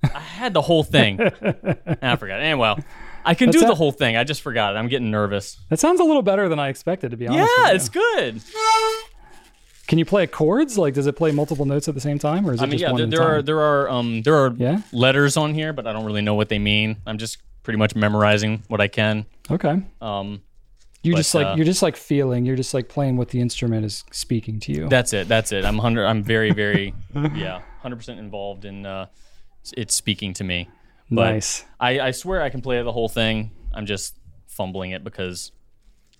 [0.03, 1.19] I had the whole thing.
[2.01, 2.39] I forgot.
[2.41, 2.79] Anyway, well,
[3.23, 4.17] I can do the whole thing.
[4.17, 4.79] I just forgot it.
[4.79, 5.57] I'm getting nervous.
[5.69, 7.51] That sounds a little better than I expected, to be honest.
[7.59, 8.41] Yeah, it's good.
[9.87, 10.77] Can you play chords?
[10.77, 12.71] Like, does it play multiple notes at the same time, or is it I mean,
[12.73, 14.81] just yeah, one there, there are there are um there are Yeah?
[14.91, 16.97] letters on here, but I don't really know what they mean.
[17.05, 19.25] I'm just pretty much memorizing what I can.
[19.49, 19.81] Okay.
[20.01, 20.41] Um,
[21.03, 22.45] You But, just like uh, you're just like feeling.
[22.45, 24.89] You're just like playing what the instrument is speaking to you.
[24.89, 25.27] that's it.
[25.27, 25.65] That's it.
[25.65, 26.05] I'm hundred.
[26.05, 26.93] I'm very very
[27.35, 29.07] yeah, hundred percent involved in uh,
[29.77, 30.69] it's speaking to me.
[31.11, 31.65] But nice.
[31.79, 33.51] I, I swear I can play the whole thing.
[33.73, 34.15] I'm just
[34.47, 35.51] fumbling it because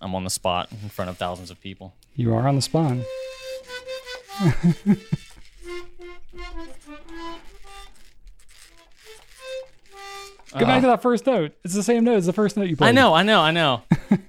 [0.00, 1.94] I'm on the spot in front of thousands of people.
[2.14, 2.96] You are on the spot.
[10.58, 11.52] Go back to that first note.
[11.64, 12.88] It's the same note as the first note you played.
[12.88, 13.82] I know, I know, I know.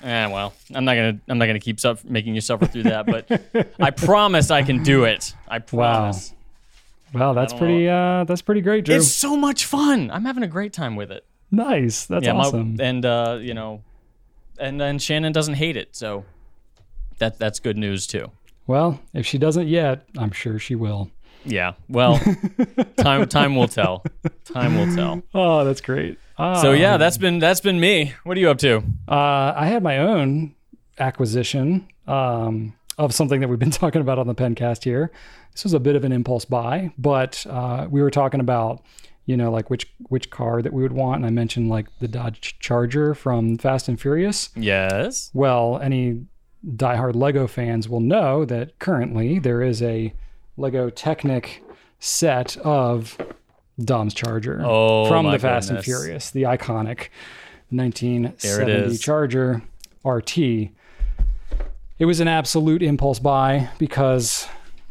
[0.00, 3.04] Eh, well, I'm not gonna I'm not gonna keep suf- making you suffer through that,
[3.06, 5.34] but I promise I can do it.
[5.48, 6.32] I promise.
[7.12, 7.88] Wow, wow that's pretty.
[7.88, 8.94] Uh, that's pretty great, Drew.
[8.94, 10.10] It's so much fun.
[10.12, 11.24] I'm having a great time with it.
[11.50, 12.06] nice.
[12.06, 12.76] That's yeah, my- awesome.
[12.80, 13.82] and uh, you know,
[14.60, 16.24] and then Shannon doesn't hate it, so
[17.18, 18.30] that that's good news too.
[18.68, 21.10] Well, if she doesn't yet, I'm sure she will.
[21.44, 21.72] Yeah.
[21.88, 22.18] Well,
[22.98, 24.04] time time will tell.
[24.44, 25.22] Time will tell.
[25.34, 26.18] Oh, that's great.
[26.36, 28.14] Uh, So yeah, that's been that's been me.
[28.24, 28.78] What are you up to?
[29.08, 30.54] Uh, I had my own
[30.98, 35.10] acquisition um, of something that we've been talking about on the Pencast here.
[35.52, 38.82] This was a bit of an impulse buy, but uh, we were talking about,
[39.26, 42.08] you know, like which which car that we would want, and I mentioned like the
[42.08, 44.50] Dodge Charger from Fast and Furious.
[44.54, 45.30] Yes.
[45.32, 46.26] Well, any
[46.66, 50.12] diehard Lego fans will know that currently there is a
[50.56, 51.62] Lego Technic
[52.00, 53.16] set of
[53.78, 55.82] Dom's Charger Oh, from the Fast and.
[55.84, 57.08] Furious, the iconic
[57.70, 58.98] 1970.
[58.98, 59.62] Charger
[60.04, 60.38] RT.
[60.38, 64.46] It was an absolute impulse buy because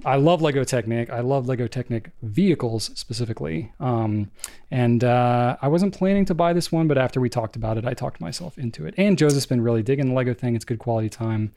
[0.06, 1.10] I love Lego Technic.
[1.10, 3.72] I love Lego Technic vehicles specifically.
[3.80, 4.30] Um,
[4.70, 7.86] and uh, I wasn't planning to buy this one, but after we talked about it,
[7.86, 8.94] I talked myself into it.
[8.98, 10.56] And Joseph's been really digging the Lego thing.
[10.56, 11.54] It's good quality time.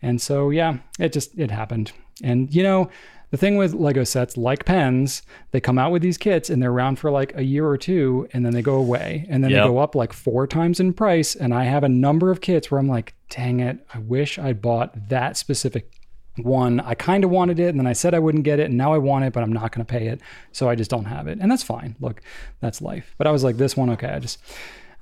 [0.00, 1.92] And so, yeah, it just, it happened.
[2.22, 2.88] And, you know,
[3.30, 6.70] the thing with Lego sets, like pens, they come out with these kits and they're
[6.70, 9.62] around for like a year or two and then they go away and then Yep.
[9.62, 11.34] they go up like four times in price.
[11.34, 14.52] And I have a number of kits where I'm like, dang it, I wish I
[14.52, 15.90] bought that specific
[16.38, 16.80] one.
[16.80, 18.92] I kind of wanted it and then I said I wouldn't get it and now
[18.92, 20.20] I want it, but I'm not going to pay it.
[20.52, 21.38] So I just don't have it.
[21.40, 21.96] And that's fine.
[22.00, 22.22] Look,
[22.60, 23.14] that's life.
[23.18, 24.38] But I was like, this one, okay, I just,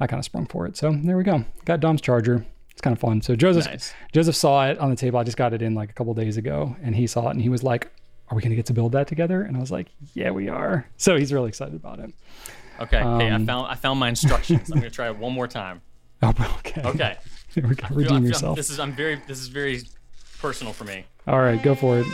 [0.00, 0.76] I kind of sprung for it.
[0.76, 1.44] So there we go.
[1.64, 2.44] Got Dom's charger.
[2.72, 3.20] It's kind of fun.
[3.22, 3.92] So Joseph, Nice.
[4.12, 5.18] Joseph saw it on the table.
[5.18, 7.42] I just got it in like a couple days ago and he saw it and
[7.42, 7.90] he was like,
[8.28, 9.42] are we going to get to build that together?
[9.42, 10.86] And I was like, yeah, we are.
[10.96, 12.12] So he's really excited about it.
[12.80, 12.98] Okay.
[12.98, 14.70] hey, I Um, found I found my instructions.
[14.70, 15.82] I'm gonna try it one more time.
[16.22, 16.82] Oh, okay.
[16.84, 17.16] Okay.
[17.54, 17.84] Here we go.
[17.84, 18.56] I feel- I Redeem feel- yourself.
[18.56, 19.80] This is I'm very this is very
[20.40, 21.04] personal for me.
[21.26, 22.06] All right, go for it.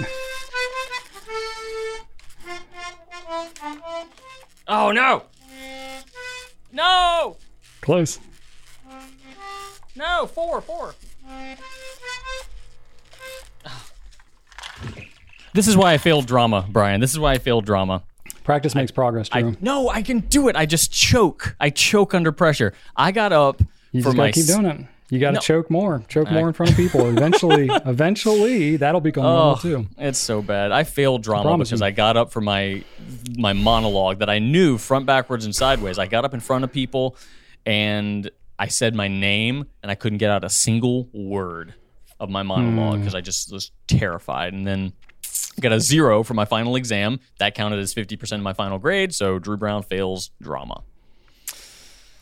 [4.68, 5.22] Oh no!
[6.72, 7.36] No!
[7.80, 8.18] Close.
[9.94, 10.26] No!
[10.26, 10.94] Four, four.
[15.54, 17.00] This is why I failed drama, Brian.
[17.00, 18.02] This is why I failed drama.
[18.44, 19.50] Practice makes progress, Drew.
[19.50, 20.56] I, no, I can do it.
[20.56, 21.56] I just choke.
[21.58, 22.74] I choke under pressure.
[22.94, 24.86] I got up you for just my gotta keep doing it.
[25.08, 25.40] You gotta No.
[25.40, 26.02] choke more.
[26.08, 27.08] Choke more in front of people.
[27.16, 29.86] Eventually, eventually, that'll become normal Oh, too.
[29.98, 30.72] it's so bad.
[30.72, 31.86] I failed drama promise because you.
[31.86, 32.82] I got up for my
[33.38, 35.98] my monologue that I knew front, backwards, and sideways.
[35.98, 37.16] I got up in front of people
[37.64, 41.74] and I said my name and I couldn't get out a single word
[42.18, 43.00] of my monologue hmm.
[43.02, 44.54] because I just was terrified.
[44.54, 44.92] And then
[45.60, 47.20] got a zero for my final exam.
[47.38, 49.14] That counted as 50% of my final grade.
[49.14, 50.82] So Drew Brown fails drama.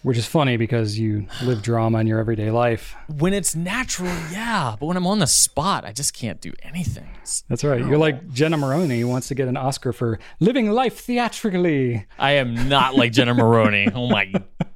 [0.05, 2.94] Which is funny because you live drama in your everyday life.
[3.09, 4.76] When it's natural, yeah.
[4.78, 7.09] But when I'm on the spot, I just can't do anything.
[7.14, 7.81] It's- That's right.
[7.81, 12.05] You're like Jenna Maroney who wants to get an Oscar for living life theatrically.
[12.18, 13.89] I am not like Jenna Maroney.
[13.94, 14.26] Oh my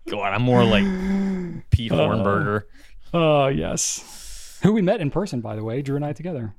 [0.08, 0.32] God.
[0.32, 0.84] I'm more like
[1.70, 2.62] Pete uh, Hornberger.
[3.12, 4.58] Oh, yes.
[4.62, 6.54] Who we met in person, by the way, Drew and I together.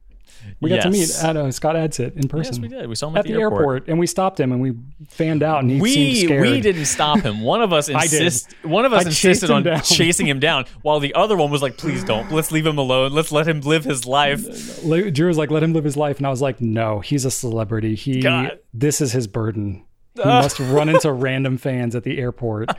[0.62, 1.24] We got to meet Yes.
[1.24, 2.56] uh, Scott Adsit in person.
[2.56, 2.88] Yes, we did.
[2.88, 3.88] We saw him at, At the, airport.
[3.88, 4.74] and we stopped him and we
[5.10, 6.42] fanned out and he seemed We scared.
[6.42, 7.42] we didn't stop him.
[7.42, 8.54] One of us insist.
[8.64, 9.82] One of us I insisted him on down.
[9.82, 12.32] chasing him down, while the other one was like, "Please don't.
[12.32, 13.12] Let's leave him alone.
[13.14, 14.42] Let's let him live his life."
[15.14, 16.18] Drew was like, let him live his life.
[16.18, 17.96] And I was like, no, he's a celebrity.
[17.96, 18.60] He, God.
[18.74, 19.86] this is his burden.
[20.16, 22.70] He must run into random fans at the airport.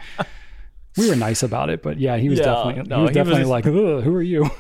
[0.97, 3.15] We were nice about it, but yeah, he was Yeah, definitely, no, he was he
[3.15, 4.51] definitely just- like, "Ugh, who are you?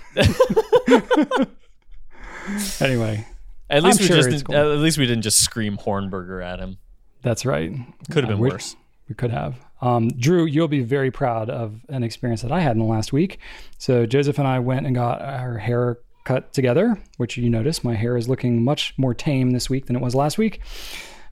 [2.80, 3.26] anyway,
[3.68, 4.56] At least I'm we sure just cool.
[4.56, 6.78] at least we didn't just scream Hornberger at him.
[7.22, 7.72] that's right.
[8.10, 8.76] Could have been worse.
[9.08, 9.56] We could have.
[9.82, 13.12] Um, Drew, you'll be very proud of an experience that I had in the last
[13.12, 13.38] week.
[13.78, 17.94] So Joseph and I went and got our hair cut together, which you notice my
[17.94, 20.60] hair is looking much more tame this week than it was last week.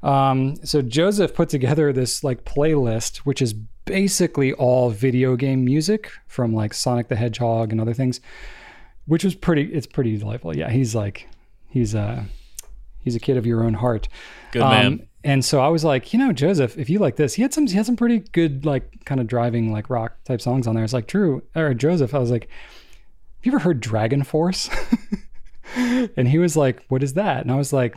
[0.03, 3.53] Um, so Joseph put together this like playlist, which is
[3.85, 8.21] basically all video game music from like Sonic the Hedgehog and other things,
[9.09, 9.63] which was pretty.
[9.73, 10.57] It's pretty delightful.
[10.57, 11.29] Yeah, he's like,
[11.69, 12.23] he's uh,
[13.01, 14.07] he's a kid of your own heart.
[14.53, 15.09] Good Um, man.
[15.25, 17.67] and so I was like, you know, Joseph, if you like this, he had some,
[17.67, 20.85] he had some pretty good, like, kind of driving, like, rock type songs on there.
[20.85, 24.71] It's like, Drew or Joseph, I was like, have you ever heard Dragon Force?
[25.77, 27.43] and he was like, what is that?
[27.43, 27.97] And I was like,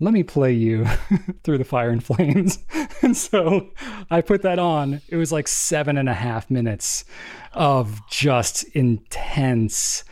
[0.00, 0.84] let me play you
[1.42, 2.58] through the fire and flames.
[3.02, 3.70] and so
[4.10, 5.00] I put that on.
[5.08, 7.04] It was like seven and a half minutes
[7.52, 10.04] of just intense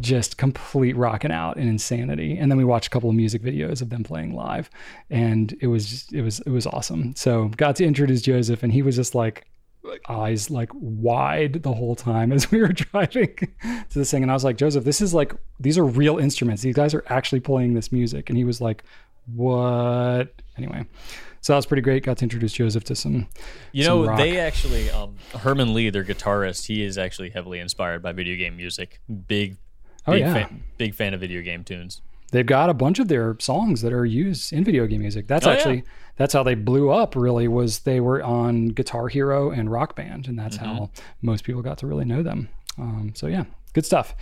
[0.00, 2.36] just complete rocking out and insanity.
[2.36, 4.70] And then we watched a couple of music videos of them playing live,
[5.10, 7.14] and it was just, it was it was awesome.
[7.16, 9.46] So got to introduce Joseph, and he was just like
[10.08, 14.22] eyes like wide the whole time as we were driving to this thing.
[14.22, 16.62] And I was like, Joseph, this is like these are real instruments.
[16.62, 18.28] These guys are actually playing this music.
[18.28, 18.84] And he was like,
[19.34, 20.34] What?
[20.56, 20.86] Anyway.
[21.40, 22.02] So that was pretty great.
[22.04, 23.28] Got to introduce Joseph to some.
[23.72, 24.16] You some know, rock.
[24.16, 28.56] they actually um, Herman Li, their guitarist, he is actually heavily inspired by video game
[28.56, 29.02] music.
[29.28, 29.58] Big,
[30.06, 30.32] Oh, big yeah.
[30.34, 32.00] fan, big fan of video game tunes.
[32.32, 35.26] they've got a bunch of their songs that are used in video game music.
[35.28, 35.56] That's Oh, yeah.
[35.56, 35.84] actually
[36.16, 37.16] that's how they blew up.
[37.16, 40.90] Really, was they were on Guitar Hero and Rock Band, and that's how
[41.22, 42.48] most people got to really know them.
[42.78, 43.44] Um, so yeah,
[43.74, 44.14] good stuff.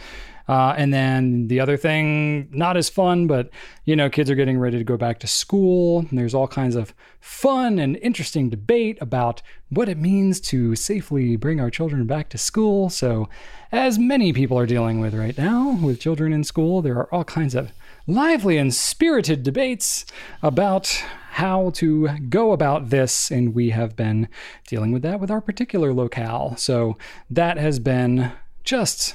[0.49, 3.51] Uh, and then the other thing, not as fun, but
[3.85, 6.01] you know, kids are getting ready to go back to school.
[6.01, 11.37] And there's all kinds of fun and interesting debate about what it means to safely
[11.37, 12.91] bring our children back to school.
[12.91, 13.29] So,
[13.71, 17.25] as many people are dealing with right now with children in school, there are all
[17.25, 17.73] kinds of
[18.07, 20.05] lively and spirited debates
[20.43, 23.31] about how to go about this.
[23.31, 24.29] And we have been
[24.67, 26.57] dealing with that with our particular locale.
[26.57, 26.99] So,
[27.31, 28.33] that has been
[28.65, 29.15] just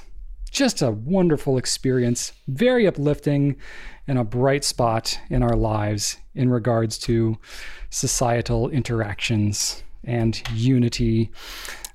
[0.57, 3.55] just a wonderful experience, very uplifting
[4.07, 7.37] and a bright spot in our lives in regards to
[7.89, 11.29] societal interactions and unity.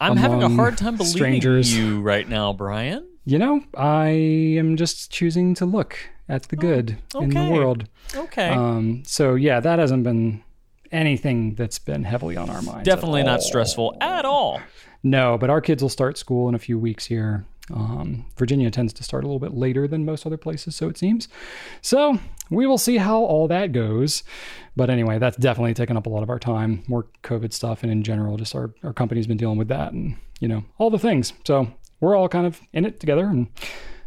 [0.01, 1.77] I'm having a hard time believing strangers.
[1.77, 3.09] you right now, Brian.
[3.25, 5.99] You know, I am just choosing to look
[6.29, 7.89] at the good in the world.
[8.15, 8.49] Okay.
[8.49, 10.43] Um, so yeah, that hasn't been
[10.91, 12.85] anything that's been heavily on our minds.
[12.85, 14.61] Definitely not stressful at all.
[15.03, 17.45] No, but our kids will start school in a few weeks here.
[17.73, 20.99] Um, Virginia tends to start a little bit later than most other places, so it
[20.99, 21.29] seems.
[21.81, 22.19] So
[22.51, 24.23] we will see how all that goes.
[24.77, 26.83] But anyway, that's definitely taken up a lot of our time.
[26.87, 30.17] More COVID stuff, and in general, just our, our company's been dealing with that and,
[30.41, 31.33] you know, all the things.
[31.47, 33.49] So we're all kind of in it together and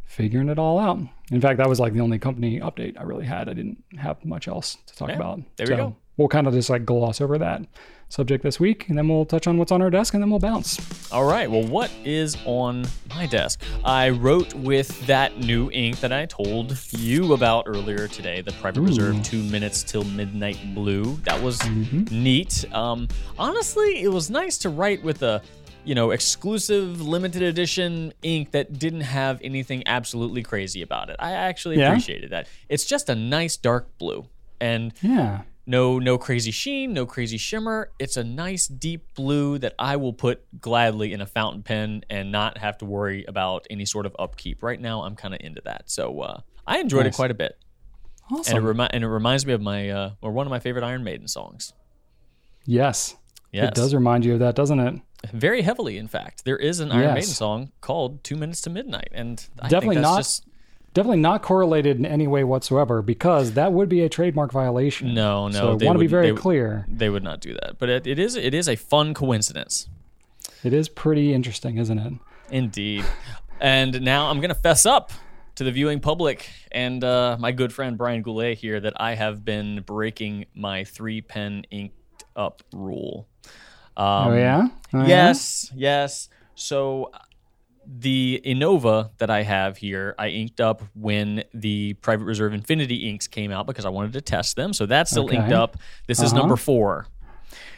[0.06, 1.00] figuring it all out.
[1.32, 3.50] In fact, that was like the only company update I really had.
[3.50, 5.42] I didn't have much else to talk Yeah, about.
[5.58, 5.96] there we go.
[6.18, 7.62] We'll kind of just like gloss over that
[8.10, 10.40] subject this week, and then we'll touch on what's on our desk, and then we'll
[10.40, 11.12] bounce.
[11.12, 11.50] All right.
[11.50, 13.62] Well, what is on my desk?
[13.84, 18.82] I wrote with that new ink that I told you about earlier today, the Private
[18.82, 21.16] Reserve Two Minutes Till Midnight Blue.
[21.24, 21.60] That was
[22.12, 22.66] neat.
[22.74, 23.08] Um,
[23.38, 25.42] honestly, it was nice to write with a
[25.84, 31.16] you know exclusive limited edition ink that didn't have anything absolutely crazy about it.
[31.20, 31.90] I actually Yeah?
[31.90, 32.48] appreciated that.
[32.70, 34.26] It's just a nice dark blue.
[34.60, 35.42] And Yeah.
[35.66, 40.14] No no crazy sheen no crazy shimmer it's a nice deep blue that i will
[40.14, 44.16] put gladly in a fountain pen and not have to worry about any sort of
[44.20, 47.14] upkeep right now i'm kind of into that so uh, i enjoyed Nice.
[47.14, 47.58] it quite a bit
[48.32, 48.58] Awesome.
[48.58, 50.84] and it, remi- and it reminds me of my uh, or one of my favorite
[50.84, 51.74] iron maiden songs
[52.66, 53.16] yes.
[53.52, 55.02] yes It does remind you of that, doesn't it?
[55.34, 57.14] very heavily in fact there is an iron Yes.
[57.16, 60.46] maiden song called two minutes to midnight and I Definitely think that's not- just
[60.96, 65.14] Definitely not correlated in any way whatsoever because that would be a trademark violation.
[65.14, 65.54] No, no.
[65.54, 66.86] So I want to be very they clear.
[66.88, 67.78] They would not do that.
[67.78, 69.90] But it, it is it is a fun coincidence.
[70.64, 72.14] It is pretty interesting, isn't it?
[72.50, 73.04] Indeed.
[73.60, 75.12] and now I'm going to fess up
[75.56, 79.44] to the viewing public and uh, my good friend Brian Goulet here that I have
[79.44, 83.28] been breaking my three pen inked up rule.
[83.98, 84.68] Um, oh yeah.
[84.94, 85.08] Oh, yeah?
[85.08, 86.30] Yes, yes.
[86.56, 87.12] So
[87.88, 93.28] the Innova that I have here, I inked up when the Private Reserve Infinity inks
[93.28, 94.74] came out because I wanted to test them.
[94.74, 95.38] So that's still Okay.
[95.38, 95.78] inked up.
[96.08, 96.42] This is Uh-huh.
[96.42, 97.08] number four.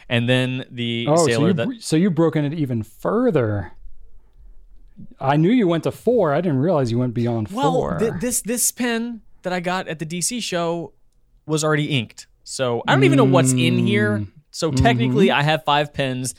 [0.08, 3.72] And then the Oh, so, you, that so you've broken it even further.
[5.20, 6.32] I knew you went to four.
[6.34, 7.98] I didn't realize you went beyond Well, four.
[7.98, 10.92] th- this this pen that I got at the DC show
[11.46, 14.26] was already inked, so I don't even know what's in here.
[14.50, 16.34] So technically, I have five pens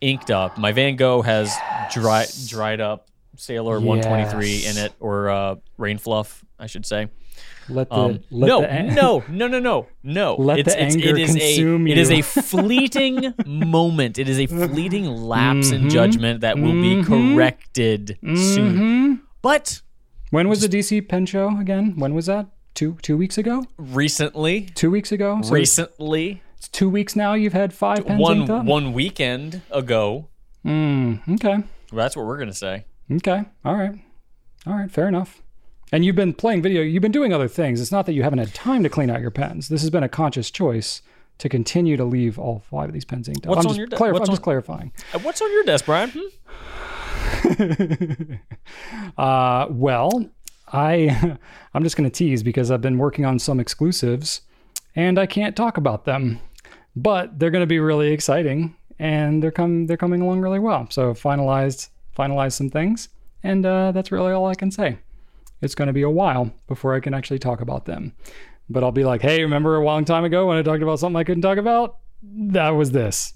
[0.00, 0.58] inked up.
[0.58, 1.54] My Van Gogh has
[1.92, 7.08] dry, dried up Sailor 123 in it, or uh, Rain Fluff, I should say.
[7.68, 10.34] let the Um, let no, the an- no, no, no, no, no.
[10.38, 14.18] Let it's, the it's, anger it is consume a, It is a fleeting moment.
[14.18, 15.84] It is a fleeting lapse Mm-hmm.
[15.84, 18.74] in judgment that will be corrected soon.
[18.74, 19.14] Mm-hmm.
[19.42, 19.82] But
[20.30, 21.94] When was the DC pen show again?
[21.96, 22.46] When was that?
[22.74, 23.64] Two two weeks ago?
[23.78, 25.40] recently, Two weeks ago?
[25.42, 27.34] So recently, it's two weeks now.
[27.34, 28.58] You've had five pens inked up.
[28.58, 30.28] one one weekend ago.
[30.64, 31.56] Mm, okay.
[31.92, 32.84] Well, that's what we're gonna say.
[33.10, 33.44] Okay.
[33.64, 33.92] All right.
[34.66, 34.90] All right.
[34.90, 35.42] Fair enough.
[35.92, 36.82] And you've been playing video.
[36.82, 37.80] You've been doing other things.
[37.80, 39.68] It's not that you haven't had time to clean out your pens.
[39.68, 41.00] This has been a conscious choice
[41.38, 43.50] to continue to leave all five of these pens inked up.
[43.50, 44.90] What's I'm on just, your de- clarif- what's I'm just clarifying.
[45.14, 46.10] Uh, What's on your desk, Brian?
[46.10, 46.20] Hmm?
[49.16, 50.28] Uh, well,
[50.72, 51.38] I
[51.74, 54.42] I'm just going to tease because I've been working on some exclusives,
[54.96, 56.40] and I can't talk about them,
[56.96, 60.88] but they're going to be really exciting, and they're come they're coming along really well.
[60.90, 63.10] So finalized finalized some things,
[63.42, 64.98] and uh, that's really all I can say.
[65.62, 68.12] It's going to be a while before I can actually talk about them,
[68.68, 71.16] but I'll be like, hey, remember a long time ago when I talked about something
[71.18, 71.98] I couldn't talk about?
[72.22, 73.34] That was this.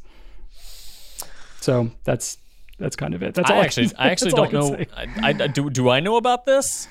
[1.61, 2.39] So that's
[2.79, 3.35] that's kind of it.
[3.35, 4.77] That's I all actually, can- I actually don't know.
[4.97, 6.89] I, I, do do I know about this?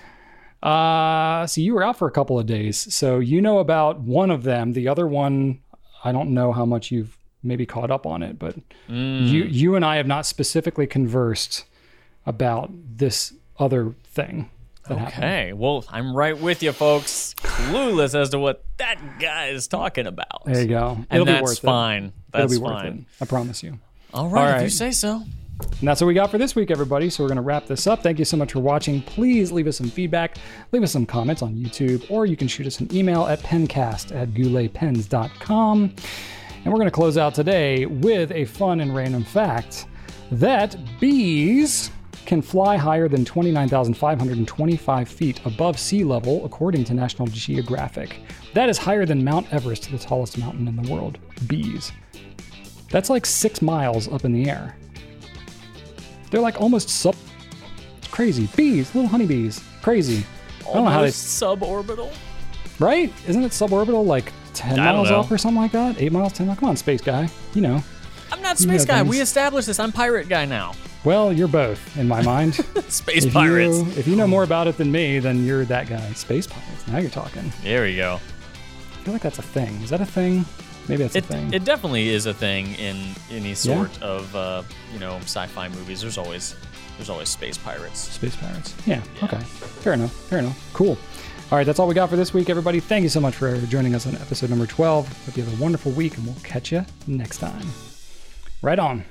[0.62, 2.94] Uh, so you were out for a couple of days.
[2.94, 4.74] So you know about one of them.
[4.74, 5.60] The other one,
[6.04, 8.56] I don't know how much you've maybe caught up on it, but
[8.88, 11.66] you you and I have not specifically conversed
[12.26, 14.50] about this other thing
[14.88, 15.24] that happened.
[15.24, 17.34] Okay, well, I'm right with you, folks.
[17.38, 20.44] Clueless as to what that guy is talking about.
[20.46, 20.98] There you go.
[20.98, 21.62] and It'll be that's worth it.
[21.66, 22.14] fine.
[22.32, 23.06] That's It'll be worth fine.
[23.20, 23.24] it.
[23.24, 23.80] I promise you.
[24.14, 25.24] All right, All if you say so.
[25.60, 27.10] And that's what we got for this week, everybody.
[27.10, 28.04] So we're going to wrap this up.
[28.04, 29.02] Thank you so much for watching.
[29.02, 30.38] Please leave us some feedback,
[30.72, 34.16] leave us some comments on YouTube, or you can shoot us an email at pencast
[34.16, 35.94] at gouletpens.com.
[36.64, 39.88] And we're going to close out today with a fun and random fact
[40.32, 41.92] that bees
[42.26, 48.20] can fly higher than 29,525 feet above sea level, according to National Geographic.
[48.54, 51.18] That is higher than Mount Everest, the tallest mountain in the world.
[51.48, 51.92] Bees.
[52.92, 54.76] That's like six miles up in the air.
[56.32, 57.16] They're like almost sub.
[57.98, 58.48] It's crazy.
[58.56, 59.64] Bees, little honeybees.
[59.82, 60.26] Crazy.
[60.62, 61.12] I don't know how they.
[61.12, 62.14] Almost suborbital.
[62.80, 63.12] Right?
[63.28, 65.22] Isn't it suborbital like 10 miles know.
[65.22, 66.02] up or something like that?
[66.02, 66.60] 8 miles, 10 miles?
[66.60, 67.30] Come on, space guy.
[67.54, 67.84] You know.
[68.32, 68.98] I'm not You space know guy.
[69.00, 69.10] things.
[69.10, 69.80] We established this.
[69.80, 70.74] I'm pirate guy now.
[71.04, 72.56] Well, you're both in my mind.
[72.90, 73.78] Space if, pirates.
[73.78, 76.12] You, if you know more about it than me, then you're that guy.
[76.12, 76.88] Space pirates.
[76.88, 77.52] Now you're talking.
[77.64, 78.16] There we go.
[78.16, 79.82] I feel like that's a thing.
[79.82, 80.44] Is that a thing?
[80.90, 81.54] Maybe that's It, a thing.
[81.54, 82.98] it definitely is a thing in
[83.32, 84.64] any sort of uh,
[84.94, 86.02] you know sci-fi movies.
[86.02, 86.56] There's always
[86.98, 88.00] there's always space pirates.
[88.00, 88.76] Space pirates.
[88.86, 89.40] Yeah, Okay.
[89.40, 90.12] Fair enough.
[90.12, 90.70] Fair enough.
[90.74, 90.98] Cool.
[91.52, 91.64] All right.
[91.66, 92.80] That's all we got for this week, everybody.
[92.80, 95.26] Thank you so much for joining us on episode number 12.
[95.26, 97.66] Hope you have a wonderful week, and we'll catch you next time.
[98.62, 99.06] Right on.